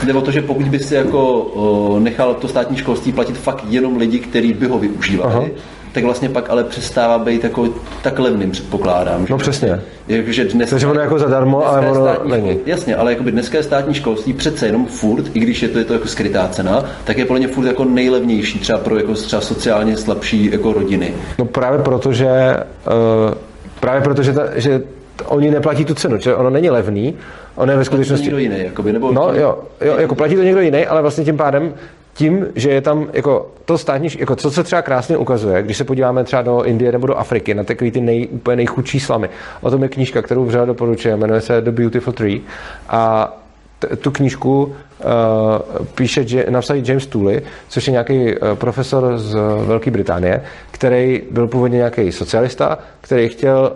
[0.05, 3.65] jde o to, že pokud by si jako o, nechal to státní školství platit fakt
[3.69, 5.45] jenom lidi, kteří by ho využívali, Aha.
[5.93, 7.69] Tak vlastně pak ale přestává být jako
[8.03, 9.27] tak levným, předpokládám.
[9.31, 9.43] No že?
[9.43, 9.81] přesně.
[10.09, 12.59] Jakože dnes, Takže ono jako zadarmo, ale ono státní není.
[12.67, 15.85] Jasně, ale jakoby dneska je státní školství přece jenom furt, i když je to, je
[15.85, 19.43] to jako skrytá cena, tak je podle mě furt jako nejlevnější třeba pro jako třeba
[19.43, 21.15] sociálně slabší jako rodiny.
[21.39, 23.35] No právě proto, že, uh,
[23.81, 24.83] právě proto, že, ta, že
[25.27, 27.15] oni neplatí tu cenu, že ono není levný,
[27.55, 28.25] ono je ve To je skutečnosti...
[28.25, 31.37] někdo jiný, jakoby, nebo No jo, jo, jako platí to někdo jiný, ale vlastně tím
[31.37, 31.75] pádem
[32.21, 35.85] tím, že je tam jako to státní, jako co se třeba krásně ukazuje, když se
[35.85, 39.31] podíváme třeba do Indie nebo do Afriky, na takový ty nej, úplně nejchudší slamy.
[39.61, 42.41] O tom je knížka, kterou vřele doporučuji, jmenuje se The Beautiful Tree
[42.89, 43.33] a
[43.79, 49.35] t- tu knížku uh, píše, že napsal James Tooley, což je nějaký uh, profesor z
[49.67, 53.73] Velké Británie, který byl původně nějaký socialista, který chtěl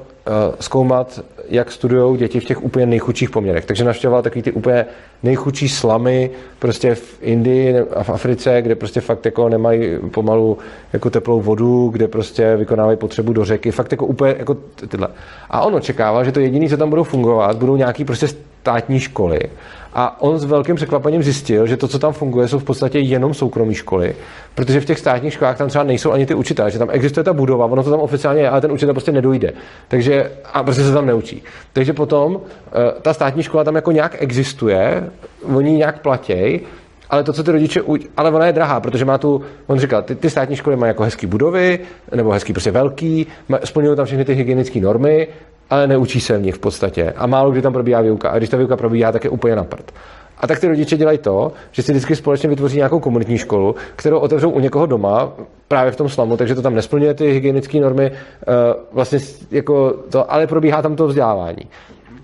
[0.60, 3.64] zkoumat, jak studují děti v těch úplně nejchudších poměrech.
[3.64, 4.86] Takže navštěvoval takový ty úplně
[5.22, 10.58] nejchudší slamy prostě v Indii a v Africe, kde prostě fakt jako nemají pomalu
[10.92, 15.08] jako teplou vodu, kde prostě vykonávají potřebu do řeky, fakt jako úplně jako ty- tyhle.
[15.50, 19.40] A on očekával, že to jediné, co tam budou fungovat, budou nějaký prostě státní školy.
[19.94, 23.34] A on s velkým překvapením zjistil, že to, co tam funguje, jsou v podstatě jenom
[23.34, 24.14] soukromé školy,
[24.54, 27.32] protože v těch státních školách tam třeba nejsou ani ty učitelé, že tam existuje ta
[27.32, 29.52] budova, ono to tam oficiálně je, ale ten učitel prostě nedojde.
[29.88, 31.42] Takže a prostě se tam neučí.
[31.72, 35.10] Takže potom eh, ta státní škola tam jako nějak existuje,
[35.54, 36.60] oni nějak platějí,
[37.10, 37.82] ale to, co ty rodiče,
[38.16, 41.02] ale ona je drahá, protože má tu, on říkal, ty, ty státní školy mají jako
[41.02, 41.78] hezký budovy,
[42.14, 43.26] nebo hezký prostě velký,
[43.64, 45.28] splňují tam všechny ty hygienické normy,
[45.74, 47.12] ale neučí se v nich v podstatě.
[47.16, 48.30] A málo kdy tam probíhá výuka.
[48.30, 49.92] A když ta výuka probíhá, tak je úplně na prd.
[50.38, 54.18] A tak ty rodiče dělají to, že si vždycky společně vytvoří nějakou komunitní školu, kterou
[54.18, 55.32] otevřou u někoho doma,
[55.68, 58.46] právě v tom slamu, takže to tam nesplňuje ty hygienické normy, eh,
[58.92, 59.18] vlastně
[59.50, 61.62] jako to, ale probíhá tam to vzdělávání.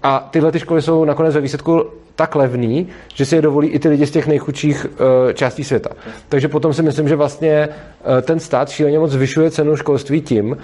[0.03, 1.84] A tyhle ty školy jsou nakonec ve výsledku
[2.21, 5.91] tak levný, že si je dovolí i ty lidi z těch nejchudších uh, částí světa.
[6.29, 10.47] Takže potom si myslím, že vlastně uh, ten stát šíleně moc zvyšuje cenu školství tím,
[10.51, 10.57] uh,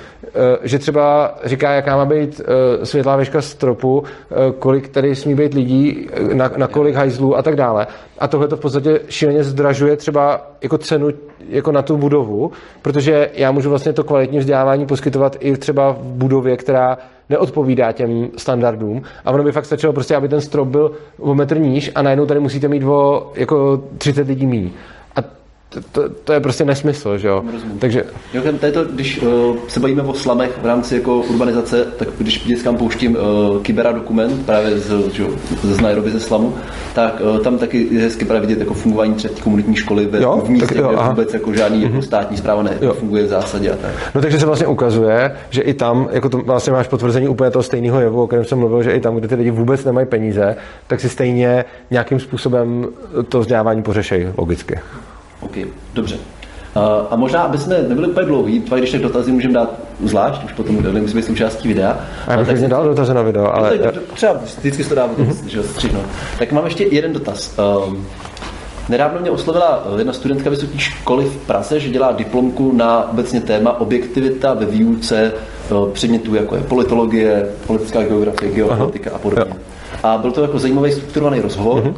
[0.62, 2.40] že třeba říká, jaká má být
[2.84, 4.04] světlá veška stropu,
[4.58, 7.86] kolik tady smí být lidí, na, na kolik hajzlů a tak dále.
[8.18, 11.08] A tohle to v podstatě šíleně zdražuje třeba jako cenu
[11.48, 12.50] jako na tu budovu,
[12.82, 18.28] protože já můžu vlastně to kvalitní vzdělávání poskytovat i třeba v budově, která neodpovídá těm
[18.36, 22.02] standardům a ono by fakt stačilo prostě, aby ten strop byl o metr níž a
[22.02, 24.70] najednou tady musíte mít o jako 30 lidí míň.
[25.68, 27.44] To, to, to je prostě nesmysl, že jo.
[27.52, 27.78] Rozumím.
[27.78, 31.84] Takže Jo, to je to, když uh, se bavíme o slamech v rámci jako urbanizace,
[31.96, 35.24] tak když dětskám pouštím uh, Kybera dokument právě z, že,
[35.62, 36.54] z Nairobi ze slamu,
[36.94, 40.42] tak uh, tam taky je hezky právě vidět jako fungování třetí komunitní školy ve, Jo,
[40.44, 41.08] v místě, tak jo, kde aha.
[41.08, 43.90] vůbec jako žádný jako státní zpráva nefunguje v zásadě a tak.
[44.14, 47.62] No takže se vlastně ukazuje, že i tam, jako to vlastně máš potvrzení úplně toho
[47.62, 50.56] stejného jevu, o kterém jsem mluvil, že i tam, kde ty lidi vůbec nemají peníze,
[50.86, 52.86] tak si stejně nějakým způsobem
[53.28, 54.78] to vzdělávání pořešejí logicky.
[55.46, 55.56] OK,
[55.94, 56.16] dobře.
[57.10, 59.74] A možná, aby jsme nebyli úplně dlouhý, pak když tak dotazy můžeme dát
[60.04, 61.98] zvlášť, už potom nemusí být součástí videa.
[62.26, 63.68] A já bych tak dal dotazy na video, ale...
[63.68, 63.78] ale...
[63.78, 65.46] tak, třeba vždycky se to dá mm-hmm.
[65.46, 66.04] že střihnout.
[66.38, 67.58] Tak mám ještě jeden dotaz.
[67.88, 68.06] Um,
[68.88, 73.80] Nedávno mě oslovila jedna studentka vysoké školy v Praze, že dělá diplomku na obecně téma
[73.80, 79.44] objektivita ve výuce eh, předmětů, jako je politologie, politická geografie, geopolitika a podobně.
[79.48, 79.56] Jo.
[80.02, 81.82] A byl to jako zajímavý strukturovaný rozhovor.
[81.82, 81.94] Mm-hmm.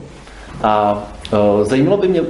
[0.63, 1.03] A
[1.33, 2.21] uh, zajímalo by mě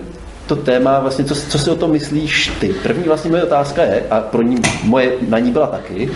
[0.49, 2.69] to téma, vlastně, co, co si o tom myslíš ty.
[2.69, 6.11] První vlastně moje otázka je, a pro ní moje na ní byla taky,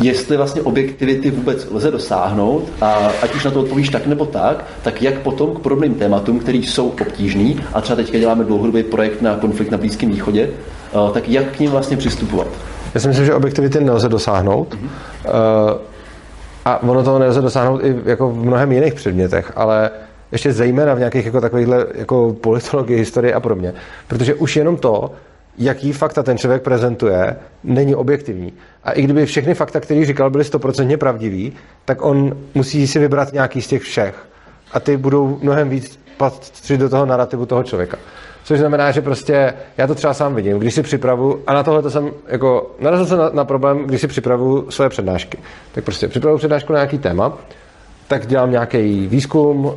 [0.00, 4.64] jestli vlastně objektivity vůbec lze dosáhnout a ať už na to odpovíš tak nebo tak,
[4.82, 9.22] tak jak potom k podobným tématům, které jsou obtížný a třeba teďka děláme dlouhodobý projekt
[9.22, 12.46] na konflikt na Blízkém východě, eh, tak jak k ním vlastně přistupovat?
[12.94, 14.74] Já si myslím, že objektivity nelze dosáhnout.
[14.74, 15.78] Mm-hmm.
[16.64, 19.90] A ono toho nelze dosáhnout i jako v mnohem jiných předmětech, ale
[20.32, 23.74] ještě zejména v nějakých jako takovýchhle jako politologii, historii a podobně.
[24.08, 25.10] Protože už jenom to,
[25.58, 28.52] jaký fakta ten člověk prezentuje, není objektivní.
[28.84, 31.52] A i kdyby všechny fakta, které říkal, byly stoprocentně pravdivý,
[31.84, 34.14] tak on musí si vybrat nějaký z těch všech.
[34.72, 37.96] A ty budou mnohem víc patřit do toho narrativu toho člověka.
[38.44, 41.82] Což znamená, že prostě já to třeba sám vidím, když si připravu, a na tohle
[41.82, 45.38] to jsem jako, narazil jsem na, na problém, když si připravu svoje přednášky.
[45.72, 47.38] Tak prostě připravu přednášku na nějaký téma,
[48.10, 49.72] tak dělám nějaký výzkum, uh,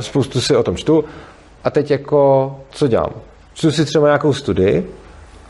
[0.00, 1.04] spoustu si o tom čtu
[1.64, 3.12] a teď jako, co dělám?
[3.54, 4.90] Čtu si třeba nějakou studii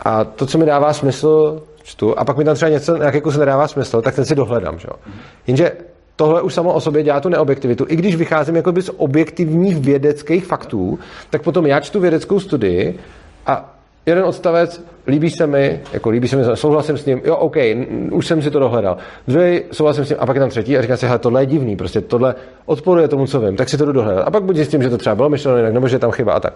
[0.02, 3.36] a to, co mi dává smysl, čtu a pak mi tam třeba něco, nějaký kus
[3.36, 4.78] nedává smysl, tak ten si dohledám.
[4.78, 4.88] Že?
[4.90, 4.98] jo.
[5.46, 5.72] Jenže
[6.16, 7.86] tohle už samo o sobě dělá tu neobjektivitu.
[7.88, 10.98] I když vycházím jakoby z objektivních vědeckých faktů,
[11.30, 12.98] tak potom já čtu vědeckou studii
[13.46, 13.77] a
[14.08, 17.56] jeden odstavec, líbí se mi, jako líbí se mi, souhlasím s ním, jo, OK,
[18.10, 18.96] už jsem si to dohledal.
[19.28, 21.46] Druhý, souhlasím s ním, a pak je tam třetí a říká si, hele, tohle je
[21.46, 22.34] divný, prostě tohle
[22.66, 24.26] odporuje tomu, co vím, tak si to jdu dohledat.
[24.26, 26.32] A pak buď zjistím, že to třeba bylo myšleno jinak, nebo že je tam chyba
[26.32, 26.54] a tak.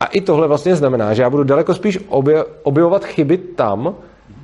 [0.00, 3.94] A i tohle vlastně znamená, že já budu daleko spíš obje, objevovat chyby tam,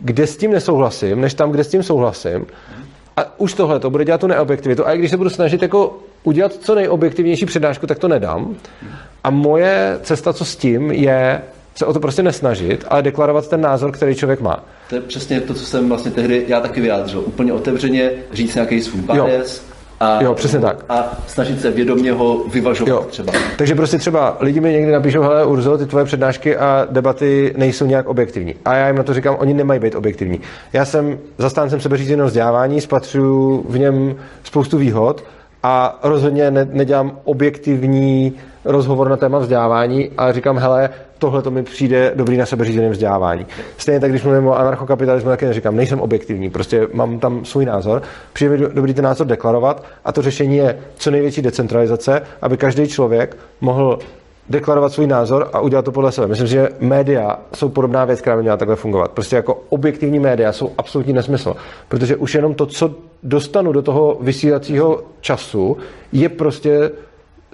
[0.01, 2.47] kde s tím nesouhlasím, než tam, kde s tím souhlasím.
[3.17, 4.87] A už tohle to bude dělat tu neobjektivitu.
[4.87, 8.57] A i když se budu snažit jako udělat co nejobjektivnější přednášku, tak to nedám.
[9.25, 11.43] A moje cesta, co s tím, je
[11.75, 14.65] se o to prostě nesnažit, ale deklarovat ten názor, který člověk má.
[14.89, 17.21] To je přesně to, co jsem vlastně tehdy já taky vyjádřil.
[17.27, 19.63] Úplně otevřeně říct nějaký svůj bias
[20.01, 20.85] a, Jo, přesně tak.
[20.89, 23.07] a snažit se vědomě ho vyvažovat Jo.
[23.11, 23.33] třeba.
[23.59, 27.87] Takže prostě třeba lidi mi někdy napíšou, hele Urzo, ty tvoje přednášky a debaty nejsou
[27.87, 28.55] nějak objektivní.
[28.65, 30.41] A já jim na to říkám, oni nemají být objektivní.
[30.73, 35.25] Já jsem zastáncem sebeřízeného vzdělávání, spatřuju v něm spoustu výhod
[35.63, 38.33] a rozhodně ne, nedělám objektivní
[38.65, 43.47] rozhovor na téma vzdělávání, ale říkám, hele, tohle to mi přijde dobrý na sebeřízeném vzdělávání.
[43.77, 48.03] Stejně tak, když mluvím o anarchokapitalismu, taky neříkám, nejsem objektivní, prostě mám tam svůj názor,
[48.33, 52.57] přijde mi do- dobrý ten názor deklarovat a to řešení je co největší decentralizace, aby
[52.57, 53.99] každý člověk mohl
[54.49, 56.27] deklarovat svůj názor a udělat to podle sebe.
[56.27, 59.11] Myslím že média jsou podobná věc, která by měla takhle fungovat.
[59.11, 61.57] Prostě jako objektivní média jsou absolutní nesmysl,
[61.89, 65.77] protože už jenom to, co dostanu do toho vysílacího času,
[66.13, 66.91] je prostě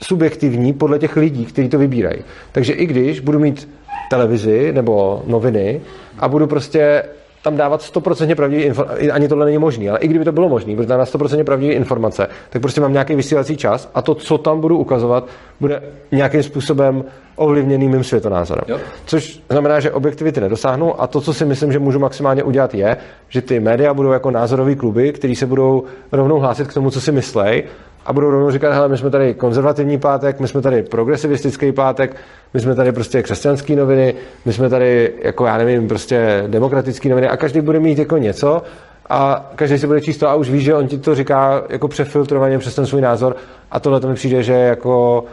[0.00, 2.18] subjektivní podle těch lidí, kteří to vybírají.
[2.52, 3.68] Takže i když budu mít
[4.10, 5.80] televizi nebo noviny
[6.18, 7.02] a budu prostě
[7.42, 10.76] tam dávat 100% pravdivý informace, ani tohle není možné, ale i kdyby to bylo možné,
[10.76, 14.38] protože tam na 100% pravdivé informace, tak prostě mám nějaký vysílací čas a to, co
[14.38, 15.28] tam budu ukazovat,
[15.60, 17.04] bude nějakým způsobem
[17.36, 18.64] ovlivněný mým světonázorem.
[18.68, 18.78] Jo.
[19.06, 22.96] Což znamená, že objektivity nedosáhnu a to, co si myslím, že můžu maximálně udělat, je,
[23.28, 27.00] že ty média budou jako názorový kluby, který se budou rovnou hlásit k tomu, co
[27.00, 27.64] si myslej
[28.08, 32.16] a budou rovnou říkat, hele, my jsme tady konzervativní pátek, my jsme tady progresivistický pátek,
[32.54, 34.14] my jsme tady prostě křesťanský noviny,
[34.44, 38.62] my jsme tady, jako já nevím, prostě demokratický noviny a každý bude mít jako něco
[39.10, 41.88] a každý si bude číst to a už ví, že on ti to říká jako
[41.88, 43.36] přefiltrovaně přes ten svůj názor
[43.70, 45.24] a tohle to mi přijde, že jako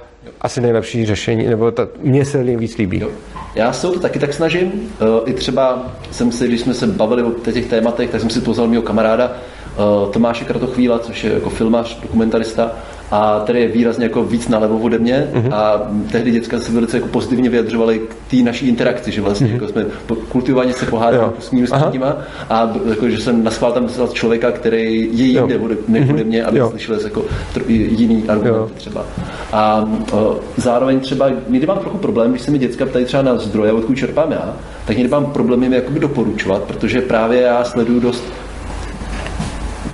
[0.41, 2.99] asi nejlepší řešení, nebo ta, mně se víc líbí.
[2.99, 3.09] Jo.
[3.55, 4.71] Já se to taky tak snažím.
[5.01, 8.41] Eh, I třeba jsem si, když jsme se bavili o těch tématech, tak jsem si
[8.41, 9.31] pozval mého kamaráda
[10.11, 12.71] Tomáše Kratochvíla, což je jako filmař, dokumentarista.
[13.11, 15.53] a tady je výrazně jako víc nalevo ode mě mm-hmm.
[15.53, 15.81] a
[16.11, 19.53] tehdy děcka se velice jako pozitivně vyjadřovaly k té naší interakci, že vlastně mm-hmm.
[19.53, 19.85] jako jsme
[20.29, 22.17] kultivovaně se pohádali s mými nima
[22.49, 26.13] a jako, že jsem naschvál tam člověka, který je jinde ode, než mm-hmm.
[26.13, 26.69] ode mě, aby jo.
[26.69, 27.25] slyšeli jako
[27.67, 28.77] jiný argumenty jo.
[28.77, 29.05] třeba.
[29.53, 33.37] A o, zároveň třeba někdy mám trochu problém, když se mi děcka ptají třeba na
[33.37, 34.53] zdroje, odkud čerpám já,
[34.85, 38.23] tak někdy mám problém jim jakoby doporučovat, protože právě já sleduju dost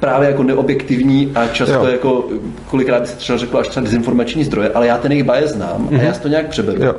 [0.02, 1.86] právě jako neobjektivní a často jo.
[1.86, 2.28] jako
[2.70, 5.88] kolikrát by se třeba řeklo až třeba dezinformační zdroje, ale já ten jejich bias znám
[5.88, 5.96] mm-hmm.
[5.96, 6.06] a mhm.
[6.06, 6.84] já si to nějak přeberu.
[6.84, 6.96] Jo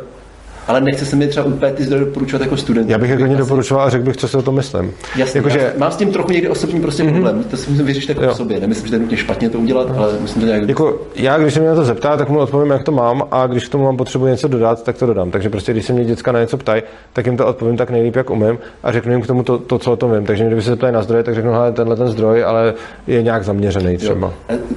[0.66, 2.90] ale nechce se mi třeba úplně ty zdroje doporučovat jako student.
[2.90, 4.93] Já bych jako ani doporučoval a řekl bych, co si o tom myslím.
[5.16, 5.74] Jasně, jako, že...
[5.78, 7.12] mám s tím trochu někdy osobní prostě mm-hmm.
[7.12, 7.44] problém.
[7.44, 8.60] To si musím vyřešit jako v sobě.
[8.60, 10.68] Nemyslím, že to je nutně špatně to udělat, ale musím to nějak...
[10.68, 13.47] Jako, já, když se mě na to zeptá, tak mu odpovím, jak to mám a
[13.47, 15.30] když k tomu mám potřebu něco dodat, tak to dodám.
[15.30, 16.82] Takže prostě, když se mě děcka na něco ptají,
[17.12, 19.78] tak jim to odpovím tak nejlíp, jak umím a řeknu jim k tomu to, to
[19.78, 20.26] co o tom vím.
[20.26, 22.74] Takže kdyby se ptají na zdroje, tak řeknu, hele, tenhle ten zdroj, ale
[23.06, 24.32] je nějak zaměřený třeba.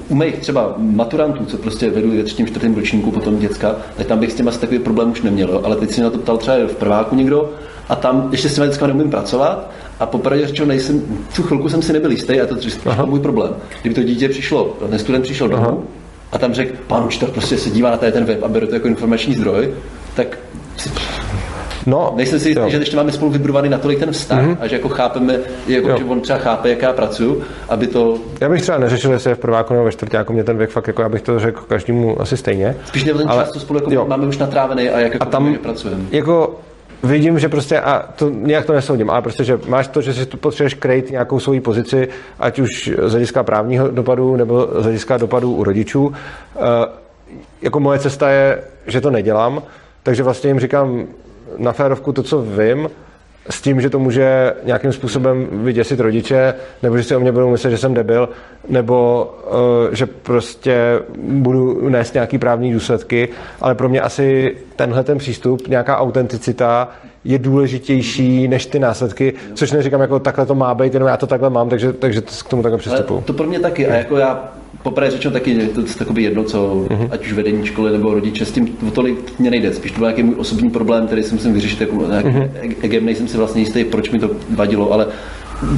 [0.09, 4.19] U mých třeba maturantů, co prostě vedu ve třetím, čtvrtém ročníku potom děcka, tak tam
[4.19, 5.61] bych s tím asi takový problém už neměl.
[5.63, 7.49] Ale teď si na to ptal třeba v prváku někdo
[7.89, 11.01] a tam ještě s dětskami neumím pracovat a popravdě řečeno nejsem,
[11.35, 13.55] tu chvilku jsem si nebyl jistý a to je můj problém.
[13.81, 15.83] Kdyby to dítě přišlo, ten student přišel domů
[16.31, 18.73] a tam řekl, pan učitel prostě se dívá na tady ten web a beru to
[18.73, 19.73] jako informační zdroj,
[20.15, 20.37] tak
[20.77, 20.89] si,
[21.85, 24.57] No, Nejsem si jistý, že ještě máme spolu vybudovaný natolik ten vztah mm-hmm.
[24.59, 28.17] a že jako chápeme, jako, že on třeba chápe, jak já pracuji, aby to...
[28.41, 30.87] Já bych třeba neřešil, jestli je v prváku nebo ve čtvrtáku mě ten věk fakt,
[30.87, 32.75] jako já bych to řekl každému asi stejně.
[32.85, 34.05] Spíš ten ale, čas, to spolu jako jo.
[34.07, 36.03] máme už natrávený a jak jako a tam, pracujeme.
[36.11, 36.59] Jako
[37.03, 40.25] vidím, že prostě, a to nějak to nesoudím, ale prostě, že máš to, že si
[40.25, 42.07] tu potřebuješ krejt nějakou svoji pozici,
[42.39, 46.13] ať už z hlediska právního dopadu nebo z hlediska dopadu u rodičů.
[46.13, 46.59] E,
[47.61, 49.61] jako moje cesta je, že to nedělám,
[50.03, 51.07] takže vlastně jim říkám,
[51.57, 52.89] na férovku to, co vím,
[53.49, 56.53] s tím, že to může nějakým způsobem vyděsit rodiče,
[56.83, 58.29] nebo že si o mě budou myslet, že jsem debil,
[58.69, 59.29] nebo
[59.87, 63.29] uh, že prostě budu nést nějaký právní důsledky,
[63.61, 66.89] ale pro mě asi tenhle ten přístup, nějaká autenticita
[67.25, 71.27] je důležitější než ty následky, což neříkám jako takhle to má být, jenom já to
[71.27, 73.21] takhle mám, takže, takže k tomu takhle přistupuji.
[73.21, 74.51] To pro mě taky a jako já
[74.83, 77.07] poprvé řečeno taky je to takový jedno, co uh-huh.
[77.11, 79.73] ať už vedení školy nebo rodiče, s tím o tolik mě nejde.
[79.73, 82.49] Spíš to byl nějaký můj osobní problém, který jsem musel vyřešit, jako uh-huh.
[82.81, 85.07] egem nejsem si vlastně jistý, proč mi to vadilo, ale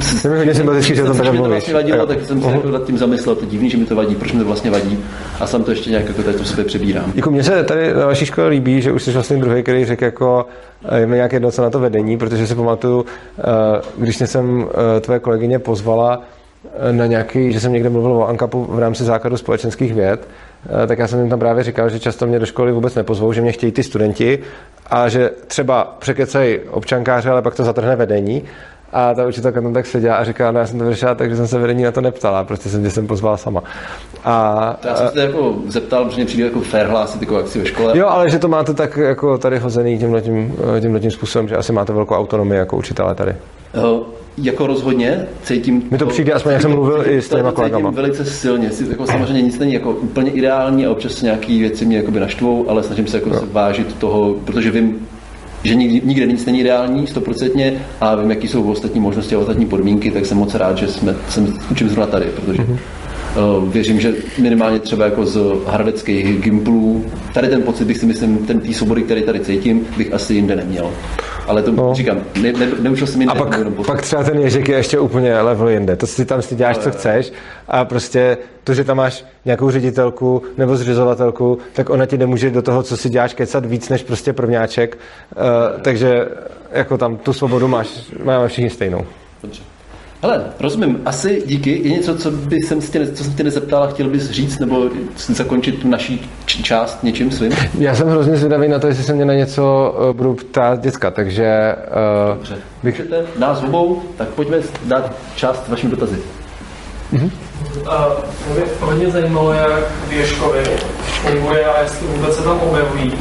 [0.00, 1.48] jsem hodně sympatický, že to tak mluvíš.
[1.48, 2.72] vlastně vadilo, tak jsem se uh-huh.
[2.72, 4.98] nad tím zamyslel, to divný, že mi to vadí, proč mi to vlastně vadí.
[5.40, 7.12] A sám to ještě nějak jako tady to sobě přebírám.
[7.14, 10.04] Jako mně se tady na vaší škole líbí, že už jsi vlastně druhý, který řekl
[10.04, 10.46] jako,
[10.96, 13.04] je mi nějak jedno, co na to vedení, protože si pamatuju,
[13.38, 13.42] eh,
[13.98, 16.22] když jsem eh, tvoje kolegyně pozvala
[16.92, 20.28] na nějaký, že jsem někde mluvil o ANKAPu v rámci základu společenských věd,
[20.82, 23.32] eh, tak já jsem jim tam právě říkal, že často mě do školy vůbec nepozvou,
[23.32, 24.38] že mě chtějí ty studenti
[24.86, 28.42] a že třeba překecají občankáře, ale pak to zatrhne vedení.
[28.92, 31.46] A ta učitelka tam tak seděla a říkala, no já jsem to vyřešila, takže jsem
[31.46, 33.62] se vedení na to neptala, prostě jsem tě jsem pozval sama.
[34.24, 37.58] A, to já jsem se jako zeptal, protože mě přijde jako fair hlásit jako akci
[37.58, 37.98] ve škole.
[37.98, 41.56] Jo, ale že to máte tak jako tady hozený tímhle tím, tímhle tím způsobem, že
[41.56, 43.34] asi máte velkou autonomii jako učitele tady.
[43.74, 44.06] Jo,
[44.38, 45.82] jako rozhodně cítím...
[45.90, 47.90] Mi to přijde, aspoň jak jsem mluvil i s těma kolegama.
[47.90, 48.70] velice silně.
[48.90, 52.82] Jako samozřejmě nic není jako úplně ideální a občas nějaké věci mě jakoby naštvou, ale
[52.82, 53.40] snažím se jako no.
[53.40, 55.08] se vážit toho, protože vím,
[55.64, 59.66] že nikdy, nikde nic není ideální, stoprocentně, a vím, jaký jsou ostatní možnosti a ostatní
[59.66, 62.62] podmínky, tak jsem moc rád, že jsme, jsem učím zrovna tady, protože.
[62.62, 62.78] Uh,
[63.66, 68.60] věřím, že minimálně třeba jako z hradeckých gimplů, tady ten pocit bych si myslím, ten
[68.60, 70.90] tý svobody, který tady cítím, bych asi jinde neměl.
[71.46, 71.94] Ale to no.
[71.94, 73.32] říkám, ne, ne, neučil jsem jinde.
[73.32, 75.96] A pak, pak třeba ten ježek je ještě úplně level jinde.
[75.96, 77.32] To si tam si děláš, ale, co chceš
[77.68, 82.62] a prostě to, že tam máš nějakou ředitelku nebo zřizovatelku, tak ona ti nemůže do
[82.62, 84.98] toho, co si děláš, kecat víc než prostě prvňáček.
[85.36, 86.28] Uh, takže
[86.72, 87.88] jako tam tu svobodu máš,
[88.24, 89.06] máme všichni stejnou.
[89.42, 89.62] Dobře.
[90.22, 91.00] Hele, rozumím.
[91.04, 91.70] Asi díky.
[91.70, 94.90] Je něco, co, by jsem tě, co jsem tě nezeptal a chtěl bys říct, nebo
[95.16, 97.52] zakončit tu naší část něčím svým?
[97.78, 101.10] Já jsem hrozně zvědavý na to, jestli se mě na něco uh, budu ptát děcka,
[101.10, 101.74] takže...
[102.30, 102.56] Uh, Dobře.
[102.82, 102.98] Bych...
[102.98, 106.16] Můžete nás obou, tak pojďme dát část vašim dotazy.
[107.12, 107.30] Mm-hmm.
[107.82, 110.64] Uh, mě hodně zajímalo, jak věškovi
[111.08, 113.12] funguje a jestli vůbec se tam objevují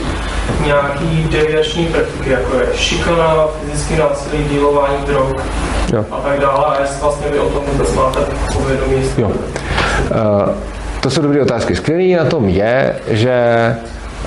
[0.66, 5.36] nějaký deviační prvky, jako je šikana, fyzický násilí, dílování drog
[5.94, 6.06] jo.
[6.12, 6.66] a tak dále.
[6.66, 8.20] A jestli vlastně vy o tom vůbec máte
[8.54, 8.96] povědomí.
[9.18, 9.28] Jo.
[9.28, 9.36] Uh,
[11.00, 11.76] to jsou dobré otázky.
[11.76, 13.76] Skvělý na tom je, že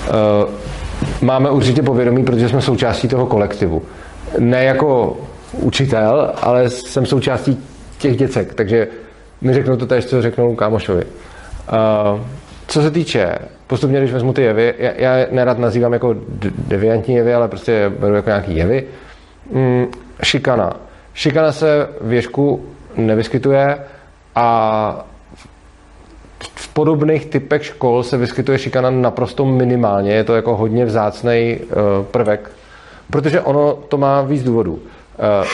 [0.08, 0.50] uh,
[1.20, 3.82] máme určitě povědomí, protože jsme součástí toho kolektivu.
[4.38, 5.16] Ne jako
[5.52, 7.58] učitel, ale jsem součástí
[7.98, 8.88] těch děcek, takže
[9.40, 11.04] mi řeknou to tež, co řeknou kámošovi.
[11.04, 12.20] Uh,
[12.66, 16.14] co se týče, postupně, když vezmu ty jevy, já, já nerad nazývám jako
[16.68, 18.84] deviantní jevy, ale prostě beru jako nějaký jevy.
[19.52, 19.86] Mm,
[20.22, 20.76] šikana.
[21.14, 22.64] Šikana se v věžku
[22.96, 23.78] nevyskytuje
[24.34, 25.06] a
[26.54, 31.58] v podobných typech škol se vyskytuje šikana naprosto minimálně, je to jako hodně vzácný
[32.10, 32.50] prvek,
[33.10, 34.78] protože ono to má víc důvodů.
[35.20, 35.46] Uh,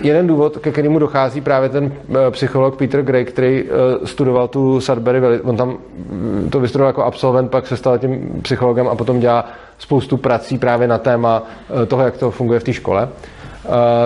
[0.00, 3.68] jeden důvod, ke kterému dochází právě ten uh, psycholog Peter Gray, který uh,
[4.04, 8.88] studoval tu Sudbury, on tam uh, to vystudoval jako absolvent, pak se stal tím psychologem
[8.88, 9.44] a potom dělá
[9.78, 11.42] spoustu prací právě na téma
[11.88, 13.08] toho, jak to funguje v té škole.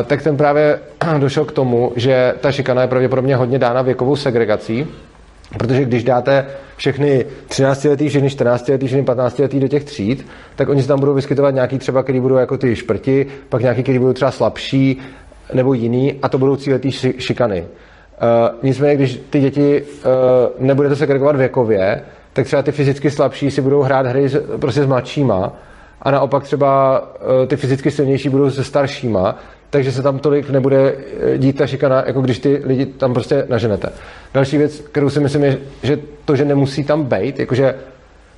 [0.07, 0.81] Tak ten právě
[1.19, 4.87] došel k tomu, že ta šikana je pravděpodobně hodně dána věkovou segregací,
[5.57, 6.47] Protože když dáte
[6.77, 10.27] všechny 13 letý všechny 14 letý všechny 15 letý do těch tříd,
[10.57, 13.83] tak oni se tam budou vyskytovat nějaký třeba, který budou jako ty šprti, pak nějaký,
[13.83, 15.01] který budou třeba slabší
[15.53, 17.61] nebo jiný a to budou cíletý šikany.
[17.61, 22.03] Uh, nicméně, když ty děti uh, nebudete segregovat věkově,
[22.33, 25.53] tak třeba ty fyzicky slabší si budou hrát hry s, prostě s mladšíma
[26.03, 29.39] a naopak třeba uh, ty fyzicky silnější budou se staršíma,
[29.71, 30.95] takže se tam tolik nebude
[31.35, 33.89] eh, dít ta šikana, jako když ty lidi tam prostě naženete.
[34.35, 37.75] Další věc, kterou si myslím, je, že to, že nemusí tam být, jakože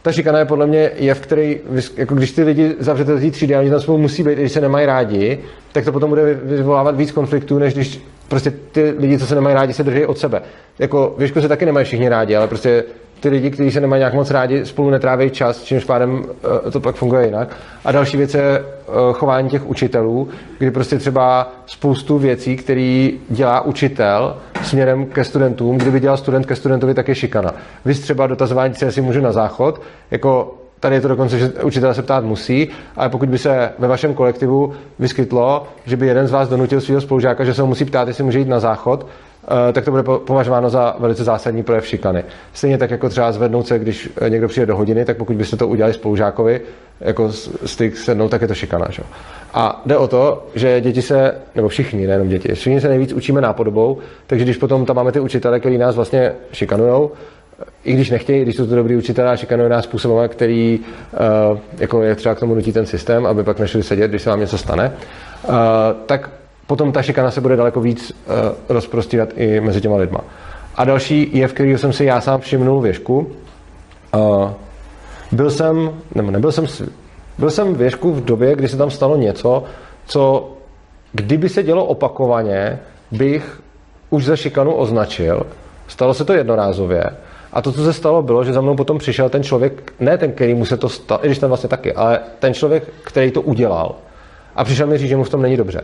[0.02, 1.60] ta šikana je podle mě jev, který,
[1.96, 4.52] jako když ty lidi zavřete do té třídy a oni tam spolu musí být, když
[4.52, 5.38] se nemají rádi,
[5.72, 9.54] tak to potom bude vyvolávat víc konfliktů, než když prostě ty lidi, co se nemají
[9.54, 10.42] rádi, se drží od sebe.
[10.78, 12.84] Jako věšku se taky nemají všichni rádi, ale prostě
[13.20, 16.24] ty lidi, kteří se nemají nějak moc rádi, spolu netráví čas, čímž pádem
[16.66, 17.56] eh, to pak funguje jinak.
[17.84, 18.62] A další věc je eh,
[19.12, 20.28] chování těch učitelů,
[20.58, 26.56] kdy prostě třeba spoustu věcí, které dělá učitel směrem ke studentům, kdyby dělal student ke
[26.56, 27.54] studentovi, tak je šikana.
[27.84, 32.02] Vy třeba dotazování si můžu na záchod, jako Tady je to dokonce, že učitel se
[32.02, 36.48] ptát musí, ale pokud by se ve vašem kolektivu vyskytlo, že by jeden z vás
[36.48, 39.06] donutil svého spolužáka, že se ho musí ptát, jestli může jít na záchod,
[39.72, 42.24] tak to bude považováno za velice zásadní projev šikany.
[42.52, 45.56] Stejně tak jako třeba zvednout se, když eh, někdo přijde do hodiny, tak pokud byste
[45.56, 46.60] to udělali spolužákovi,
[47.00, 47.32] jako
[47.64, 48.86] styk sednout, tak je to šikana.
[48.90, 49.02] Že?
[49.54, 53.40] A jde o to, že děti se, nebo všichni, nejenom děti, všichni se nejvíc učíme
[53.40, 57.10] nápodobou, takže když potom tam máme ty učitele, kteří nás vlastně šikanujou,
[57.60, 60.80] eh, i když nechtějí, když jsou to dobrý učitelé a šikanují nás způsobem, který
[61.78, 64.40] jako je třeba k tomu nutí ten systém, aby pak nešli sedět, když se vám
[64.40, 64.92] něco stane,
[66.06, 66.30] tak
[66.70, 68.34] potom ta šikana se bude daleko víc uh,
[68.68, 70.20] rozprostírat i mezi těma lidma.
[70.74, 73.26] A další je, v kterého jsem si já sám všimnul věšku.
[74.14, 74.50] Uh,
[75.32, 76.66] byl jsem, nebo nebyl jsem,
[77.38, 79.64] byl jsem věšku v době, kdy se tam stalo něco,
[80.06, 80.50] co
[81.12, 82.78] kdyby se dělo opakovaně,
[83.10, 83.62] bych
[84.10, 85.46] už za šikanu označil.
[85.88, 87.04] Stalo se to jednorázově.
[87.52, 90.32] A to, co se stalo, bylo, že za mnou potom přišel ten člověk, ne ten,
[90.32, 93.42] který mu se to stalo, i když ten vlastně taky, ale ten člověk, který to
[93.42, 93.94] udělal.
[94.56, 95.80] A přišel mi říct, že mu v tom není dobře.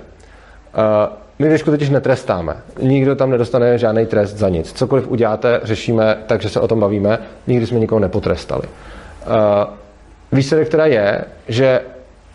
[1.38, 2.56] My věšku totiž netrestáme.
[2.82, 4.72] Nikdo tam nedostane žádný trest za nic.
[4.72, 7.18] Cokoliv uděláte, řešíme tak, že se o tom bavíme.
[7.46, 8.62] Nikdy jsme nikoho nepotrestali.
[10.32, 11.80] Výsledek teda je, že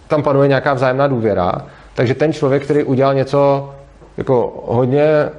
[0.08, 1.52] tam panuje nějaká vzájemná důvěra,
[1.94, 3.70] takže ten člověk, který udělal něco
[4.18, 5.30] jako hodně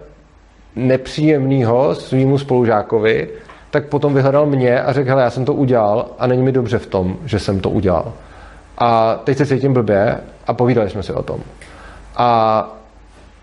[0.77, 3.29] nepříjemného svýmu spolužákovi,
[3.71, 6.79] tak potom vyhledal mě a řekl, hele, já jsem to udělal a není mi dobře
[6.79, 8.13] v tom, že jsem to udělal.
[8.79, 11.41] A teď se cítím blbě a povídali jsme si o tom.
[12.17, 12.71] A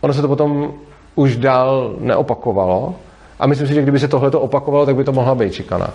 [0.01, 0.73] ono se to potom
[1.15, 2.95] už dál neopakovalo.
[3.39, 5.89] A myslím si, že kdyby se tohle to opakovalo, tak by to mohla být šikana.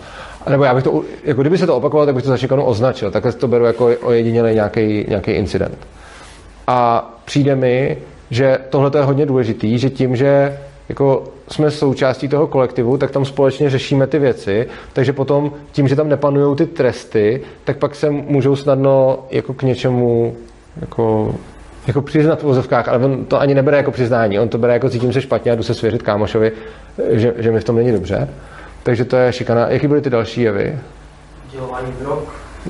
[0.51, 3.11] Nebo já bych to, jako kdyby se to opakovalo, tak bych to za šikanu označil.
[3.11, 5.79] Takhle to beru jako ojedinělý nějaký, nějaký incident.
[6.67, 7.99] A přijde mi,
[8.31, 10.59] že tohle je hodně důležitý, že tím, že
[10.89, 15.97] jako jsme součástí toho kolektivu, tak tam společně řešíme ty věci, takže potom tím, že
[15.97, 20.37] tam nepanují ty tresty, tak pak se můžou snadno jako k něčemu
[20.81, 21.35] jako
[21.87, 24.91] jako přiznat v vozovkách, ale on to ani nebere jako přiznání, on to bere jako
[24.91, 26.53] cítím se špatně a jdu se svěřit kámošovi,
[27.11, 28.29] že, že mi v tom není dobře.
[28.83, 29.69] Takže to je šikana.
[29.69, 30.79] Jaký byly ty další jevy?
[31.53, 32.19] Dělování drog.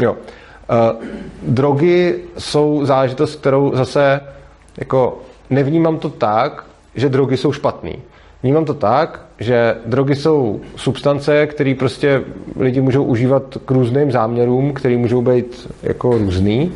[0.00, 0.12] Jo.
[0.12, 1.02] Uh,
[1.42, 4.20] drogy jsou záležitost, kterou zase
[4.78, 6.64] jako nevnímám to tak,
[6.94, 8.02] že drogy jsou špatný.
[8.42, 12.22] Vnímám to tak, že drogy jsou substance, které prostě
[12.60, 16.72] lidi můžou užívat k různým záměrům, které můžou být jako různý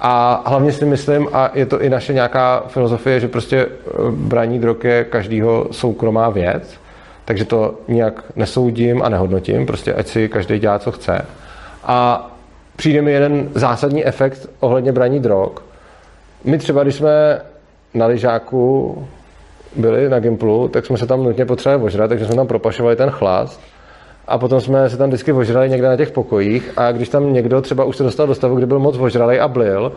[0.00, 3.68] a hlavně si myslím, a je to i naše nějaká filozofie, že prostě e,
[4.10, 6.80] braní drog je každýho soukromá věc,
[7.24, 11.26] takže to nijak nesoudím a nehodnotím, prostě ať si každý dělá, co chce.
[11.84, 12.30] A
[12.76, 15.50] přijde mi jeden zásadní efekt ohledně braní drog.
[16.44, 17.40] My třeba, když jsme
[17.94, 18.96] na lyžáku
[19.76, 23.10] byli na Gimplu, tak jsme se tam nutně potřebovali ožrat, takže jsme tam propašovali ten
[23.10, 23.60] chlast
[24.30, 27.60] a potom jsme se tam vždycky ožrali někde na těch pokojích a když tam někdo
[27.60, 29.92] třeba už se dostal do stavu, kdy byl moc ožralý a blil,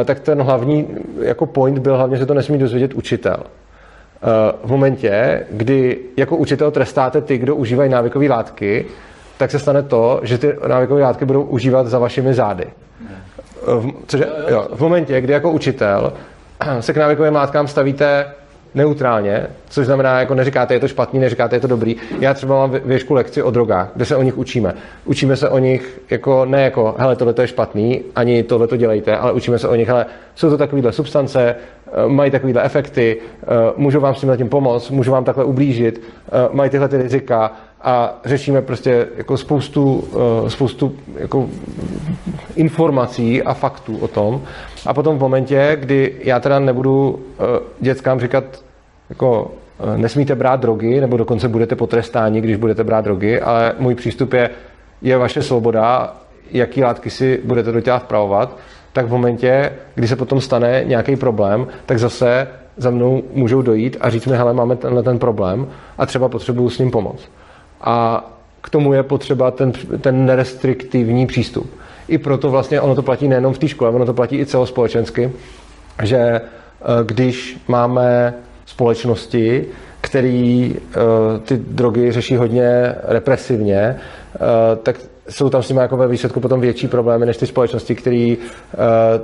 [0.00, 0.88] eh, tak ten hlavní
[1.20, 3.36] jako point byl hlavně, že to nesmí dozvědět učitel.
[3.36, 8.86] Eh, v momentě, kdy jako učitel trestáte ty, kdo užívají návykové látky,
[9.38, 12.64] tak se stane to, že ty návykové látky budou užívat za vašimi zády.
[13.66, 16.12] V, cože, jo, v momentě, kdy jako učitel
[16.80, 18.26] se k návykovým látkám stavíte
[18.74, 21.96] neutrálně, což znamená, jako neříkáte, je to špatný, neříkáte, je to dobrý.
[22.20, 24.74] Já třeba mám věšku lekci o drogách, kde se o nich učíme.
[25.04, 29.16] Učíme se o nich jako ne jako, hele, tohle je špatný, ani tohle to dělejte,
[29.16, 31.54] ale učíme se o nich, hele, jsou to takovéhle substance,
[31.86, 33.46] eh, mají takovéhle efekty, eh,
[33.76, 38.20] můžu vám s tím pomoct, můžu vám takhle ublížit, eh, mají tyhle ty rizika a
[38.24, 40.04] řešíme prostě jako spoustu,
[40.48, 41.48] spoustu jako
[42.56, 44.42] informací a faktů o tom.
[44.86, 47.18] A potom v momentě, kdy já teda nebudu
[47.80, 48.44] dětskám říkat,
[49.10, 49.50] jako
[49.96, 54.50] nesmíte brát drogy, nebo dokonce budete potrestáni, když budete brát drogy, ale můj přístup je,
[55.02, 56.16] je vaše svoboda,
[56.50, 58.58] jaký látky si budete do těla vpravovat,
[58.92, 63.96] tak v momentě, kdy se potom stane nějaký problém, tak zase za mnou můžou dojít
[64.00, 65.66] a říct mi, hele, máme tenhle ten problém
[65.98, 67.28] a třeba potřebuju s ním pomoct.
[67.82, 68.24] A
[68.60, 71.70] k tomu je potřeba ten, ten nerestriktivní přístup.
[72.08, 75.32] I proto vlastně ono to platí nejenom v té škole, ono to platí i celospolečensky,
[76.02, 76.40] že eh,
[77.04, 78.34] když máme
[78.66, 79.66] společnosti,
[80.02, 83.96] který uh, ty drogy řeší hodně represivně,
[84.34, 84.96] uh, tak
[85.28, 88.36] jsou tam s nimi jako ve výsledku potom větší problémy než ty společnosti, které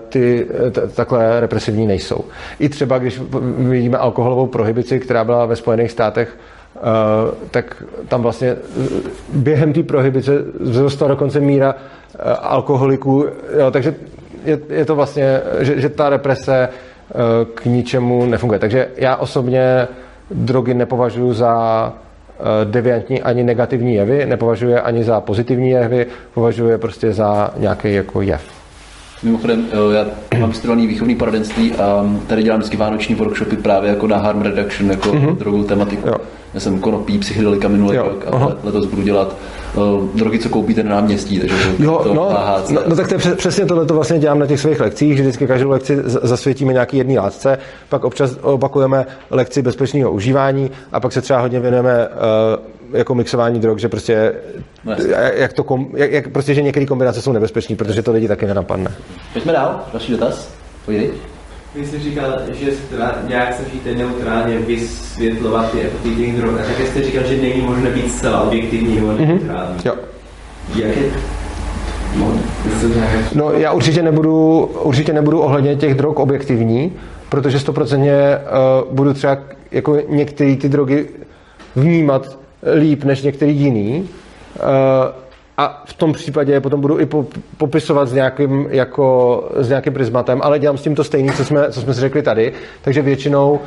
[0.08, 0.46] ty
[0.94, 2.24] takhle represivní nejsou.
[2.58, 3.20] I třeba, když
[3.58, 6.36] vidíme alkoholovou prohibici, která byla ve Spojených státech,
[7.50, 8.56] tak tam vlastně
[9.32, 10.32] během té prohibice
[10.64, 13.26] vzrostla dokonce míra uh, alkoholiků,
[13.58, 13.94] jo, takže
[14.44, 16.68] je, je to vlastně, že, že ta represe
[17.10, 18.58] Eh, k ničemu nefunguje.
[18.58, 19.88] Takže já osobně
[20.30, 26.68] drogy nepovažuji za eh, deviantní ani negativní jevy, nepovažuji je ani za pozitivní jevy, považuji
[26.68, 28.57] je prostě za nějaký jako jev.
[29.22, 34.06] Mimochodem, eh, já mám studovaný výchovný poradenství a tady dělám vždycky vánoční workshopy právě jako
[34.06, 35.36] na harm reduction, jako mm-hmm.
[35.36, 36.08] drogovou tematiku.
[36.08, 36.14] Jo.
[36.54, 38.02] Já jsem konopí, psychedelika minulý jo.
[38.02, 38.56] rok a Aha.
[38.64, 39.36] letos budu dělat
[40.14, 41.40] drogy, co koupíte na náměstí.
[41.40, 42.30] Takže jo, to no,
[42.70, 45.22] no, no, tak to je přesně tohle to vlastně dělám na těch svých lekcích, že
[45.22, 47.58] vždycky každou lekci zasvětíme nějaký jedný látce,
[47.88, 53.60] pak občas opakujeme lekci bezpečného užívání a pak se třeba hodně věnujeme uh, jako mixování
[53.60, 54.34] drog, že prostě
[54.84, 54.92] no,
[55.34, 58.46] jak to kom, jak, jak, prostě, že některé kombinace jsou nebezpečné, protože to lidi taky
[58.46, 58.90] nenapadne.
[59.32, 60.48] Pojďme dál, další dotaz.
[60.84, 61.10] Pojď.
[61.78, 62.70] Vy jste říkal, že
[63.28, 67.90] nějak snažíte neutrálně vysvětlovat ty efekty těch drog, a také jste říkal, že není možné
[67.90, 69.28] být zcela objektivní nebo mhm.
[69.28, 69.76] neutrální.
[69.76, 69.86] Mm-hmm.
[69.86, 69.94] Jo.
[70.74, 71.10] Jak je
[73.34, 76.92] No, já určitě nebudu, určitě nebudu ohledně těch drog objektivní,
[77.28, 78.38] protože stoprocentně
[78.82, 79.38] uh, budu třeba
[79.70, 81.08] jako některé ty drogy
[81.76, 82.38] vnímat
[82.78, 84.08] líp než některý jiný.
[84.56, 85.27] Uh,
[85.58, 87.08] a v tom případě potom budu i
[87.56, 91.72] popisovat s nějakým, jako, s nějakým prismatem, ale dělám s tím to stejné, co jsme,
[91.72, 92.52] co jsme si řekli tady.
[92.82, 93.58] Takže většinou uh,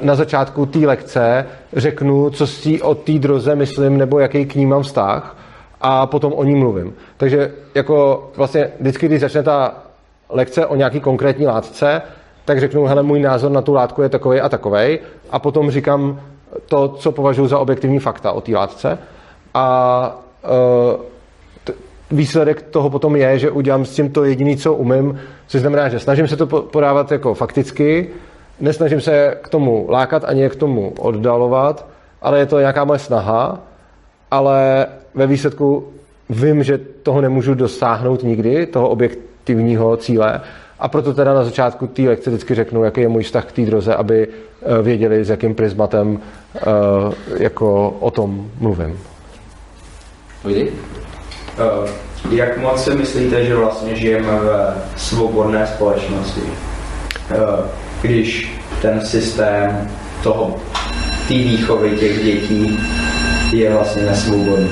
[0.00, 4.66] na začátku té lekce řeknu, co si o té droze myslím, nebo jaký k ní
[4.66, 5.36] mám vztah
[5.80, 6.94] a potom o ní mluvím.
[7.16, 9.74] Takže jako vlastně vždycky, když začne ta
[10.30, 12.02] lekce o nějaký konkrétní látce,
[12.44, 14.98] tak řeknu, hele, můj názor na tu látku je takový a takový,
[15.30, 16.20] a potom říkám
[16.66, 18.98] to, co považuji za objektivní fakta o té látce.
[19.54, 21.17] A uh,
[22.10, 25.98] výsledek toho potom je, že udělám s tím to jediné, co umím, což znamená, že
[25.98, 28.08] snažím se to podávat jako fakticky,
[28.60, 31.86] nesnažím se k tomu lákat ani k tomu oddalovat,
[32.22, 33.60] ale je to nějaká moje snaha,
[34.30, 35.88] ale ve výsledku
[36.30, 40.40] vím, že toho nemůžu dosáhnout nikdy, toho objektivního cíle,
[40.78, 43.62] a proto teda na začátku té lekce vždycky řeknu, jaký je můj vztah k té
[43.62, 46.20] droze, aby eh, věděli, s jakým prismatem
[46.56, 46.60] eh,
[47.38, 48.98] jako o tom mluvím.
[50.42, 50.72] Pojdi.
[51.58, 51.88] Uh,
[52.30, 56.40] jak moc si myslíte, že vlastně žijeme ve svobodné společnosti?
[56.40, 57.64] Uh,
[58.02, 59.88] když ten systém
[60.22, 60.56] toho,
[61.28, 62.80] té výchovy těch dětí
[63.52, 64.70] je vlastně nesvobodný.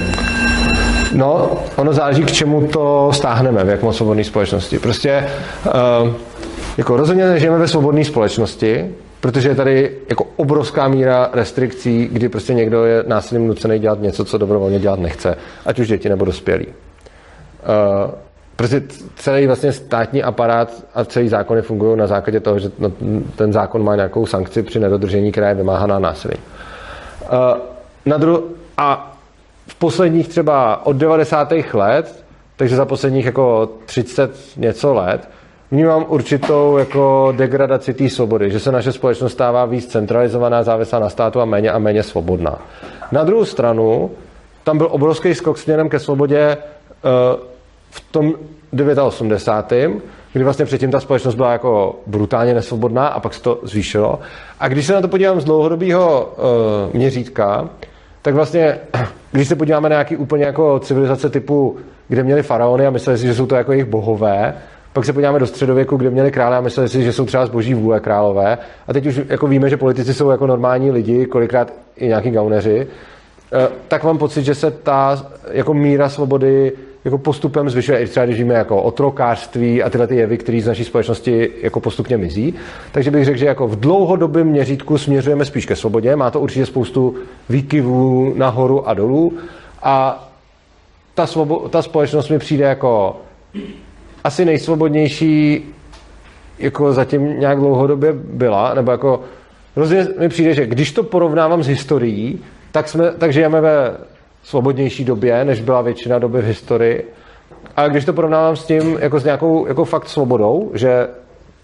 [1.12, 4.78] No, ono záleží, k čemu to stáhneme, v jak moc svobodné společnosti.
[4.78, 5.28] Prostě
[5.66, 6.12] uh,
[6.76, 8.84] jako rozhodně nežijeme ve svobodné společnosti,
[9.26, 14.24] protože je tady jako obrovská míra restrikcí, kdy prostě někdo je násilím nucený dělat něco,
[14.24, 15.36] co dobrovolně dělat nechce,
[15.66, 16.66] ať už děti nebo dospělí.
[16.66, 16.72] Uh,
[18.56, 18.82] prostě
[19.16, 22.92] celý vlastně státní aparát a celý zákony fungují na základě toho, že no,
[23.36, 26.36] ten zákon má nějakou sankci při nedodržení, která je vymáhaná násilí.
[27.32, 27.58] Uh,
[28.06, 28.42] na dru-
[28.78, 29.16] a
[29.66, 31.52] v posledních třeba od 90.
[31.72, 32.24] let,
[32.56, 35.28] takže za posledních jako 30 něco let,
[35.70, 41.09] vnímám určitou jako degradaci té svobody, že se naše společnost stává víc centralizovaná, závislá na
[41.09, 42.59] státu a méně a méně svobodná.
[43.12, 44.10] Na druhou stranu,
[44.64, 46.56] tam byl obrovský skok směrem ke svobodě eh,
[47.90, 48.34] v tom
[49.02, 49.93] 89.
[50.32, 54.18] kdy vlastně předtím ta společnost byla jako brutálně nesvobodná a pak se to zvýšilo.
[54.60, 57.68] A když se na to podívám z dlouhodobého uh, měřítka,
[58.22, 58.78] tak vlastně,
[59.32, 61.76] když se podíváme na nějaký úplně jako civilizace typu,
[62.09, 64.55] kde měli faraony a mysleli si, že jsou to jako jejich bohové,
[64.97, 67.74] Pak se podíváme do středověku, kde měli krále a mysleli si, že jsou třeba zboží
[67.74, 68.59] vůle králové.
[68.89, 72.86] A teď už jako víme, že politici jsou jako normální lidi, kolikrát i nějaký gauneři.
[73.52, 76.73] Eh, tak mám pocit, že se ta jako míra svobody
[77.05, 80.66] jako postupem zvyšuje, i třeba když víme jako otrokářství a tyhle ty jevy, které z
[80.66, 82.55] naší společnosti jako postupně mizí.
[82.93, 86.16] Takže bych řekl, že jako v dlouhodobém měřítku směřujeme spíš ke svobodě.
[86.16, 87.14] Má to určitě spoustu
[87.48, 89.32] výkyvů nahoru a dolů.
[89.82, 90.28] A
[91.14, 93.16] ta, svobo- ta společnost mi přijde jako
[94.26, 95.64] asi nejsvobodnější
[96.58, 99.20] jako zatím nějak dlouhodobě byla, nebo jako
[99.76, 103.96] hrozně mi přijde, že když to porovnávám s historií, tak, jsme, tak žijeme ve
[104.42, 107.12] svobodnější době, než byla většina doby v historii.
[107.76, 111.08] A když to porovnávám s tím, jako s nějakou jako fakt svobodou, že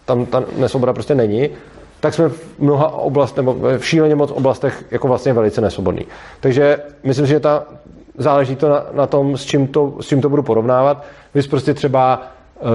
[0.05, 1.51] tam ta nesvoboda prostě není,
[2.01, 6.07] tak jsme v mnoha oblastech, nebo v šíleně moc oblastech jako vlastně velice nesvobodní.
[6.41, 7.65] Takže myslím si, že ta,
[8.19, 11.05] záleží to na, na tom, s čím to, s čím to budu porovnávat.
[11.35, 12.23] Vy prostě třeba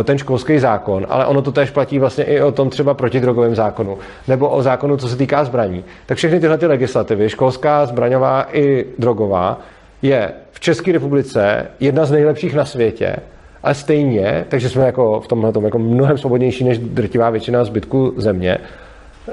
[0.04, 3.98] ten školský zákon, ale ono to tež platí vlastně i o tom třeba protidrogovém zákonu,
[4.28, 5.84] nebo o zákonu, co se týká zbraní.
[6.06, 9.60] Tak všechny tyhle ty legislativy, školská, zbraňová i drogová,
[10.02, 13.16] je v České republice jedna z nejlepších na světě,
[13.64, 18.58] a stejně, takže jsme jako v tomhle jako mnohem svobodnější než drtivá většina zbytku země,
[18.58, 19.32] eh,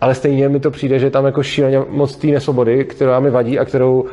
[0.00, 3.58] ale stejně mi to přijde, že tam jako šíleně moc té nesvobody, která mi vadí
[3.58, 4.04] a kterou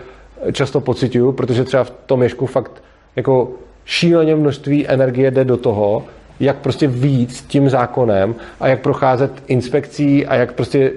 [0.51, 2.83] často pocituju, protože třeba v tom ježku fakt
[3.15, 3.51] jako
[3.87, 6.03] šíleně množství energie jde do toho,
[6.39, 10.91] jak prostě víc tím zákonem a jak procházet inspekcí a jak prostě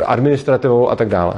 [0.00, 1.34] eh, administrativou a tak dále.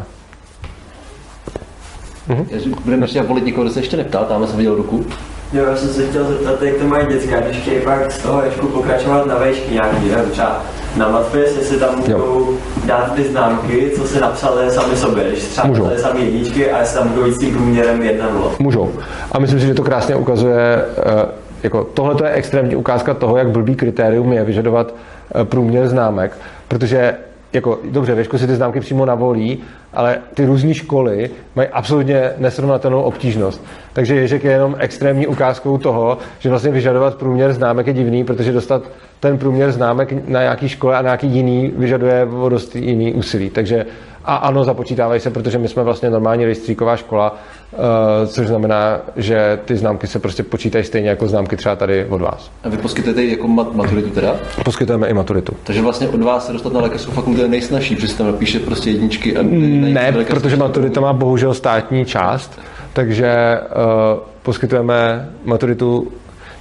[2.28, 2.47] Mhm.
[2.85, 5.06] Budeme ještě volit někoho, kdo se ještě neptal, tam jsem viděl ruku.
[5.52, 8.43] Jo, já jsem se chtěl zeptat, jak to mají děcka, když chtějí pak z toho
[8.43, 10.64] ještě pokračovat na vejšky nějaký, třeba
[10.97, 15.66] na matfis, jestli tam můžou dát ty známky, co se napsali sami sobě, když třeba
[15.66, 15.90] můžou.
[15.97, 18.52] sami jedničky a jestli tam budou jít s tím průměrem 1 0.
[18.59, 18.93] Můžou.
[19.32, 21.27] A myslím si, že to krásně ukazuje, eh,
[21.62, 24.94] jako tohle je extrémní ukázka toho, jak blbý kritérium je vyžadovat
[25.35, 26.39] eh, průměr známek,
[26.69, 27.16] protože
[27.52, 29.62] jako, dobře, ve si ty známky přímo navolí,
[29.95, 33.65] ale ty různé školy mají absolutně nesrovnatelnou obtížnost.
[33.93, 38.53] Takže Ježek je jenom extrémní ukázkou toho, že vlastně vyžadovat průměr známek je divný, protože
[38.53, 38.83] dostat
[39.21, 43.51] ten průměr známek na nějaký škole a na nějaký jiný vyžaduje o dost jiný úsilí.
[43.51, 43.87] Takže
[44.25, 47.31] a ano, započítávají se, protože my jsme vlastně normální rejstříková škola,
[47.73, 47.79] uh,
[48.27, 52.51] což znamená, že ty známky se prostě počítají stejně jako známky třeba tady od vás.
[52.65, 54.37] A vy poskytujete jako mat- maturitu teda?
[54.65, 55.53] Poskytujeme i maturitu.
[55.65, 58.91] Takže vlastně od vás se dostat na lékařskou fakultu je nejsnažší, protože tam napíše prostě
[58.91, 62.61] jedničky a Ne, protože maturita má bohužel státní část,
[62.93, 66.09] takže uh, poskytujeme maturitu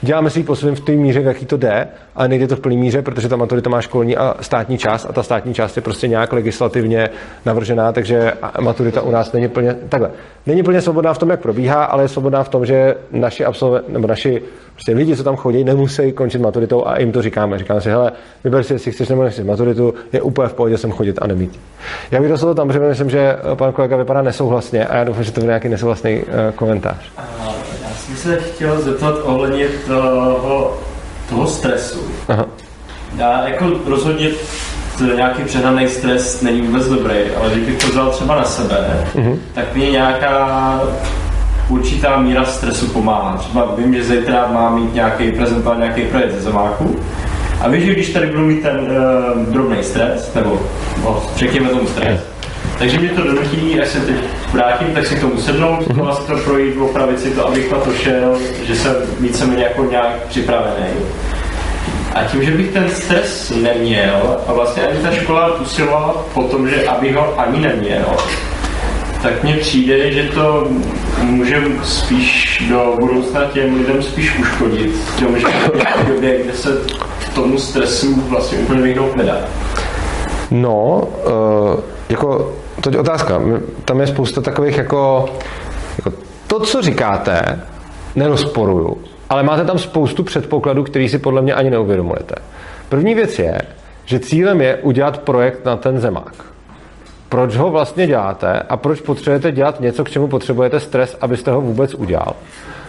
[0.03, 2.55] Děláme si ji po svém v té míře, v jaký to jde, ale nejde to
[2.55, 5.75] v plné míře, protože ta maturita má školní a státní část a ta státní část
[5.75, 7.09] je prostě nějak legislativně
[7.45, 10.11] navržená, takže maturita u nás není plně, takhle,
[10.45, 13.89] není plně svobodná v tom, jak probíhá, ale je svobodná v tom, že naši absolvent,
[13.89, 14.41] nebo naši
[14.73, 17.57] prostě lidi, co tam chodí, nemusí končit maturitou a jim to říkáme.
[17.59, 18.11] Říkáme si, hele,
[18.43, 21.59] vyber si, jestli chceš nebo nechceš maturitu, je úplně v pohodě sem chodit a nemít.
[22.11, 25.31] Já bych dostal tam, že myslím, že pan kolega vypadá nesouhlasně a já doufám, že
[25.31, 26.23] to bude nějaký nesouhlasný uh,
[26.55, 27.11] komentář
[28.23, 30.77] se chtěl zeptat ohledně toho,
[31.29, 31.99] toho stresu.
[32.27, 32.45] Aha.
[33.17, 34.29] Já jako rozhodně
[35.15, 39.37] nějaký přehnaný stres není vůbec dobrý, ale když bych to vzal třeba na sebe, uh-huh.
[39.53, 40.81] tak mě nějaká
[41.69, 43.37] určitá míra stresu pomáhá.
[43.37, 46.95] Třeba vím, že zítra mám mít nějaký prezentovat nějaký projekt ze Zomáku
[47.61, 50.61] a víš, že když tady budu mít ten uh, drobný stres, nebo
[51.03, 52.21] no, řekněme tomu stres,
[52.79, 54.15] takže mě to donutí, až se teď
[54.53, 56.03] vrátím, tak si to tomu sednout, mm-hmm.
[56.03, 60.27] vlastně to projít, opravit si to, abych na to šel, že jsem víceméně jako nějak
[60.27, 60.87] připravený.
[62.13, 66.69] A tím, že bych ten stres neměl a vlastně ani ta škola usilovala po tom,
[66.69, 68.05] že aby ho ani neměl,
[69.21, 70.67] tak mně přijde, že to
[71.21, 75.47] může spíš do budoucna těm lidem spíš uškodit, tím, že
[76.03, 76.69] v době, kde se
[77.35, 79.37] tomu stresu vlastně úplně vyhnout nedá.
[80.51, 81.79] No, uh,
[82.09, 82.53] jako
[82.89, 83.41] je otázka.
[83.85, 85.25] Tam je spousta takových jako,
[85.97, 87.59] jako to, co říkáte,
[88.15, 88.97] nerozporuju,
[89.29, 92.35] ale máte tam spoustu předpokladů, který si podle mě ani neuvědomujete.
[92.89, 93.61] První věc je,
[94.05, 96.33] že cílem je udělat projekt na ten zemák.
[97.29, 101.61] Proč ho vlastně děláte a proč potřebujete dělat něco, k čemu potřebujete stres, abyste ho
[101.61, 102.35] vůbec udělal?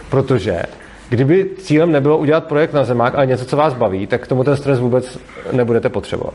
[0.09, 0.61] Protože
[1.09, 4.43] kdyby cílem nebylo udělat projekt na zemák, ale něco, co vás baví, tak k tomu
[4.43, 5.19] ten stres vůbec
[5.51, 6.33] nebudete potřebovat.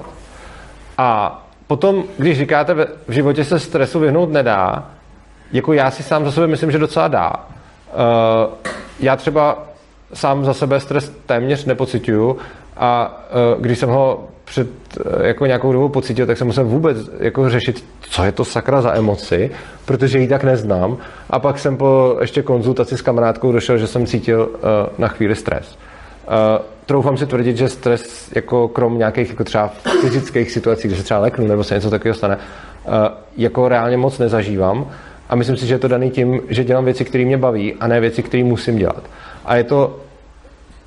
[0.99, 2.75] A potom, když říkáte,
[3.09, 4.91] v životě se stresu vyhnout nedá,
[5.53, 7.33] jako já si sám za sebe myslím, že docela dá.
[7.37, 8.55] Uh,
[9.01, 9.67] já třeba
[10.15, 12.37] sám za sebe stres téměř nepocituju
[12.77, 13.21] a
[13.55, 17.51] uh, když jsem ho před uh, jako nějakou dobu pocítil, tak jsem musel vůbec jako
[17.51, 19.51] řešit, co je to sakra za emoci,
[19.85, 20.97] protože ji tak neznám.
[21.31, 24.59] A pak jsem po ještě konzultaci s kamarádkou došel, že jsem cítil uh,
[24.99, 25.79] na chvíli stres.
[26.31, 29.69] Uh, troufám si tvrdit, že stres jako krom nějakých jako třeba
[30.01, 32.93] fyzických situací, kde se třeba leknu nebo se něco takového stane, uh,
[33.37, 34.91] jako reálně moc nezažívám.
[35.29, 37.87] A myslím si, že je to daný tím, že dělám věci, které mě baví a
[37.87, 39.03] ne věci, které musím dělat.
[39.45, 40.01] A je to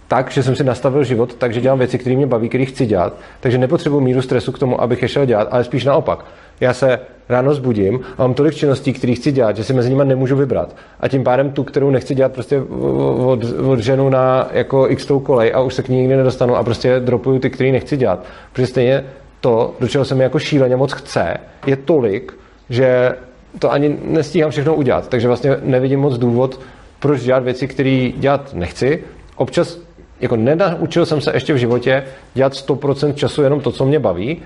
[0.07, 3.13] tak, že jsem si nastavil život, takže dělám věci, které mě baví, které chci dělat,
[3.39, 6.25] takže nepotřebuji míru stresu k tomu, abych je šel dělat, ale spíš naopak.
[6.63, 6.99] Já se
[7.29, 10.75] ráno zbudím a mám tolik činností, které chci dělat, že si mezi nimi nemůžu vybrat.
[10.99, 15.19] A tím pádem tu, kterou nechci dělat, prostě od, od ženu na jako x tou
[15.19, 18.25] kolej a už se k ní nikdy nedostanu a prostě dropuju ty, které nechci dělat.
[18.53, 19.05] Protože stejně
[19.41, 22.33] to, do čeho se mi jako šíleně moc chce, je tolik,
[22.69, 23.11] že
[23.59, 25.07] to ani nestíhám všechno udělat.
[25.07, 26.59] Takže vlastně nevidím moc důvod,
[26.99, 29.03] proč dělat věci, které dělat nechci.
[29.35, 29.79] Občas
[30.21, 32.03] jako nenaučil jsem se ještě v životě
[32.33, 34.41] dělat 100% času jenom to, co mě baví,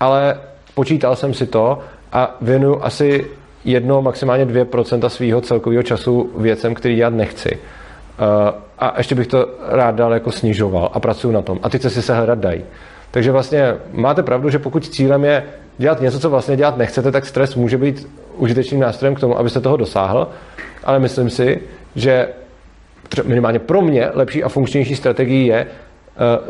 [0.00, 0.38] ale
[0.74, 1.78] počítal jsem si to
[2.12, 3.26] a věnuju asi
[3.64, 7.58] jedno, maximálně 2% svého celkového času věcem, který dělat nechci.
[7.58, 11.58] Uh, a ještě bych to rád dal jako snižoval a pracuji na tom.
[11.62, 12.64] A ty cesty se hledat dají.
[13.10, 15.44] Takže vlastně máte pravdu, že pokud cílem je
[15.78, 19.60] dělat něco, co vlastně dělat nechcete, tak stres může být užitečným nástrojem k tomu, abyste
[19.60, 20.28] toho dosáhl.
[20.84, 21.60] Ale myslím si,
[21.96, 22.28] že
[23.24, 25.66] minimálně pro mě lepší a funkčnější strategií je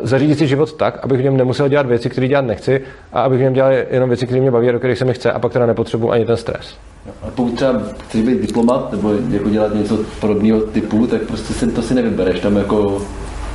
[0.01, 2.81] zařídit si život tak, abych v něm nemusel dělat věci, které dělat nechci
[3.13, 5.13] a abych v něm dělal jenom věci, které mě baví a do kterých se mi
[5.13, 6.75] chce a pak teda nepotřebuji ani ten stres.
[7.21, 11.71] A pokud třeba chceš být diplomat nebo jako dělat něco podobného typu, tak prostě si
[11.71, 12.39] to si nevybereš.
[12.39, 13.01] Tam jako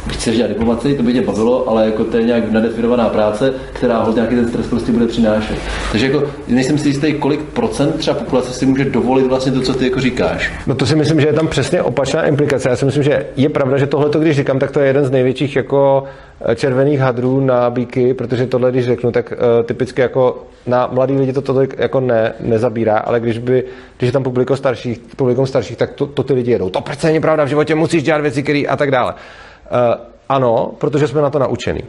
[0.08, 4.02] chceš dělat diplomaci, to by tě bavilo, ale jako to je nějak nadefinovaná práce, která
[4.02, 5.56] hod nějaký ten stres prostě bude přinášet.
[5.92, 9.74] Takže jako nejsem si jistý, kolik procent třeba populace si může dovolit vlastně to, co
[9.74, 10.52] ty jako říkáš.
[10.66, 12.68] No to si myslím, že je tam přesně opačná implikace.
[12.68, 15.10] Já si myslím, že je pravda, že tohle, když říkám, tak to je jeden z
[15.10, 16.04] největších jako
[16.40, 21.16] eh, červených hadrů na bíky, protože tohle, když řeknu, tak uh, typicky jako na mladý
[21.16, 23.64] lidi to tolik jako ne, nezabírá, ale když by,
[23.98, 26.70] když je tam publikum starších, publikum starších, tak to, to ty lidi jedou.
[26.70, 29.14] To přece není pravda, v životě musíš dělat věci, které a tak dále.
[29.70, 31.80] Uh, ano, protože jsme na to naučení.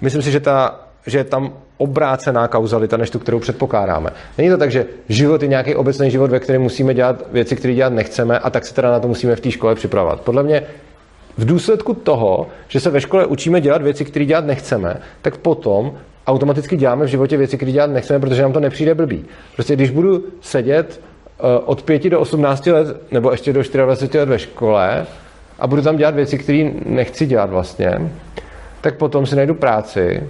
[0.00, 4.10] Myslím si, že, ta, že je tam obrácená kauzalita, než tu, kterou předpokládáme.
[4.38, 7.74] Není to tak, že život je nějaký obecný život, ve kterém musíme dělat věci, které
[7.74, 10.20] dělat nechceme a tak se teda na to musíme v té škole připravovat.
[10.20, 10.62] Podle mě
[11.36, 15.94] v důsledku toho, že se ve škole učíme dělat věci, které dělat nechceme, tak potom
[16.26, 19.24] automaticky děláme v životě věci, které dělat nechceme, protože nám to nepřijde blbý.
[19.54, 21.00] Prostě když budu sedět
[21.40, 25.06] uh, od 5 do 18 let, nebo ještě do 24 let ve škole,
[25.58, 28.10] a budu tam dělat věci, které nechci dělat vlastně,
[28.80, 30.22] tak potom si najdu práci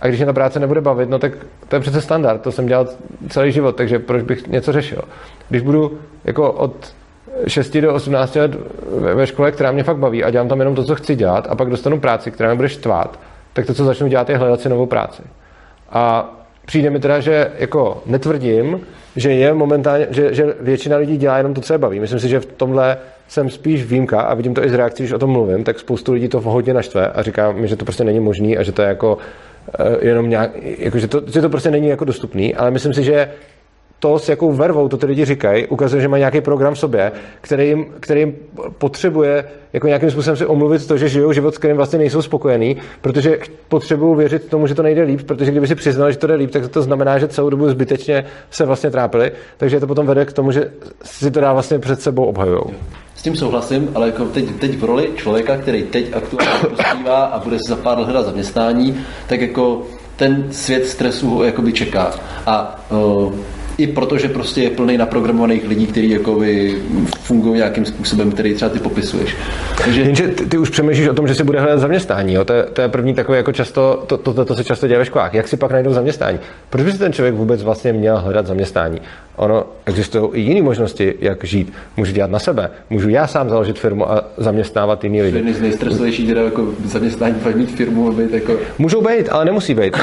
[0.00, 1.32] a když mě ta práce nebude bavit, no tak
[1.68, 2.88] to je přece standard, to jsem dělal
[3.28, 5.02] celý život, takže proč bych něco řešil.
[5.48, 6.94] Když budu jako od
[7.46, 8.50] 6 do 18 let
[9.14, 11.54] ve škole, která mě fakt baví a dělám tam jenom to, co chci dělat a
[11.54, 13.18] pak dostanu práci, která mě bude štvát,
[13.52, 15.22] tak to, co začnu dělat, je hledat si novou práci.
[15.90, 16.34] A
[16.66, 18.80] přijde mi teda, že jako netvrdím,
[19.16, 22.00] že je momentálně, že, že většina lidí dělá jenom to, co je baví.
[22.00, 22.96] Myslím si, že v tomhle
[23.28, 26.12] jsem spíš výjimka a vidím to i z reakcí, když o tom mluvím, tak spoustu
[26.12, 28.82] lidí to hodně naštve a říká mi, že to prostě není možný a že to
[28.82, 32.70] je jako uh, jenom nějak, jako, že, to, že to prostě není jako dostupný, ale
[32.70, 33.28] myslím si, že
[34.04, 37.12] to, s jakou vervou to ty lidi říkají, ukazuje, že mají nějaký program v sobě,
[37.40, 38.36] který jim, který jim
[38.78, 42.76] potřebuje jako nějakým způsobem si omluvit to, že žijou život, s kterým vlastně nejsou spokojení,
[43.00, 43.38] protože
[43.68, 46.50] potřebují věřit tomu, že to nejde líp, protože kdyby si přiznali, že to jde líp,
[46.50, 50.32] tak to znamená, že celou dobu zbytečně se vlastně trápili, takže to potom vede k
[50.32, 50.70] tomu, že
[51.02, 52.62] si to dá vlastně před sebou obhajují.
[53.24, 57.56] Tím souhlasím, ale jako teď, teď v roli člověka, který teď aktuálně prospívá a bude
[57.56, 59.82] si za pár let hledat zaměstnání, tak jako
[60.16, 62.14] ten svět stresu ho jakoby čeká.
[62.46, 62.80] A
[63.78, 66.40] i protože prostě je plný naprogramovaných lidí, kteří jako
[67.20, 69.36] fungují nějakým způsobem, který třeba ty popisuješ.
[69.84, 70.00] Takže...
[70.00, 72.34] Jenže ty, ty, už přemýšlíš o tom, že si bude hledat zaměstnání.
[72.34, 72.44] Jo?
[72.44, 74.98] To, je, to je první takové jako často, to, to, to, to se často děje
[74.98, 75.34] ve školách.
[75.34, 76.38] Jak si pak najdou zaměstnání?
[76.70, 79.00] Proč by si ten člověk vůbec vlastně měl hledat zaměstnání?
[79.36, 81.72] Ono existují i jiné možnosti, jak žít.
[81.96, 82.70] Můžu dělat na sebe.
[82.90, 85.36] Můžu já sám založit firmu a zaměstnávat jiný lidi.
[85.36, 88.56] Jedný z nejstresovějších teda jako zaměstnání, pak mít firmu a být jako...
[88.78, 89.96] Můžou být, ale nemusí být.
[89.96, 90.00] Uh,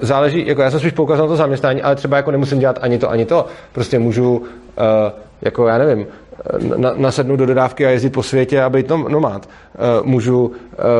[0.00, 2.98] záleží, jako já jsem spíš poukázal na to zaměstnání, ale třeba jako nemusím dělat ani
[2.98, 3.46] to, ani to.
[3.72, 4.44] Prostě můžu, uh,
[5.42, 6.06] jako já nevím,
[6.76, 9.48] na, nasednout do dodávky a jezdit po světě a být nomád.
[9.74, 10.52] Eh, můžu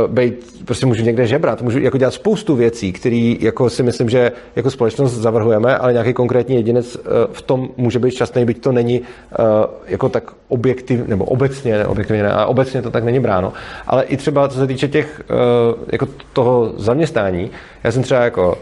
[0.07, 4.33] být, prostě můžu někde žebrat, můžu jako dělat spoustu věcí, které jako si myslím, že
[4.57, 6.97] jako společnost zavrhujeme, ale nějaký konkrétní jedinec
[7.33, 9.01] v tom může být šťastný, byť to není
[9.87, 13.53] jako tak objektiv, nebo obecně, ne, objektivně ne, ale obecně to tak není bráno.
[13.87, 15.23] Ale i třeba co se týče těch,
[15.93, 17.51] jako toho zaměstnání,
[17.85, 18.59] já jsem třeba jako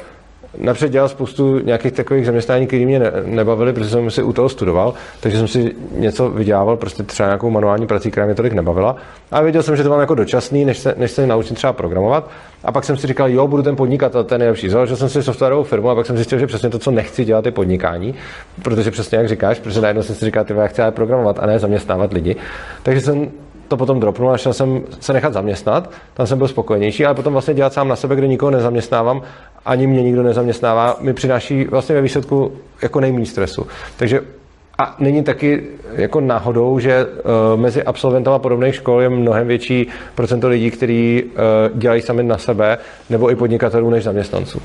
[0.58, 4.48] napřed dělal spoustu nějakých takových zaměstnání, které mě ne, nebavily, protože jsem si u toho
[4.48, 8.96] studoval, takže jsem si něco vydělával, prostě třeba nějakou manuální prací, která mě tolik nebavila.
[9.32, 12.30] A věděl jsem, že to mám jako dočasný, než se, než se naučím třeba programovat.
[12.64, 14.68] A pak jsem si říkal, jo, budu ten podnikatel, ten nejlepší.
[14.68, 17.46] Založil jsem si softwarovou firmu a pak jsem zjistil, že přesně to, co nechci dělat,
[17.46, 18.14] je podnikání,
[18.62, 21.58] protože přesně jak říkáš, protože najednou jsem si říkal, ty já chci programovat a ne
[21.58, 22.36] zaměstnávat lidi.
[22.82, 23.30] Takže jsem
[23.70, 27.32] to potom dropnul a šel jsem se nechat zaměstnat, tam jsem byl spokojenější, ale potom
[27.32, 29.22] vlastně dělat sám na sebe, kde nikoho nezaměstnávám,
[29.64, 33.66] ani mě nikdo nezaměstnává, mi přináší vlastně ve výsledku jako nejméně stresu.
[33.96, 34.20] Takže
[34.78, 40.48] a není taky jako náhodou, že uh, mezi absolventama podobných škol je mnohem větší procento
[40.48, 42.78] lidí, kteří uh, dělají sami na sebe,
[43.10, 44.62] nebo i podnikatelů, než zaměstnanců.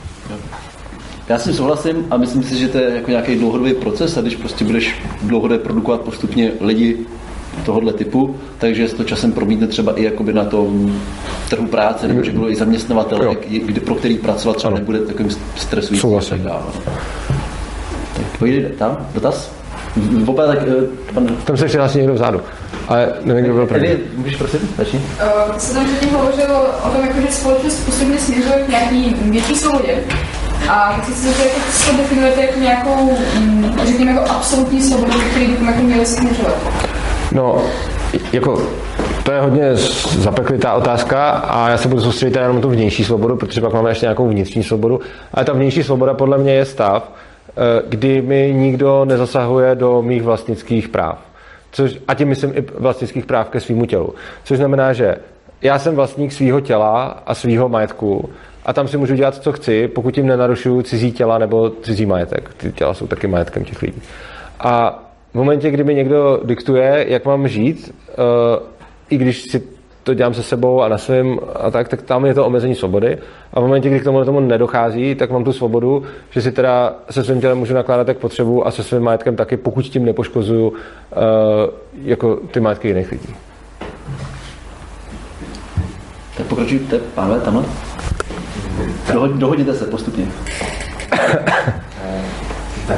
[1.29, 4.21] Já s tím souhlasím a myslím si, že to je jako nějaký dlouhodobý proces a
[4.21, 6.97] když prostě budeš dlouhodobě produkovat postupně lidi
[7.65, 11.01] tohohle typu, takže se to časem promítne třeba i jakoby na tom
[11.49, 14.79] trhu práce, nebo že budou i zaměstnavatele, kdy, pro který pracovat třeba ano.
[14.79, 16.01] nebude takovým stresujícím.
[16.01, 16.43] Souhlasím.
[16.43, 16.93] Tak,
[18.13, 19.51] tak pojď tam, dotaz?
[20.27, 21.27] Opa, tak, eh, pan...
[21.45, 22.41] Tam se přihlásí někdo vzadu.
[22.87, 23.89] Ale nevím, kdo byl první.
[24.15, 24.99] můžeš prosím, začni.
[24.99, 29.55] Uh, se tam předtím hovořil o tom, jako, že společnost postupně směřuje k nějaký větší
[29.55, 30.03] svobodě.
[30.69, 35.47] A chci se zeptat, jak to definujete jako nějakou, mm, řekněme, jako absolutní svobodu, který
[35.47, 36.84] bychom jako měli směřovat?
[37.35, 37.61] No,
[38.33, 38.61] jako
[39.23, 39.75] to je hodně
[40.17, 43.89] zapeklitá otázka a já se budu soustředit jenom na tu vnější svobodu, protože pak máme
[43.89, 44.99] ještě nějakou vnitřní svobodu.
[45.33, 47.11] Ale ta vnější svoboda podle mě je stav,
[47.49, 51.17] eh, kdy mi nikdo nezasahuje do mých vlastnických práv.
[51.71, 54.13] Což, a tím myslím i vlastnických práv ke svýmu tělu.
[54.43, 55.15] Což znamená, že
[55.61, 58.29] já jsem vlastník svého těla a svého majetku
[58.65, 62.53] a tam si můžu dělat, co chci, pokud tím nenarušuju cizí těla nebo cizí majetek.
[62.57, 64.01] Ty těla jsou taky majetkem těch lidí.
[64.59, 65.04] A
[65.35, 68.63] v momentě, kdy mi někdo diktuje, jak mám žít, uh,
[69.09, 69.63] i když si
[70.03, 73.17] to dělám se sebou a na svém a tak, tak tam je to omezení svobody.
[73.53, 76.95] A v momentě, kdy k tomu, tomu nedochází, tak mám tu svobodu, že si teda
[77.09, 80.67] se svým tělem můžu nakládat jak potřebu a se svým majetkem taky, pokud tím nepoškozuju
[80.67, 80.75] uh,
[82.03, 83.35] jako ty majetky jiných lidí.
[86.37, 87.63] Tak pokračujte, pánové, tamhle.
[89.33, 90.25] Dohodněte se postupně.
[92.87, 92.97] tak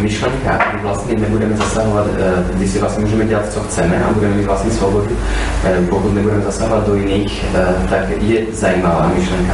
[0.00, 4.34] myšlenka, kdy vlastně nebudeme zasahovat, eh, kdy si vlastně můžeme dělat, co chceme a budeme
[4.34, 5.16] mít vlastně svobodu,
[5.64, 9.52] eh, pokud nebudeme zasahovat do jiných, eh, tak je zajímavá myšlenka.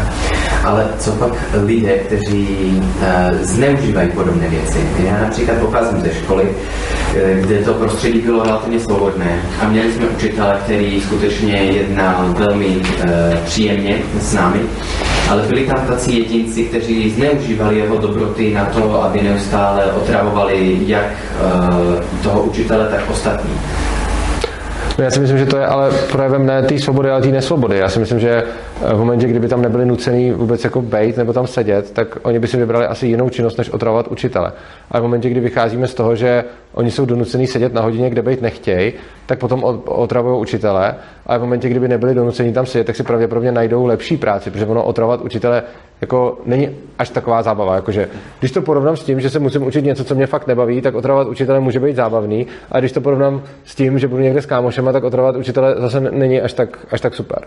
[0.65, 1.33] Ale co pak
[1.65, 2.83] lidé, kteří
[3.41, 4.79] zneužívají podobné věci?
[5.05, 6.45] Já například pocházím ze školy,
[7.41, 12.83] kde to prostředí bylo relativně svobodné a měli jsme učitele, který skutečně jednal velmi
[13.45, 14.61] příjemně s námi,
[15.31, 21.07] ale byli tam tací jedinci, kteří zneužívali jeho dobroty na to, aby neustále otravovali jak
[21.07, 23.51] uh, toho učitele, tak ostatní.
[25.01, 27.79] Já si myslím, že to je ale projevem ne té svobody, ale té nesvobody.
[27.79, 28.43] Já si myslím, že
[28.95, 32.47] v momentě, kdyby tam nebyli nucený vůbec jako bejt nebo tam sedět, tak oni by
[32.47, 34.53] si vybrali asi jinou činnost, než otravovat učitele.
[34.91, 36.45] A v momentě, kdy vycházíme z toho, že
[36.75, 38.93] oni jsou donucený sedět na hodině, kde být nechtějí,
[39.27, 40.95] tak potom otravují učitele.
[41.27, 44.67] A v momentě, kdyby nebyli donuceni tam sedět, tak si pravděpodobně najdou lepší práci, protože
[44.67, 45.63] ono otravovat učitele
[46.01, 46.69] jako není
[46.99, 47.75] až taková zábava.
[47.75, 48.09] Jakože,
[48.39, 50.95] když to porovnám s tím, že se musím učit něco, co mě fakt nebaví, tak
[50.95, 52.47] otravovat učitele může být zábavný.
[52.73, 56.01] A když to porovnám s tím, že budu někde s kámošema, tak otravovat učitele zase
[56.01, 57.39] není až tak, až tak super.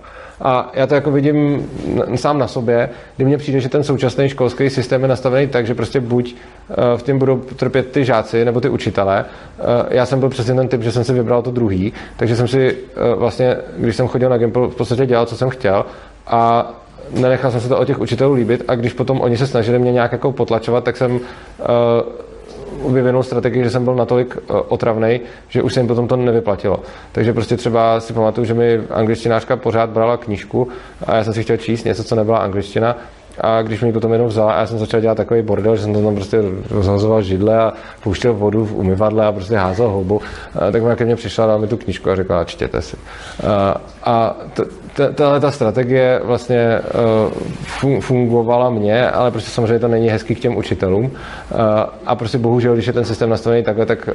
[0.42, 1.70] A já to jako vidím
[2.16, 5.76] sám na sobě, kdy mně přijde, že ten současný školský systém je nastavený tak, že
[5.76, 9.26] prostě buď eh, v tím budou trpět ty žáci nebo ty učitele.
[9.60, 12.48] Eh, já jsem byl přesně ten typ, že jsem si vybral to druhý, takže jsem
[12.48, 15.86] si eh, vlastně, když jsem chodil na Gimple, v podstatě dělal, co jsem chtěl
[16.28, 16.74] a
[17.12, 19.92] nenechal jsem se to od těch učitelů líbit a když potom oni se snažili mě
[19.92, 21.20] nějak jako potlačovat, tak jsem
[22.90, 26.80] vyvinul strategii, že jsem byl natolik eh, otravný, že už se jim potom to nevyplatilo.
[27.12, 30.68] Takže prostě třeba si pamatuju, že mi angličtinářka pořád brala knížku
[31.08, 32.98] a já jsem si chtěl číst něco, co nebyla angličtina
[33.42, 35.94] a když mi potom jenom vzala a já jsem začal dělat takový bordel, že jsem
[35.94, 37.74] tam prostě rozhazoval židle a
[38.04, 40.22] pouštěl vodu v umyvadle a prostě házel houbu,
[40.72, 42.98] tak ona ke mně přišla, dala mi tu knížku a řekla, čtěte si.
[44.04, 44.38] A
[45.16, 46.80] tahle ta strategie vlastně
[48.00, 51.12] fungovala mě, ale prostě samozřejmě to není hezký k těm učitelům.
[52.06, 54.10] A prostě bohužel, když je ten systém nastavený takhle, tak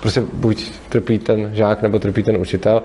[0.00, 2.82] prostě buď trpí ten žák nebo trpí ten učitel,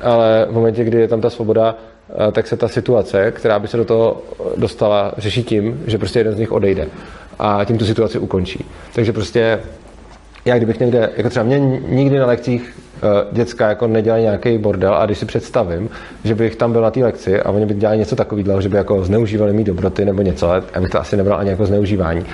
[0.00, 1.74] ale v momentě, kdy je tam ta svoboda,
[2.10, 4.22] Eh, tak se ta situace, která by se do toho
[4.56, 6.88] dostala, řeší tím, že prostě jeden z nich odejde
[7.38, 8.64] a tím tu situaci ukončí.
[8.94, 9.60] Takže prostě
[10.44, 11.58] já kdybych někde, jako třeba mě
[11.88, 12.78] nikdy na lekcích
[13.32, 15.88] děcka jako nedělali nějaký bordel a když si představím,
[16.24, 18.76] že bych tam byl na té lekci a oni by dělali něco takového, že by
[18.76, 22.24] jako zneužívali mý dobroty nebo něco, já bych to asi nebral ani jako zneužívání,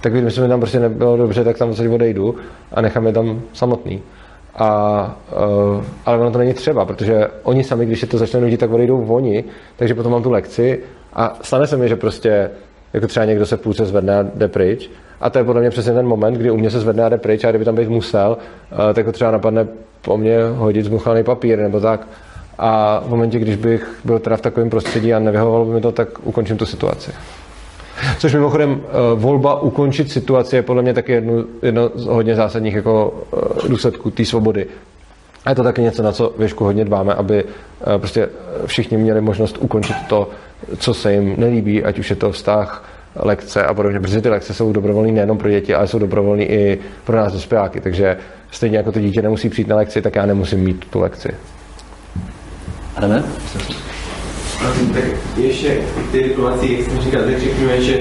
[0.00, 2.34] tak když mi tam prostě nebylo dobře, tak tam odejdu
[2.72, 4.02] a nechám je tam samotný.
[4.54, 5.16] A,
[5.76, 8.70] uh, ale ono to není třeba, protože oni sami, když se to začne nudit, tak
[8.70, 9.44] odejdou oni,
[9.76, 10.80] takže potom mám tu lekci
[11.12, 12.50] a stane se mi, že prostě
[12.92, 14.90] jako třeba někdo se v půlce zvedne a jde pryč.
[15.20, 17.18] A to je podle mě přesně ten moment, kdy u mě se zvedne a jde
[17.18, 18.36] pryč a kdyby tam být musel,
[18.72, 19.66] uh, tak to třeba napadne
[20.02, 22.06] po mně hodit zmuchaný papír nebo tak.
[22.58, 25.92] A v momentě, když bych byl teda v takovém prostředí a nevyhovovalo by mi to,
[25.92, 27.12] tak ukončím tu situaci.
[28.18, 32.74] Což mimochodem eh, volba ukončit situaci je podle mě taky jedno, jedno z hodně zásadních
[32.74, 34.66] jako eh, důsledků té svobody.
[35.44, 38.28] A je to taky něco, na co věšku hodně dbáme, aby eh, prostě
[38.66, 40.28] všichni měli možnost ukončit to,
[40.78, 44.54] co se jim nelíbí, ať už je to vztah, lekce a podobně, protože ty lekce
[44.54, 48.16] jsou dobrovolné nejenom pro děti, ale jsou dobrovolné i pro nás dospěláky, takže
[48.50, 51.28] stejně jako to dítě nemusí přijít na lekci, tak já nemusím mít tu lekci.
[52.96, 53.24] Adame?
[54.94, 55.04] Tak
[55.36, 55.78] ještě
[56.12, 57.98] ty diplomací, jak jsem říkal, tak řekněme, že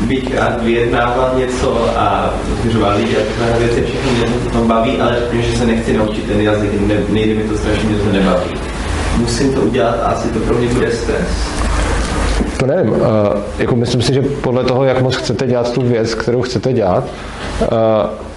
[0.00, 5.00] bych rád vyjednával něco a udržoval lidi a takové věci, všechno mě to tam baví,
[5.00, 8.12] ale řekněme, že se nechci naučit ten jazyk, ne, nejde mi to strašně, mě to
[8.12, 8.50] nebaví.
[9.16, 11.61] Musím to udělat a asi to pro mě bude stres.
[12.62, 12.94] To nevím.
[13.58, 17.04] Jako myslím si, že podle toho, jak moc chcete dělat tu věc, kterou chcete dělat,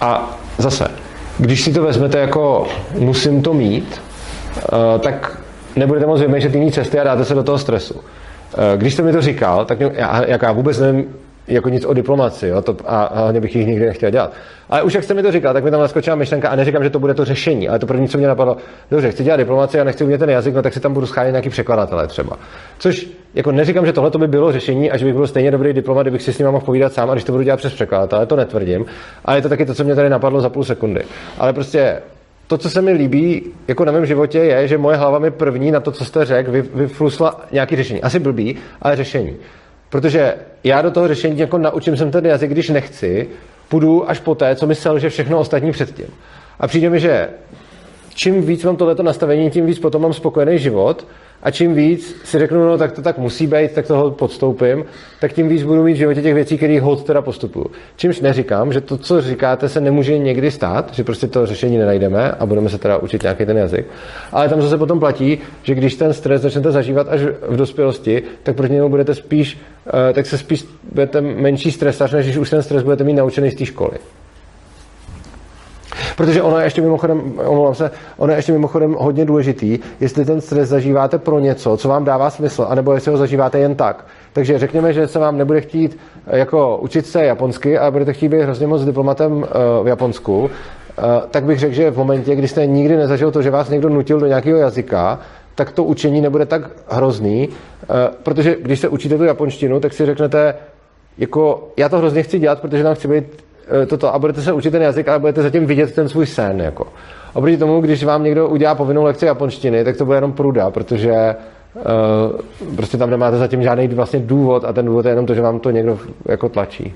[0.02, 0.88] a zase,
[1.40, 2.68] když si to vezmete jako
[3.00, 4.02] musím to mít,
[5.00, 5.38] tak
[5.76, 8.02] nebudete moc vymýšlet jiný cesty a dáte se do toho stresu.
[8.76, 11.06] Když jste mi to říkal, tak já, jak já vůbec nevím,
[11.48, 14.34] jako nic o diplomaci, jo, to, a hlavně bych jich nikdy nechtěl dělat.
[14.70, 16.90] Ale už jak jste mi to říkal, tak mi tam naskočila myšlenka a neříkám, že
[16.90, 18.58] to bude to řešení, ale to první, co mě napadlo,
[18.92, 21.32] dobře, chci dělat diplomaci a nechci umět ten jazyk, no tak si tam budu schánět
[21.32, 22.38] nějaký překladatele třeba.
[22.78, 26.04] Což jako neříkám, že tohle by bylo řešení a že bych byl stejně dobrý diplomat,
[26.04, 28.36] kdybych si s ním mohl povídat sám a když to budu dělat přes překladatele, to
[28.36, 28.86] netvrdím.
[29.26, 31.02] Ale je to taky to, co mě tady napadlo za půl sekundy.
[31.38, 32.02] Ale prostě
[32.48, 35.72] to, co se mi líbí jako na mém životě, je, že moje hlava mi první
[35.72, 38.02] na to, co jste řekl, vyflusla nějaký řešení.
[38.02, 39.36] Asi blbý, ale řešení.
[39.96, 43.30] Protože já do toho řešení jako naučím jsem ten jazyk, když nechci,
[43.70, 46.06] půjdu až po té, co mi selže všechno ostatní předtím.
[46.60, 47.30] A přijde mi, že
[48.16, 51.08] čím víc mám tohleto nastavení, tím víc potom mám spokojený život
[51.46, 54.86] a čím víc si řeknu, no tak to tak musí být, tak toho podstoupím,
[55.20, 57.66] tak tím víc budu mít v životě těch věcí, které hod teda postupuju.
[57.96, 62.32] Čímž neříkám, že to, co říkáte, se nemůže někdy stát, že prostě to řešení nenajdeme
[62.32, 63.86] a budeme se teda učit nějaký ten jazyk.
[64.32, 68.56] Ale tam zase potom platí, že když ten stres začnete zažívat až v dospělosti, tak
[68.56, 69.58] proti němu budete spíš,
[69.88, 73.52] eh, tak se spíš budete menší stresař, než když už ten stres budete mít naučený
[73.52, 73.98] z té školy.
[76.18, 80.42] Protože ono je ještě mimochodem, omlouvám se, ono je ještě mimochodem hodně důležitý, jestli ten
[80.42, 84.06] stres zažíváte pro něco, co vám dává smysl, anebo jestli ho zažíváte jen tak.
[84.34, 85.98] Takže řekněme, že se vám nebude chtít
[86.28, 90.50] eh, jako učit se japonsky a budete chtít být hrozně moc diplomatem eh, v Japonsku,
[90.98, 91.02] eh,
[91.32, 94.20] tak bych řekl, že v momentě, kdy jste nikdy nezažil to, že vás někdo nutil
[94.20, 95.20] do nějakého jazyka,
[95.56, 97.50] tak to učení nebude tak hrozný,
[98.24, 100.56] protože když se učíte tu japonštinu, tak si řeknete,
[101.18, 103.45] jako já to hrozně chci dělat, protože tam chci být
[103.88, 106.62] toto a budete se učit ten jazyk, ale budete zatím vidět ten svůj sen.
[106.62, 106.88] Jako.
[107.34, 111.36] Oproti tomu, když vám někdo udělá povinnou lekci japonštiny, tak to bude jenom pruda, protože
[111.76, 111.82] uh,
[112.76, 115.60] prostě tam nemáte zatím žádný vlastně důvod a ten důvod je jenom to, že vám
[115.60, 116.94] to někdo jako tlačí.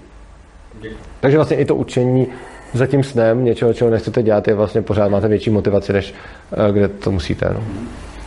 [1.19, 2.27] Takže vlastně i to učení
[2.73, 6.13] za tím snem něčeho, čeho nechcete dělat, je vlastně pořád máte větší motivaci, než
[6.57, 7.49] uh, kde to musíte.
[7.53, 7.63] No.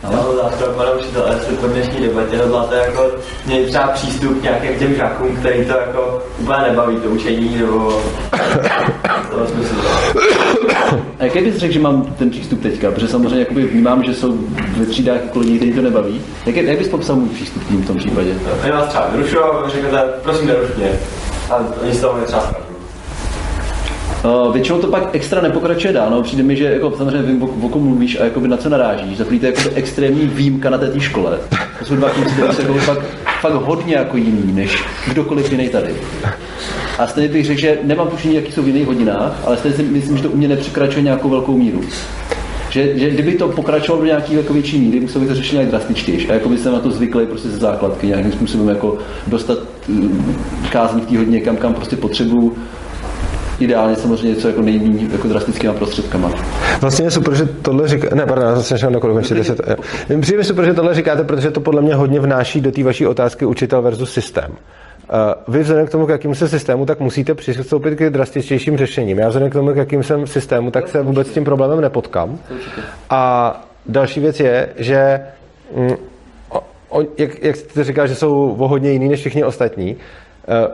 [0.03, 3.11] Já mám otázku, pane učitel, jestli po dnešní debatě hodláte jako
[3.45, 7.89] měli třeba přístup k nějakým těm žákům, který to jako úplně nebaví, to učení, nebo
[9.31, 9.75] to smysl.
[11.19, 12.91] A jaký bys řekl, že mám ten přístup teďka?
[12.91, 14.37] Protože samozřejmě jakoby vnímám, že jsou
[14.77, 16.21] ve třídách jako lidi, kteří to nebaví.
[16.45, 18.33] Jak, jak bys popsal můj přístup tím v tom případě?
[18.63, 20.99] Oni vás třeba vyrušují a řeknete, prosím neruš mě.
[21.49, 22.72] A oni z toho třeba
[24.25, 27.69] Uh, většinou to pak extra nepokračuje dál, no, přijde mi, že jako, samozřejmě vím, o,
[27.69, 29.17] kom mluvíš a jakoby na co narážíš.
[29.17, 31.39] Za to je jako extrémní výjimka na té škole.
[31.79, 33.01] To jsou dva kluci, kteří jsou fakt,
[33.41, 35.95] fakt hodně jako jiný, než kdokoliv jiný tady.
[36.99, 39.83] A stejně bych řekl, že nemám tušení, jaký jsou v jiných hodinách, ale stejně si
[39.83, 41.81] myslím, že to u mě nepřekračuje nějakou velkou míru.
[42.69, 45.69] Že, že kdyby to pokračovalo do nějaké jako větší míry, musel bych to řešit nějak
[45.69, 46.29] drastičtěji.
[46.29, 48.97] A jako by jsem na to zvyklý prostě ze základky, nějakým způsobem jako
[49.27, 50.35] dostat mm,
[50.71, 52.55] kázní v té hodině kam, kam prostě potřebuju
[53.59, 56.31] ideálně samozřejmě něco jako nejméně jako drastickýma prostředkama.
[56.81, 59.61] Vlastně je super, že tohle říká, ne, pardon, já jsem šel na končit 10.
[60.21, 63.45] Přijde super, že tohle říkáte, protože to podle mě hodně vnáší do té vaší otázky
[63.45, 64.51] učitel versus systém.
[65.47, 69.19] Vy vzhledem k tomu, k jakým se systému, tak musíte přistoupit k drastičtějším řešením.
[69.19, 72.39] Já vzhledem k tomu, k jakým jsem systému, tak se vůbec s tím problémem nepotkám.
[73.09, 75.19] A další věc je, že
[75.75, 75.95] mm,
[76.89, 79.97] o, jak, jak jste říkal, že jsou o hodně jiný než všichni ostatní, Eh,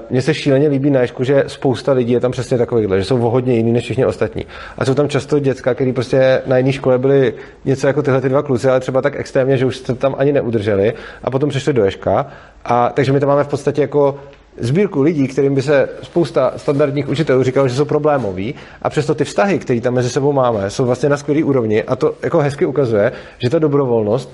[0.10, 3.18] mně se šíleně líbí na Ježku, že spousta lidí je tam přesně takovýhle, že jsou
[3.18, 4.46] hodně jiný než všichni ostatní.
[4.78, 7.34] A jsou tam často děcka, který prostě na jiné škole byli
[7.66, 10.34] něco jako tyhle ty dva kluci, ale třeba tak extrémně, že už se tam ani
[10.34, 10.94] neudrželi
[11.24, 12.28] a potom přišli do Ježka.
[12.66, 14.20] A takže my tam máme v podstatě jako
[14.60, 19.24] sbírku lidí, kterým by se spousta standardních učitelů říkalo, že jsou problémoví a přesto ty
[19.24, 22.66] vztahy, které tam mezi sebou máme, jsou vlastně na skvělé úrovni a to jako hezky
[22.66, 24.34] ukazuje, že ta dobrovolnost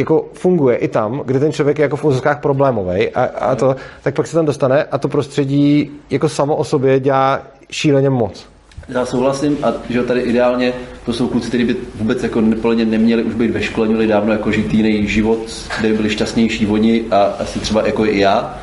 [0.00, 3.76] jako funguje i tam, kde ten člověk je jako v úzkách problémový a, a to,
[4.02, 8.46] tak pak se tam dostane a to prostředí jako samo o sobě dělá šíleně moc.
[8.88, 10.72] Já souhlasím a že tady ideálně
[11.06, 14.32] to jsou kluci, kteří by vůbec jako neplně neměli už být ve škole, měli dávno
[14.32, 15.38] jako žít jiný život,
[15.80, 18.60] kde by byli šťastnější oni a asi třeba jako i já.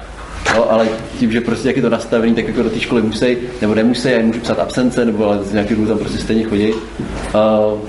[0.55, 0.87] No, ale
[1.19, 4.11] tím, že prostě jak je to nastavený, tak jako do té školy musí, nebo nemusí,
[4.11, 6.73] já můžu psát absence, nebo ale z nějakých tam prostě stejně chodí.
[6.73, 7.79] Uh,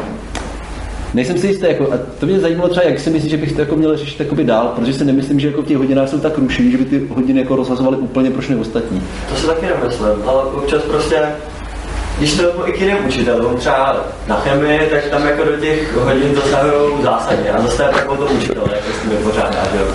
[1.14, 3.60] Nejsem si jistý, jako, a to mě zajímalo třeba, jak si myslíš, že bych to
[3.60, 6.38] jako měl řešit jakoby dál, protože si nemyslím, že jako v těch hodinách jsou tak
[6.38, 9.02] rušivý, že by ty hodiny jako rozhazovaly úplně pro všechny ostatní.
[9.28, 11.16] To si taky nemyslím, ale občas prostě
[12.18, 15.96] když to vezmu i k jiným učitelům, třeba na chemii, tak tam jako do těch
[15.96, 19.64] hodin zasahují zásadně a zase je tak o to učitel, jak to s tím vypořádá,
[19.72, 19.86] že jo.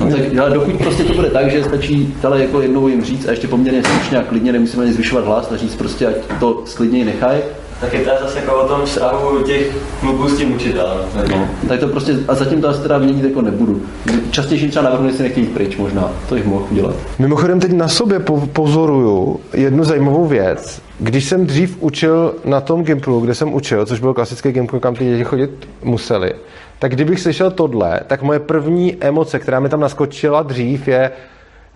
[0.00, 3.28] No, tak, ale dokud prostě to bude tak, že stačí tady jako jednou jim říct
[3.28, 6.62] a ještě poměrně slušně a klidně nemusíme ani zvyšovat hlas a říct prostě, ať to
[6.66, 7.40] sklidněji nechají,
[7.80, 10.98] Tak je to zase jako o tom vztahu těch klubů s tím učitelem.
[11.30, 13.82] No, tak to prostě, a zatím to asi teda měnit jako nebudu.
[14.30, 16.94] Častěji třeba navrhnu, jestli nechtějí jít pryč možná, to bych mohl udělat.
[17.18, 20.82] Mimochodem teď na sobě po- pozoruju jednu zajímavou věc.
[20.98, 24.94] Když jsem dřív učil na tom Gimplu, kde jsem učil, což byl klasický Gimpl, kam
[24.94, 25.50] ty děti chodit
[25.82, 26.32] museli,
[26.78, 31.10] tak kdybych slyšel tohle, tak moje první emoce, která mi tam naskočila dřív, je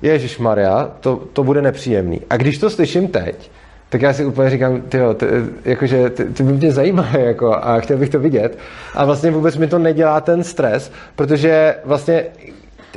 [0.03, 2.21] Ježíš Maria, to, to bude nepříjemný.
[2.31, 3.51] A když to slyším teď,
[3.95, 5.27] tak já si úplně říkám, tyjo, ty,
[5.65, 8.59] jakože ty, ty by mě zajímá jako, a chtěl bych to vidět.
[8.95, 12.25] A vlastně vůbec mi to nedělá ten stres, protože vlastně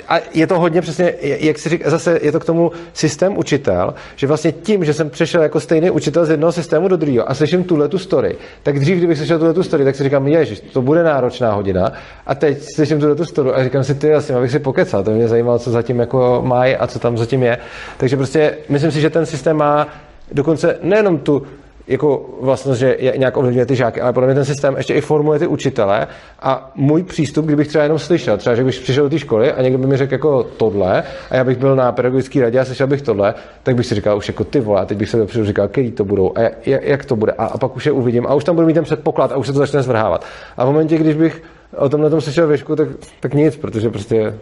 [0.08, 3.94] a je to hodně přesně, jak si říká, zase je to k tomu systém učitel,
[4.16, 7.34] že vlastně tím, že jsem přešel jako stejný učitel z jednoho systému do druhého a
[7.34, 10.60] slyším tuhle tu story, tak dřív, kdybych slyšel tuhle tu story, tak si říkám, ježiš,
[10.60, 11.94] to bude náročná hodina.
[12.26, 15.12] A teď slyším tuhle tu story a říkám si, ty asi, abych si pokecal, to
[15.12, 17.58] mě zajímalo, co zatím jako mají a co tam zatím je.
[17.98, 19.88] Takže prostě myslím si, že ten systém má
[20.32, 21.44] dokonce nejenom tu
[21.88, 25.02] jako vlastnost, že je nějak ovlivňuje ty žáky, ale podle mě ten systém ještě i
[25.02, 26.08] formuje ty učitele
[26.40, 29.62] a můj přístup, kdybych třeba jenom slyšel, třeba, že bych přišel do té školy a
[29.62, 32.88] někdo by mi řekl jako tohle a já bych byl na pedagogické radě a slyšel
[32.88, 33.34] bych tohle,
[33.64, 35.92] tak bych si říkal už jako ty vole, a teď bych se dopředu říkal, který
[35.92, 38.44] to budou a jak, jak to bude a, a, pak už je uvidím a už
[38.44, 40.26] tam budu mít ten předpoklad a už se to začne zvrhávat.
[40.58, 41.44] A v momentě, když bych
[41.78, 42.88] o tomhle tom slyšel věšku, tak,
[43.20, 44.34] tak nic, protože prostě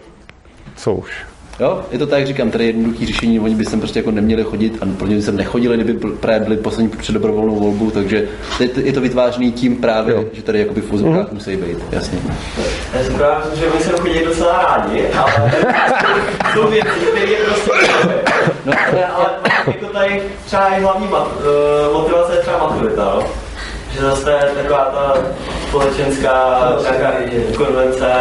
[0.76, 1.35] co už.
[1.60, 4.12] Jo, je to tak, jak říkám, tady je jednoduchý řešení, oni by sem prostě jako
[4.12, 7.92] neměli chodit a pro ně by sem nechodili, kdyby právě byli poslední před dobrovolnou volbu,
[7.92, 8.28] takže
[8.60, 10.26] je to, je to vytvářený tím právě, Jo.
[10.34, 12.20] že tady jakoby v fuzovkách musí být, jasně.
[12.94, 15.52] Já si právě že oni se chodí docela rádi, ale
[16.54, 17.72] jsou věci, které je prostě
[18.66, 18.74] No,
[19.16, 19.26] ale
[19.68, 23.24] jako tady třeba i hlavní mat, eh, motivace je třeba maturita, no.
[23.96, 25.14] Že zase je taková ta
[25.68, 27.12] společenská nějaká
[27.58, 28.12] konvence,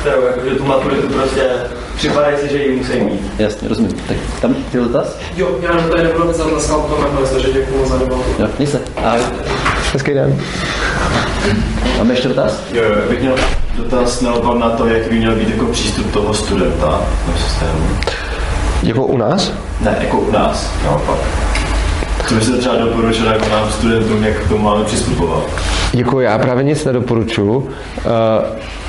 [0.00, 1.42] kterou jakože tu maturitu prostě
[1.96, 3.32] připadají si, že ji musí mít.
[3.38, 3.92] jasně, rozumím.
[4.08, 5.16] Tak tam ty dotaz?
[5.36, 8.24] Jo, já jenom tady nebudu mít za dneska o tom nakonec, takže děkuju za debatu.
[8.38, 8.80] Jo, měj se.
[9.04, 9.14] A
[9.92, 10.40] Hezký den.
[11.98, 12.60] máme ještě dotaz?
[12.72, 13.34] Jo, jo, bych měl
[13.76, 17.88] dotaz naopak na to, jak by měl být jako přístup toho studenta do systému.
[18.82, 19.52] Jako u nás?
[19.80, 21.18] Ne, jako u nás, naopak.
[22.28, 25.44] Co byste třeba doporučil jako nám studentům, jak k tomu máme přistupovat?
[25.92, 27.56] Děkuji, já právě nic nedoporučuju.
[27.56, 27.68] Uh,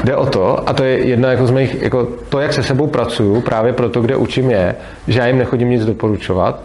[0.04, 2.88] jde o to, a to je jedna jako z mých, jako to, jak se sebou
[2.88, 4.76] pracuju, právě proto, kde učím je,
[5.08, 6.64] že já jim nechodím nic doporučovat.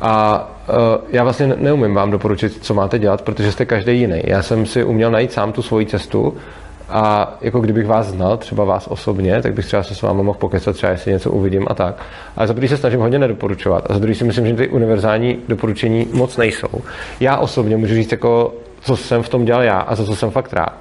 [0.00, 0.74] A uh,
[1.12, 4.22] já vlastně ne- neumím vám doporučit, co máte dělat, protože jste každý jiný.
[4.24, 6.34] Já jsem si uměl najít sám tu svoji cestu
[6.90, 10.38] a jako kdybych vás znal, třeba vás osobně, tak bych třeba se s vámi mohl
[10.38, 11.94] pokecat, třeba jestli něco uvidím a tak.
[12.36, 15.38] Ale za druhý se snažím hodně nedoporučovat a za druhý si myslím, že ty univerzální
[15.48, 16.80] doporučení moc nejsou.
[17.20, 20.30] Já osobně můžu říct, jako, co jsem v tom dělal já a za co jsem
[20.30, 20.76] fakt rád.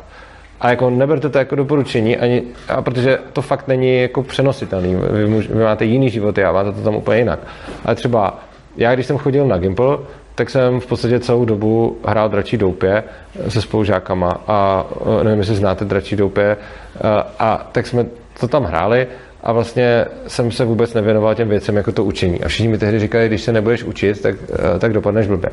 [0.62, 4.96] A jako neberte to jako doporučení, ani, a protože to fakt není jako přenositelný.
[5.12, 7.40] Vy, vy máte jiný životy a máte to tam úplně jinak.
[7.86, 8.40] Ale třeba
[8.78, 9.98] já, když jsem chodil na Gimple,
[10.40, 13.04] tak jsem v podstatě celou dobu hrál dračí doupě
[13.48, 14.86] se spolužákama a
[15.20, 16.58] eh, nevím, jestli znáte dračí doupě
[16.96, 17.00] eh,
[17.40, 18.06] a tak jsme
[18.40, 19.08] to tam hráli
[19.44, 22.44] a vlastně jsem se vůbec nevěnoval těm věcem jako to učení.
[22.44, 24.36] A všichni mi tehdy říkali, když se nebudeš učit, tak,
[24.76, 25.50] eh, tak dopadneš blbě.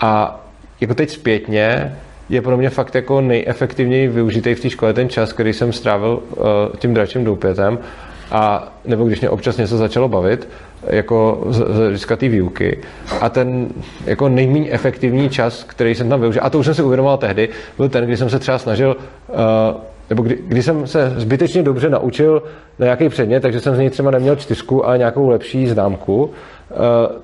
[0.00, 0.40] A
[0.80, 1.96] jako teď zpětně
[2.28, 6.22] je pro mě fakt jako nejefektivněji využitý v té škole ten čas, který jsem strávil
[6.30, 6.44] uh,
[6.78, 7.78] tím dračím doupětem
[8.30, 10.48] a nebo když mě občas něco začalo bavit,
[10.86, 12.78] jako z, z hlediska té výuky.
[13.20, 13.68] A ten
[14.04, 17.48] jako nejméně efektivní čas, který jsem tam využil, a to už jsem si uvědomoval tehdy,
[17.76, 18.96] byl ten, kdy jsem se třeba snažil,
[19.28, 19.34] uh,
[20.10, 22.42] nebo kdy, kdy jsem se zbytečně dobře naučil
[22.78, 26.30] na nějaký předmět, takže jsem z něj třeba neměl čtyřku, ale nějakou lepší známku,
[26.70, 26.76] Uh,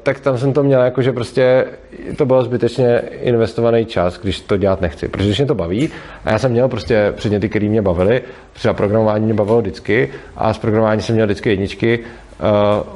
[0.02, 1.64] tak tam jsem to měl jako, že prostě
[2.16, 5.08] to bylo zbytečně investovaný čas, když to dělat nechci.
[5.08, 5.90] Protože když mě to baví,
[6.24, 10.52] a já jsem měl prostě předměty, které mě bavily, třeba programování mě bavilo vždycky, a
[10.54, 12.46] z programování jsem měl vždycky jedničky, uh,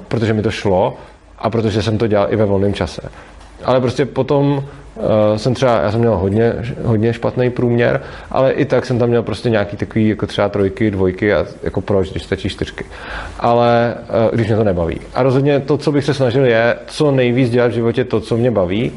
[0.09, 0.97] protože mi to šlo
[1.39, 3.02] a protože jsem to dělal i ve volném čase.
[3.64, 5.05] Ale prostě potom uh,
[5.36, 6.52] jsem třeba, já jsem měl hodně,
[6.85, 10.90] hodně špatný průměr, ale i tak jsem tam měl prostě nějaký takový jako třeba trojky,
[10.90, 12.85] dvojky a jako proč, když stačí čtyřky.
[13.40, 13.94] Ale
[14.28, 15.01] uh, když mě to nebaví.
[15.14, 18.36] A rozhodně to, co bych se snažil, je co nejvíc dělat v životě to, co
[18.36, 18.93] mě baví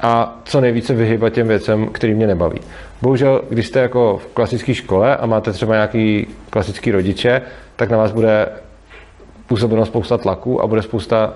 [0.00, 2.60] a co nejvíce vyhybat těm věcem, který mě nebaví.
[3.02, 7.42] Bohužel, když jste jako v klasické škole a máte třeba nějaký klasický rodiče,
[7.76, 8.48] tak na vás bude
[9.46, 11.32] působeno spousta tlaku a bude spousta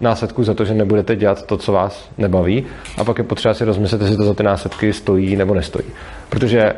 [0.00, 2.66] následků za to, že nebudete dělat to, co vás nebaví
[2.98, 5.86] a pak je potřeba si rozmyslet, jestli to za ty následky stojí nebo nestojí.
[6.28, 6.74] Protože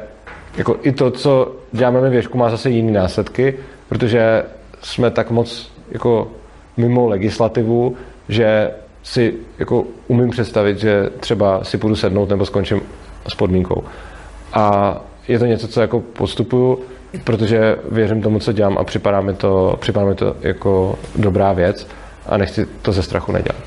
[0.57, 3.55] jako i to, co děláme ve věžku, má zase jiné následky,
[3.89, 4.45] protože
[4.83, 6.31] jsme tak moc jako
[6.77, 7.97] mimo legislativu,
[8.29, 8.71] že
[9.03, 12.81] si jako umím představit, že třeba si půjdu sednout nebo skončím
[13.29, 13.85] s podmínkou.
[14.53, 14.97] A
[15.29, 16.79] je to něco, co jako postupuju,
[17.25, 21.87] protože věřím tomu, co dělám a připadá mi to, připadá mi to jako dobrá věc
[22.29, 23.63] a nechci to ze strachu nedělat.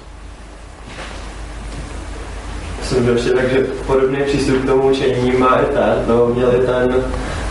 [2.84, 6.56] Jsem byl ještě tak, že podobný přístup k tomu učení má i ten, no, měl
[6.56, 6.96] i ten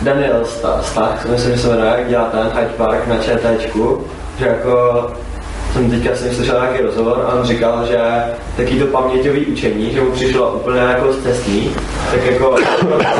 [0.01, 0.45] Daniel
[0.81, 4.03] Stach, myslím, že se jmenuje, jak dělá ten Hyde Park na ČTčku,
[4.39, 5.07] že jako
[5.73, 7.97] jsem teďka jsem slyšel nějaký rozhovor a on říkal, že
[8.57, 11.75] taky to paměťový učení, že mu přišlo úplně jako cestní,
[12.11, 12.55] tak jako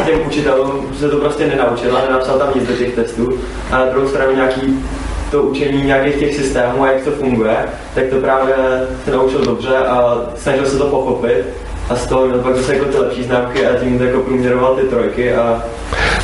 [0.05, 3.39] těm učitelům se to prostě nenaučil a nenapsal tam nic do těch testů
[3.72, 4.84] a na druhou stranu nějaký
[5.31, 7.57] to učení nějakých těch systémů a jak to funguje,
[7.95, 8.55] tak to právě
[9.05, 11.45] se naučil dobře a snažil se to pochopit
[11.89, 15.33] a z toho pak zase jako ty lepší známky a tím jako průměroval ty trojky
[15.33, 15.63] a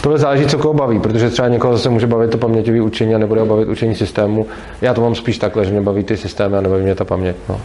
[0.01, 3.17] Tohle záleží, co koho baví, protože třeba někoho zase může bavit to paměťové učení a
[3.17, 4.47] nebude ho bavit učení systému.
[4.81, 7.35] Já to mám spíš takhle, že mě baví ty systémy a nebaví mě ta paměť.
[7.49, 7.61] No.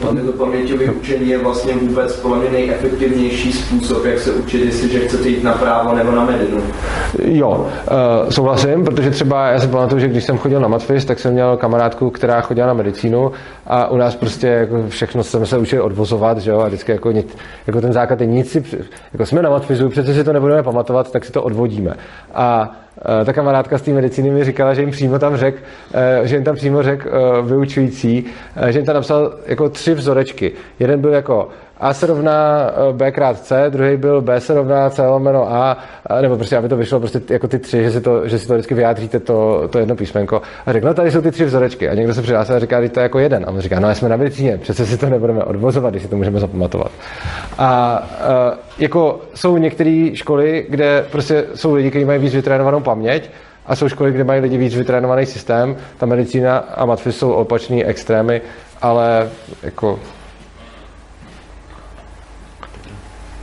[0.00, 5.28] To paměťové učení je vlastně vůbec podle mě nejefektivnější způsob, jak se učit, jestliže chcete
[5.28, 6.62] jít na právo nebo na medicínu.
[7.24, 11.18] Jo, uh, souhlasím, protože třeba já si pamatuju, že když jsem chodil na matfis, tak
[11.18, 13.32] jsem měl kamarádku, která chodila na medicínu
[13.66, 17.12] a u nás prostě jako všechno jsme se učili odvozovat, že jo, a vždycky jako,
[17.12, 18.64] nic, jako ten základ je nic si,
[19.12, 21.94] jako jsme na matfizu, přece si to nebudeme pamatovat, tak si to odvodíme.
[22.34, 22.76] A
[23.24, 25.54] ta kamarádka z té medicíny mi říkala, že jim přímo tam řek,
[26.22, 27.06] že jim tam přímo řek
[27.46, 28.24] vyučující,
[28.68, 30.52] že jim tam napsal jako tři vzorečky.
[30.78, 31.48] Jeden byl jako
[31.80, 35.76] a se rovná B krát C, druhý byl B se rovná C lomeno A,
[36.20, 38.54] nebo prostě, aby to vyšlo prostě jako ty tři, že si to, že si to
[38.54, 40.42] vždycky vyjádříte to, to jedno písmenko.
[40.66, 41.88] A řekl, no tady jsou ty tři vzorečky.
[41.88, 43.44] A někdo se přihlásil a říká, že to je jako jeden.
[43.44, 46.16] A on říká, no jsme na medicíně, přece si to nebudeme odvozovat, když si to
[46.16, 46.92] můžeme zapamatovat.
[47.58, 48.02] A
[48.78, 53.30] jako jsou některé školy, kde prostě jsou lidi, kteří mají víc vytrénovanou paměť,
[53.66, 55.76] a jsou školy, kde mají lidi víc vytrénovaný systém.
[55.98, 58.42] Ta medicína a matfis jsou opačný extrémy,
[58.82, 59.28] ale
[59.62, 59.98] jako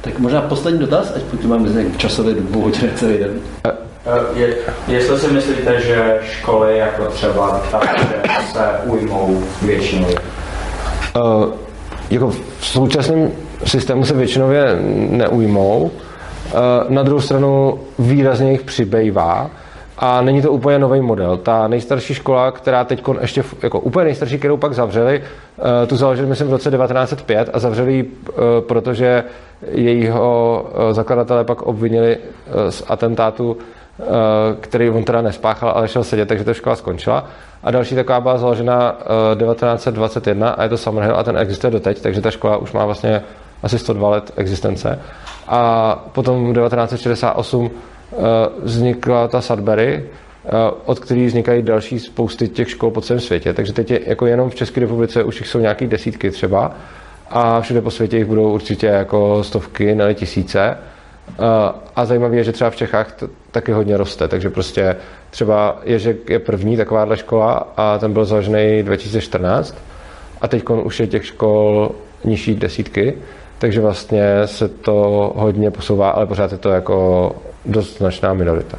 [0.02, 3.32] Tak možná poslední dotaz, ať pokud máme nějak časově dvou hodiny celý den.
[4.36, 4.56] Je,
[4.88, 7.82] jestli si myslíte, že školy jako třeba ta,
[8.52, 10.08] se ujmou většinou?
[10.08, 11.54] Uh,
[12.10, 12.30] jako
[12.60, 13.32] v současném
[13.66, 14.78] systému se většinově
[15.10, 15.82] neujmou.
[15.84, 16.60] Uh,
[16.90, 19.50] na druhou stranu výrazně jich přibývá.
[19.98, 21.38] A není to úplně nový model.
[21.38, 25.24] Ta nejstarší škola, která teď ještě, jako úplně nejstarší, kterou pak zavřeli,
[25.88, 28.12] tu založili, myslím, v roce 1905 a zavřeli ji,
[28.68, 29.24] protože
[29.68, 32.18] jejího zakladatelé pak obvinili
[32.70, 33.58] z atentátu,
[34.60, 37.26] který on teda nespáchal, ale šel sedět, takže ta škola skončila.
[37.64, 38.98] A další taková byla založena
[39.38, 43.22] 1921 a je to Summerhill a ten existuje doteď, takže ta škola už má vlastně
[43.64, 45.00] asi 102 let existence.
[45.48, 47.72] A potom v 1968
[48.64, 50.04] vznikla ta Sudbury,
[50.86, 53.54] od který vznikají další spousty těch škol po celém světě.
[53.54, 56.72] Takže teď je, jako jenom v České republice už jich jsou nějaké desítky třeba
[57.32, 60.78] a všude po světě jich budou určitě jako stovky, ne tisíce.
[61.96, 64.96] A zajímavé je, že třeba v Čechách to taky hodně roste, takže prostě
[65.30, 69.76] třeba Ježek je první takováhle škola a ten byl založený 2014
[70.42, 71.92] a teď už je těch škol
[72.24, 73.14] nižší desítky,
[73.60, 74.94] takže vlastně se to
[75.36, 77.32] hodně posouvá, ale pořád je to jako
[77.66, 78.78] dost značná minorita.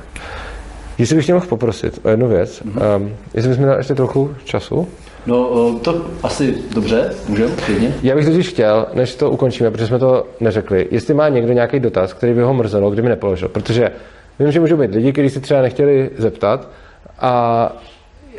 [0.98, 2.96] Jestli bych tě mohl poprosit o jednu věc, mm-hmm.
[2.96, 4.88] um, jestli bys mi dal ještě trochu času.
[5.26, 7.94] No, to asi dobře, můžeme, klidně.
[8.02, 11.80] Já bych totiž chtěl, než to ukončíme, protože jsme to neřekli, jestli má někdo nějaký
[11.80, 13.90] dotaz, který by ho mrzelo, kdyby nepoložil, protože
[14.38, 16.68] vím, že můžou být lidi, kteří si třeba nechtěli zeptat
[17.18, 17.72] a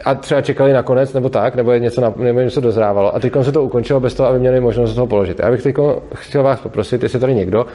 [0.05, 3.15] a třeba čekali na konec nebo tak, nebo je něco, na, nebo něco dozrávalo.
[3.15, 5.39] A teď se to ukončilo bez toho, aby měli možnost toho položit.
[5.39, 5.75] Já bych teď
[6.15, 7.65] chtěl vás poprosit, jestli tady někdo,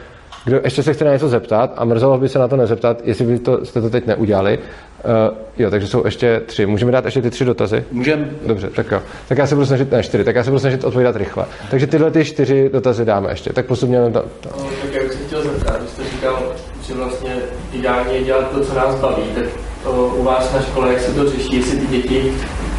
[0.49, 3.25] kdo ještě se chce na něco zeptat a mrzelo by se na to nezeptat, jestli
[3.25, 4.59] by to, jste to teď neudělali.
[4.59, 6.66] Uh, jo, takže jsou ještě tři.
[6.66, 7.85] Můžeme dát ještě ty tři dotazy?
[7.93, 8.31] Můžeme.
[8.47, 9.03] Dobře, tak jo.
[9.29, 11.45] Tak já se budu snažit, ne čtyři, tak já se budu snažit odpovídat rychle.
[11.70, 13.53] Takže tyhle ty čtyři dotazy dáme ještě.
[13.53, 14.25] Tak postupně to.
[14.45, 16.43] No, tak já bych se chtěl zeptat, vy jste říkal,
[16.87, 17.37] že vlastně
[17.73, 19.45] ideálně je dělat to, co nás baví, tak
[19.89, 22.33] uh, u vás na škole, jak se to řeší, jestli ty děti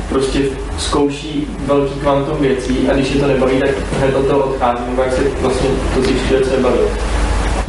[0.09, 0.39] prostě
[0.77, 3.69] zkouší velký kvantum věcí a když je to nebaví, tak
[3.99, 6.79] hned od toho odchází, nebo jak se vlastně to zjišťuje, co je baví.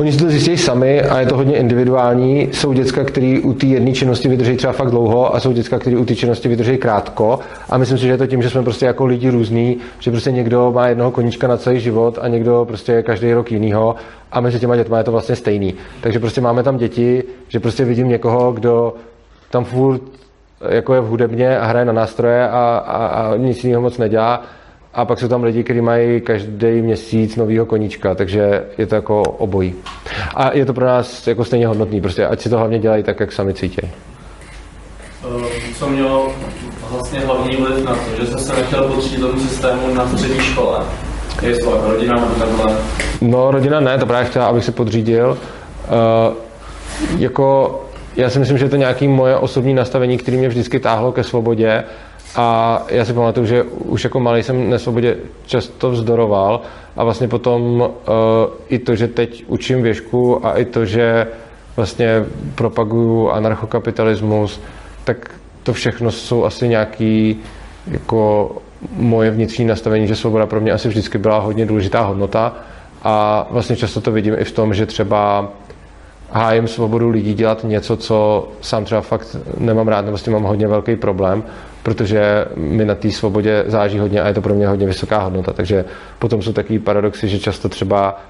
[0.00, 2.48] Oni si to zjistí sami a je to hodně individuální.
[2.52, 5.96] Jsou děcka, které u té jedné činnosti vydrží třeba fakt dlouho a jsou děcka, které
[5.96, 7.38] u té činnosti vydrží krátko.
[7.70, 10.32] A myslím si, že je to tím, že jsme prostě jako lidi různí, že prostě
[10.32, 13.94] někdo má jednoho koníčka na celý život a někdo prostě každý rok jinýho
[14.32, 15.74] a mezi těma dětma je to vlastně stejný.
[16.00, 18.94] Takže prostě máme tam děti, že prostě vidím někoho, kdo
[19.50, 20.02] tam furt
[20.68, 24.42] jako je v hudebně a hraje na nástroje a, a, a nic jiného moc nedělá
[24.94, 29.22] a pak jsou tam lidi, kteří mají každý měsíc novýho koníčka, takže je to jako
[29.22, 29.74] obojí.
[30.34, 33.20] A je to pro nás jako stejně hodnotný, prostě ať si to hlavně dělají tak,
[33.20, 33.80] jak sami cítí.
[33.82, 36.32] Eh, co mělo
[36.90, 40.78] vlastně hlavní vliv na to, že jste se nechtěl potřídit tomu systému na střední škole?
[41.42, 42.76] Je to rodina nebo takhle?
[43.20, 45.38] No, rodina ne, to právě chtěla, abych se podřídil.
[46.28, 46.34] Uh,
[47.18, 47.80] jako,
[48.16, 51.24] já si myslím, že to je nějaké moje osobní nastavení, které mě vždycky táhlo ke
[51.24, 51.84] svobodě
[52.36, 55.16] a já si pamatuju, že už jako malý jsem nesvobodě
[55.46, 56.60] často vzdoroval
[56.96, 57.88] a vlastně potom uh,
[58.68, 61.26] i to, že teď učím věšku a i to, že
[61.76, 62.24] vlastně
[62.54, 64.60] propaguju anarchokapitalismus,
[65.04, 65.30] tak
[65.62, 67.36] to všechno jsou asi nějaký
[67.90, 68.50] jako
[68.96, 72.56] moje vnitřní nastavení, že svoboda pro mě asi vždycky byla hodně důležitá hodnota.
[73.02, 75.48] A vlastně často to vidím i v tom, že třeba
[76.32, 80.42] hájím svobodu lidí dělat něco, co sám třeba fakt nemám rád, nebo s tím mám
[80.42, 81.44] hodně velký problém,
[81.82, 85.52] protože mi na té svobodě záží hodně a je to pro mě hodně vysoká hodnota.
[85.52, 85.84] Takže
[86.18, 88.20] potom jsou takový paradoxy, že často třeba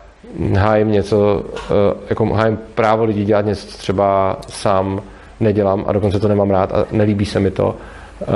[0.57, 5.03] hájím něco, eh, jako hájím právo lidí dělat něco, co třeba sám
[5.41, 7.77] nedělám a dokonce to nemám rád a nelíbí se mi to.
[8.23, 8.27] Eh,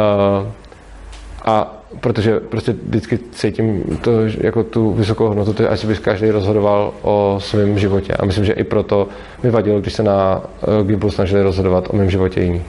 [1.45, 4.11] a protože prostě vždycky cítím to,
[4.41, 8.13] jako tu vysokou hodnotu, to až by každý rozhodoval o svém životě.
[8.13, 9.09] A myslím, že i proto
[9.43, 10.41] mi vadilo, když se na
[10.81, 12.63] uh, Gimplu snažili rozhodovat o mém životě jiný.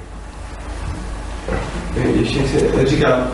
[2.19, 3.27] Ještě si říkám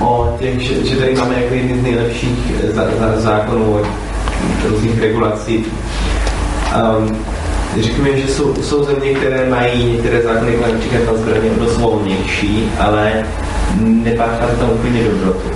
[0.00, 3.80] o těch, že, že tady máme jako jedny z nejlepších za, za, zákonů,
[4.68, 5.64] různých regulací.
[6.98, 7.16] Um,
[7.80, 12.70] Řekněme, že jsou, jsou země, které mají některé zákony, jako například na zbraně, dost volnější,
[12.78, 13.26] ale
[13.80, 15.48] nepáchá to tam úplně dobrotu.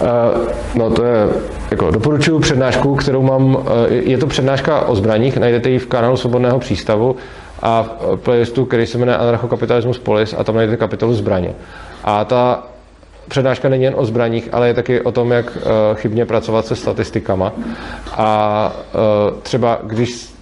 [0.00, 1.28] Uh, no to je
[1.70, 3.58] jako doporučuji přednášku, kterou mám,
[3.88, 7.16] eh, je to přednáška o zbraních, najdete ji v kanálu Svobodného přístavu
[7.62, 11.54] a v playlistu, který se jmenuje Anarchokapitalismus Polis a tam najdete kapitolu zbraně.
[12.04, 12.62] A ta
[13.28, 15.58] přednáška není jen o zbraních, ale je taky o tom, jak
[15.94, 17.52] chybně pracovat se statistikama.
[18.16, 18.72] A
[19.42, 20.34] třeba když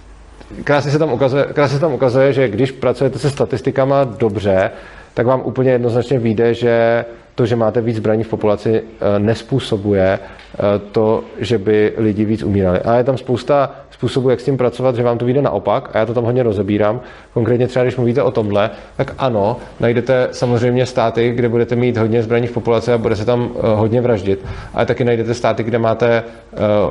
[0.63, 4.71] krásně se, tam ukazuje, krásně se tam ukazuje, že když pracujete se statistikama dobře,
[5.13, 7.05] tak vám úplně jednoznačně vyjde, že
[7.35, 10.59] to, že máte víc zbraní v populaci, eh, nespůsobuje eh,
[10.91, 12.79] to, že by lidi víc umírali.
[12.79, 15.97] A je tam spousta způsobů, jak s tím pracovat, že vám to vyjde naopak a
[15.97, 17.01] já to tam hodně rozebírám.
[17.33, 22.23] Konkrétně třeba, když mluvíte o tomhle, tak ano, najdete samozřejmě státy, kde budete mít hodně
[22.23, 24.45] zbraní v populaci a bude se tam eh, hodně vraždit.
[24.73, 26.23] Ale taky najdete státy, kde máte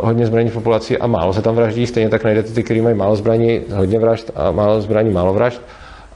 [0.01, 1.87] hodně zbraní v populaci a málo se tam vraždí.
[1.87, 5.63] Stejně tak najdete ty, kteří mají málo zbraní, hodně vražd a málo zbraní, málo vražd.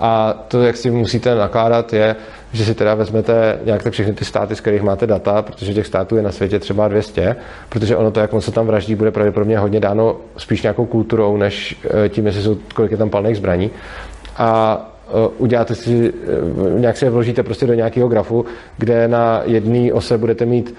[0.00, 2.16] A to, jak si musíte nakládat, je,
[2.52, 5.86] že si teda vezmete nějak tak všechny ty státy, z kterých máte data, protože těch
[5.86, 7.36] států je na světě třeba 200,
[7.68, 11.36] protože ono to, jak moc se tam vraždí, bude pravděpodobně hodně dáno spíš nějakou kulturou,
[11.36, 13.70] než eh, tím, jestli jsou, kolik je tam palných zbraní.
[14.36, 16.12] A eh, uděláte si,
[16.76, 18.44] eh, nějak si je vložíte prostě do nějakého grafu,
[18.78, 20.74] kde na jedné ose budete mít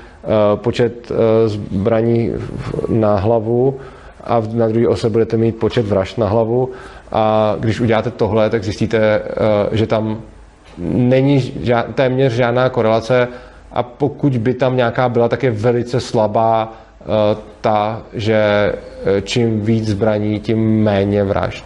[0.55, 1.11] počet
[1.45, 2.31] zbraní
[2.89, 3.79] na hlavu
[4.25, 6.69] a na druhé ose budete mít počet vražd na hlavu
[7.15, 9.21] a když uděláte tohle, tak zjistíte,
[9.71, 10.21] že tam
[10.77, 11.53] není
[11.95, 13.27] téměř žádná korelace
[13.71, 19.61] a pokud by tam nějaká byla, tak je velice slabá uh, ta, že eh, čím
[19.61, 21.65] víc zbraní, tím méně vražd.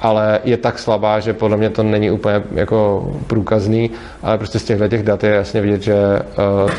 [0.00, 3.90] Ale je tak slabá, že podle mě to není úplně jako průkazný,
[4.22, 5.96] ale prostě z těchto těch dat je jasně vidět, že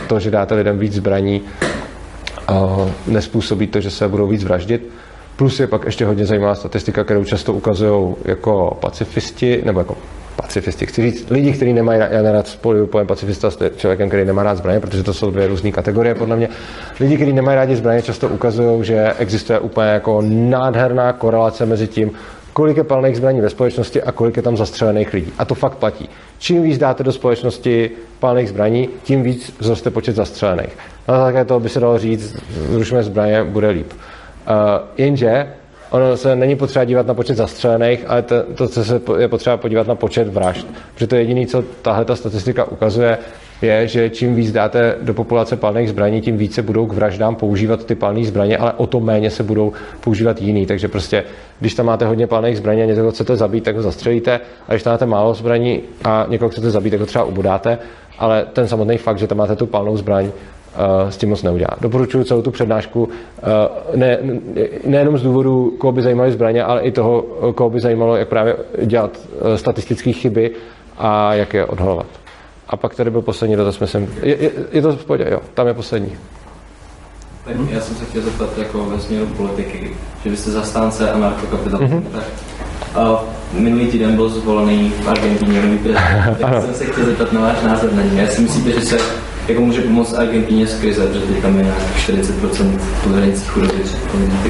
[0.08, 1.42] to, že dáte lidem víc zbraní,
[3.08, 4.90] nespůsobí to, že se budou víc vraždit.
[5.38, 9.98] Plus je pak ještě hodně zajímavá statistika, kterou často ukazují jako pacifisti, nebo jako
[10.36, 10.86] pacifisti.
[10.86, 14.58] Chci říct, lidi, kteří nemají, já nerad spojuju pojem pacifista s člověkem, který nemá rád
[14.58, 16.50] zbraně, protože to jsou dvě různé kategorie podle mě.
[17.00, 22.12] Lidi, kteří nemají rádi zbraně, často ukazují, že existuje úplně jako nádherná korelace mezi tím,
[22.54, 25.34] kolik je palných zbraní ve společnosti a kolik je tam zastřelených lidí.
[25.38, 26.10] A to fakt platí.
[26.40, 30.78] Čím víc dáte do společnosti palných zbraní, tím víc zroste počet zastřelených.
[31.08, 32.36] Na základě toho by se dalo říct,
[32.70, 33.94] zrušíme zbraně, bude líp.
[34.48, 35.48] Uh, jenže
[35.90, 39.58] ono se není potřeba dívat na počet zastřelených, ale to, to co se je potřeba
[39.58, 40.68] podívat na počet vražd.
[40.94, 43.18] Protože to je jediné, co tahle ta statistika ukazuje,
[43.62, 47.86] je, že čím víc dáte do populace palných zbraní, tím více budou k vraždám používat
[47.86, 50.66] ty palné zbraně, ale o to méně se budou používat jiný.
[50.66, 51.24] Takže prostě,
[51.60, 54.84] když tam máte hodně palných zbraní a někoho chcete zabít, tak ho zastřelíte, a když
[54.84, 57.78] tam máte málo zbraní a někoho chcete zabít, tak ho třeba ubodáte,
[58.20, 60.57] ale ten samotný fakt, že tam máte tu palnou zbraň, Eh,
[61.10, 61.70] s tím moc neudělá.
[61.82, 64.18] Doporučuji celou tu přednášku eh, ne,
[64.86, 67.22] nejenom z důvodu, koho by zajímaly zbraně, ale i toho,
[67.56, 68.56] koho by zajímalo, jak právě
[68.86, 69.20] dělat
[69.54, 70.52] eh, statistické chyby
[70.98, 72.08] a jak je odhalovat.
[72.70, 74.14] A pak tady byl poslední dotaz, myslím.
[74.22, 76.12] Je, je, je to v pohodě, jo, tam je poslední.
[77.46, 79.92] Tak já jsem se chtěl zeptat jako ve směru politiky,
[80.24, 82.12] že vy jste zastánce anarchokapitalismu, mm-hmm.
[82.12, 82.24] tak
[83.54, 86.38] minulý týden byl zvolený v Argentině nový prezident.
[86.42, 88.18] tak jsem se chtěl zeptat na váš názor na něj.
[88.18, 88.98] Já si myslíte, že se
[89.48, 93.74] jako může pomoct Argentině z krize, protože tam je nějak 40% pod hranicí chudoby.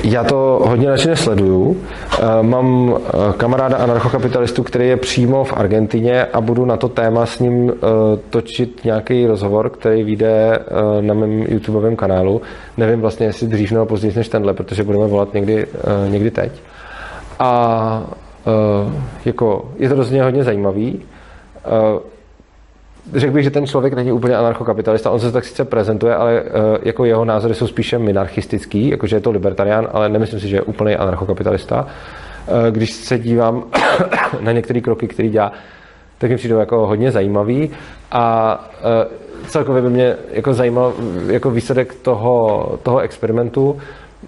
[0.03, 1.77] Já to hodně radši nesleduju.
[2.19, 7.25] Eh, Mám eh, kamaráda anarchokapitalistu, který je přímo v Argentině a budu na to téma
[7.25, 7.77] s ním eh,
[8.29, 10.59] točit nějaký rozhovor, který vyjde
[11.01, 12.41] na mém YouTubeovém kanálu.
[12.77, 15.67] Nevím vlastně, jestli dřív nebo později než tenhle, protože budeme volat někdy,
[16.07, 16.51] někdy teď.
[17.39, 18.03] A
[19.25, 21.01] jako, je to rozhodně hodně zajímavý.
[23.13, 26.41] Eh, řekl bych, že ten člověk není úplně anarchokapitalista, on se tak sice prezentuje, ale
[26.41, 26.49] uh,
[26.83, 30.61] jako jeho názory jsou spíše minarchistický, jakože je to libertarián, ale nemyslím si, že je
[30.61, 31.81] úplný anarchokapitalista.
[31.81, 33.63] Uh, když se dívám
[34.39, 35.51] na některé kroky, které dělá,
[36.17, 37.71] tak mi přijdou jako hodně zajímavý
[38.11, 40.93] a uh, celkově by mě jako zajímal
[41.27, 43.77] jako výsledek toho, toho experimentu,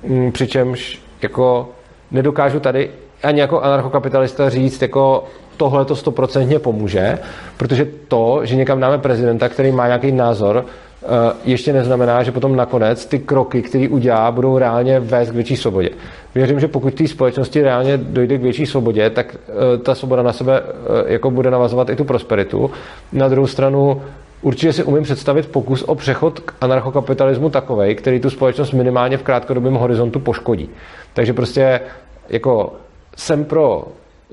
[0.04, 1.70] m, přičemž jako
[2.12, 2.90] nedokážu tady
[3.24, 5.24] ani jako anarchokapitalista říct, jako
[5.60, 7.20] tohle to stoprocentně pomůže,
[7.58, 11.08] protože to, že někam dáme prezidenta, který má nějaký názor, eh,
[11.46, 15.90] ještě neznamená, že potom nakonec ty kroky, které udělá, budou reálně vést k větší svobodě.
[16.36, 20.34] Věřím, že pokud té společnosti reálně dojde k větší svobodě, tak eh, ta svoboda na
[20.34, 22.72] sebe eh, jako bude navazovat i tu prosperitu.
[23.14, 24.02] Na druhou stranu
[24.42, 29.24] určitě si umím představit pokus o přechod k anarchokapitalismu takovej, který tu společnost minimálně v
[29.24, 30.70] krátkodobém horizontu poškodí.
[31.14, 31.82] Takže prostě
[32.30, 32.74] jako
[33.16, 33.84] jsem pro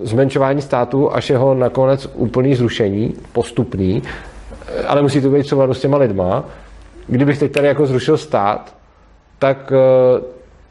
[0.02, 4.02] zmenšování státu až jeho nakonec úplný zrušení, postupný,
[4.86, 6.44] ale musí to být třeba s těma lidma.
[7.06, 8.74] Kdybych teď tady jako zrušil stát,
[9.38, 10.20] tak eh,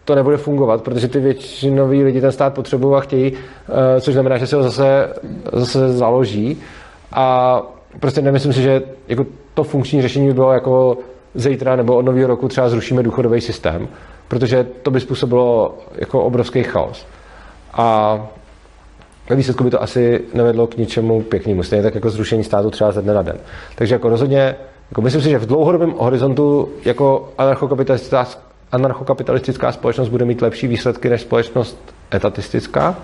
[0.06, 4.38] to nebude fungovat, protože ty většinoví lidi ten stát potřebují a chtějí, eh, což znamená,
[4.38, 5.14] že se ho zase,
[5.54, 6.58] zase založí.
[7.12, 7.62] A
[8.00, 10.98] prostě nemyslím si, že jako to funkční řešení by bylo jako
[11.36, 13.88] zítra nebo od nového roku třeba zrušíme důchodový systém,
[14.28, 17.06] protože to by způsobilo jako obrovský chaos.
[17.74, 18.18] A
[19.30, 22.92] ve výsledku by to asi nevedlo k ničemu pěknému, stejně tak jako zrušení státu třeba
[22.92, 23.38] ze dne na den.
[23.76, 24.56] Takže jako rozhodně,
[24.92, 28.28] jako myslím si, že v dlouhodobém horizontu jako anarchokapitalistická,
[28.72, 31.78] anarchokapitalistická společnost bude mít lepší výsledky než společnost
[32.14, 32.96] etatistická.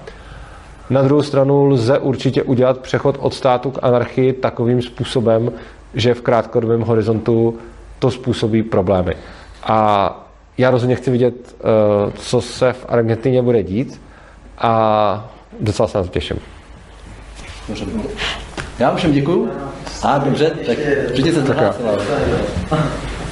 [0.89, 5.51] Na druhou stranu lze určitě udělat přechod od státu k anarchii takovým způsobem,
[5.93, 7.57] že v krátkodobém horizontu
[7.99, 9.13] to způsobí problémy.
[9.63, 10.27] A
[10.57, 14.01] já rozhodně chci vidět, eh, co se v Argentině bude dít
[14.57, 16.37] a docela se na to těším.
[17.67, 17.85] Dobře.
[18.79, 19.49] Já vám všem děkuju.
[20.03, 20.77] A dobře, tak
[21.13, 21.91] přijďte se to hlásila.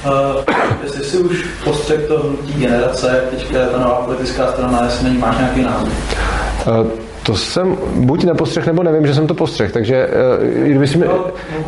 [0.04, 0.44] Uh,
[0.82, 5.18] jestli si už postřeh to hnutí generace, teďka je ta nová politická strana, jestli není
[5.18, 5.88] máš nějaký názor.
[5.88, 6.86] Uh,
[7.22, 11.06] to jsem buď nepostřeh, nebo nevím, že jsem to postřeh, takže uh, kdyby si mi...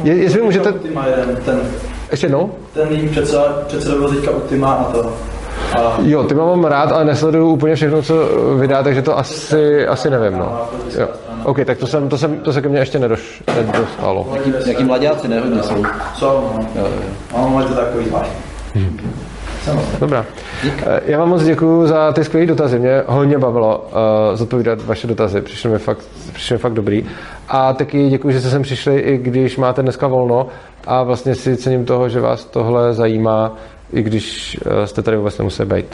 [0.02, 0.72] Je, jestli můžete...
[0.72, 1.60] Ultima jeden, ten,
[2.10, 2.54] Ještě jednou?
[2.74, 5.16] ten její předseda, předseda byl teďka Ultima a to.
[6.02, 8.14] Jo, ty mám rád, ale nesleduju úplně všechno, co
[8.58, 10.60] vydá, takže to asi, asi nevím, no.
[10.98, 11.08] Jo.
[11.44, 14.28] OK, tak to, jsem, to, jsem, to se ke mně ještě nedoš, nedostalo.
[14.34, 15.40] Jaký, jaký mladáci, ne?
[15.40, 15.84] Hodně jsou.
[16.14, 16.26] jsou,
[16.76, 16.84] no.
[17.36, 19.00] No, ale to takový zvláštní.
[20.00, 20.24] Dobrá.
[20.86, 22.78] Eh, Já vám moc děkuji za ty skvělé dotazy.
[22.78, 23.78] Mě hodně bavilo
[24.30, 25.40] uh, zodpovídat vaše dotazy.
[25.40, 25.98] Přišlo mi fakt,
[26.32, 27.06] přišlo mi fakt dobrý.
[27.48, 30.46] A taky děkuji, že jste sem přišli, i když máte dneska volno.
[30.86, 33.56] A vlastně si cením toho, že vás tohle zajímá,
[33.92, 35.86] i když uh, jste tady vůbec nemuseli být.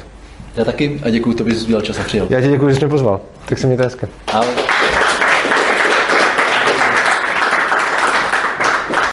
[0.57, 2.27] Já taky a děkuji tobě, že jsi udělal čas a přijel.
[2.31, 3.21] Já ti děkuji, že jsi mě pozval.
[3.49, 4.07] Tak se mějte hezky.
[4.27, 4.78] Ahoj.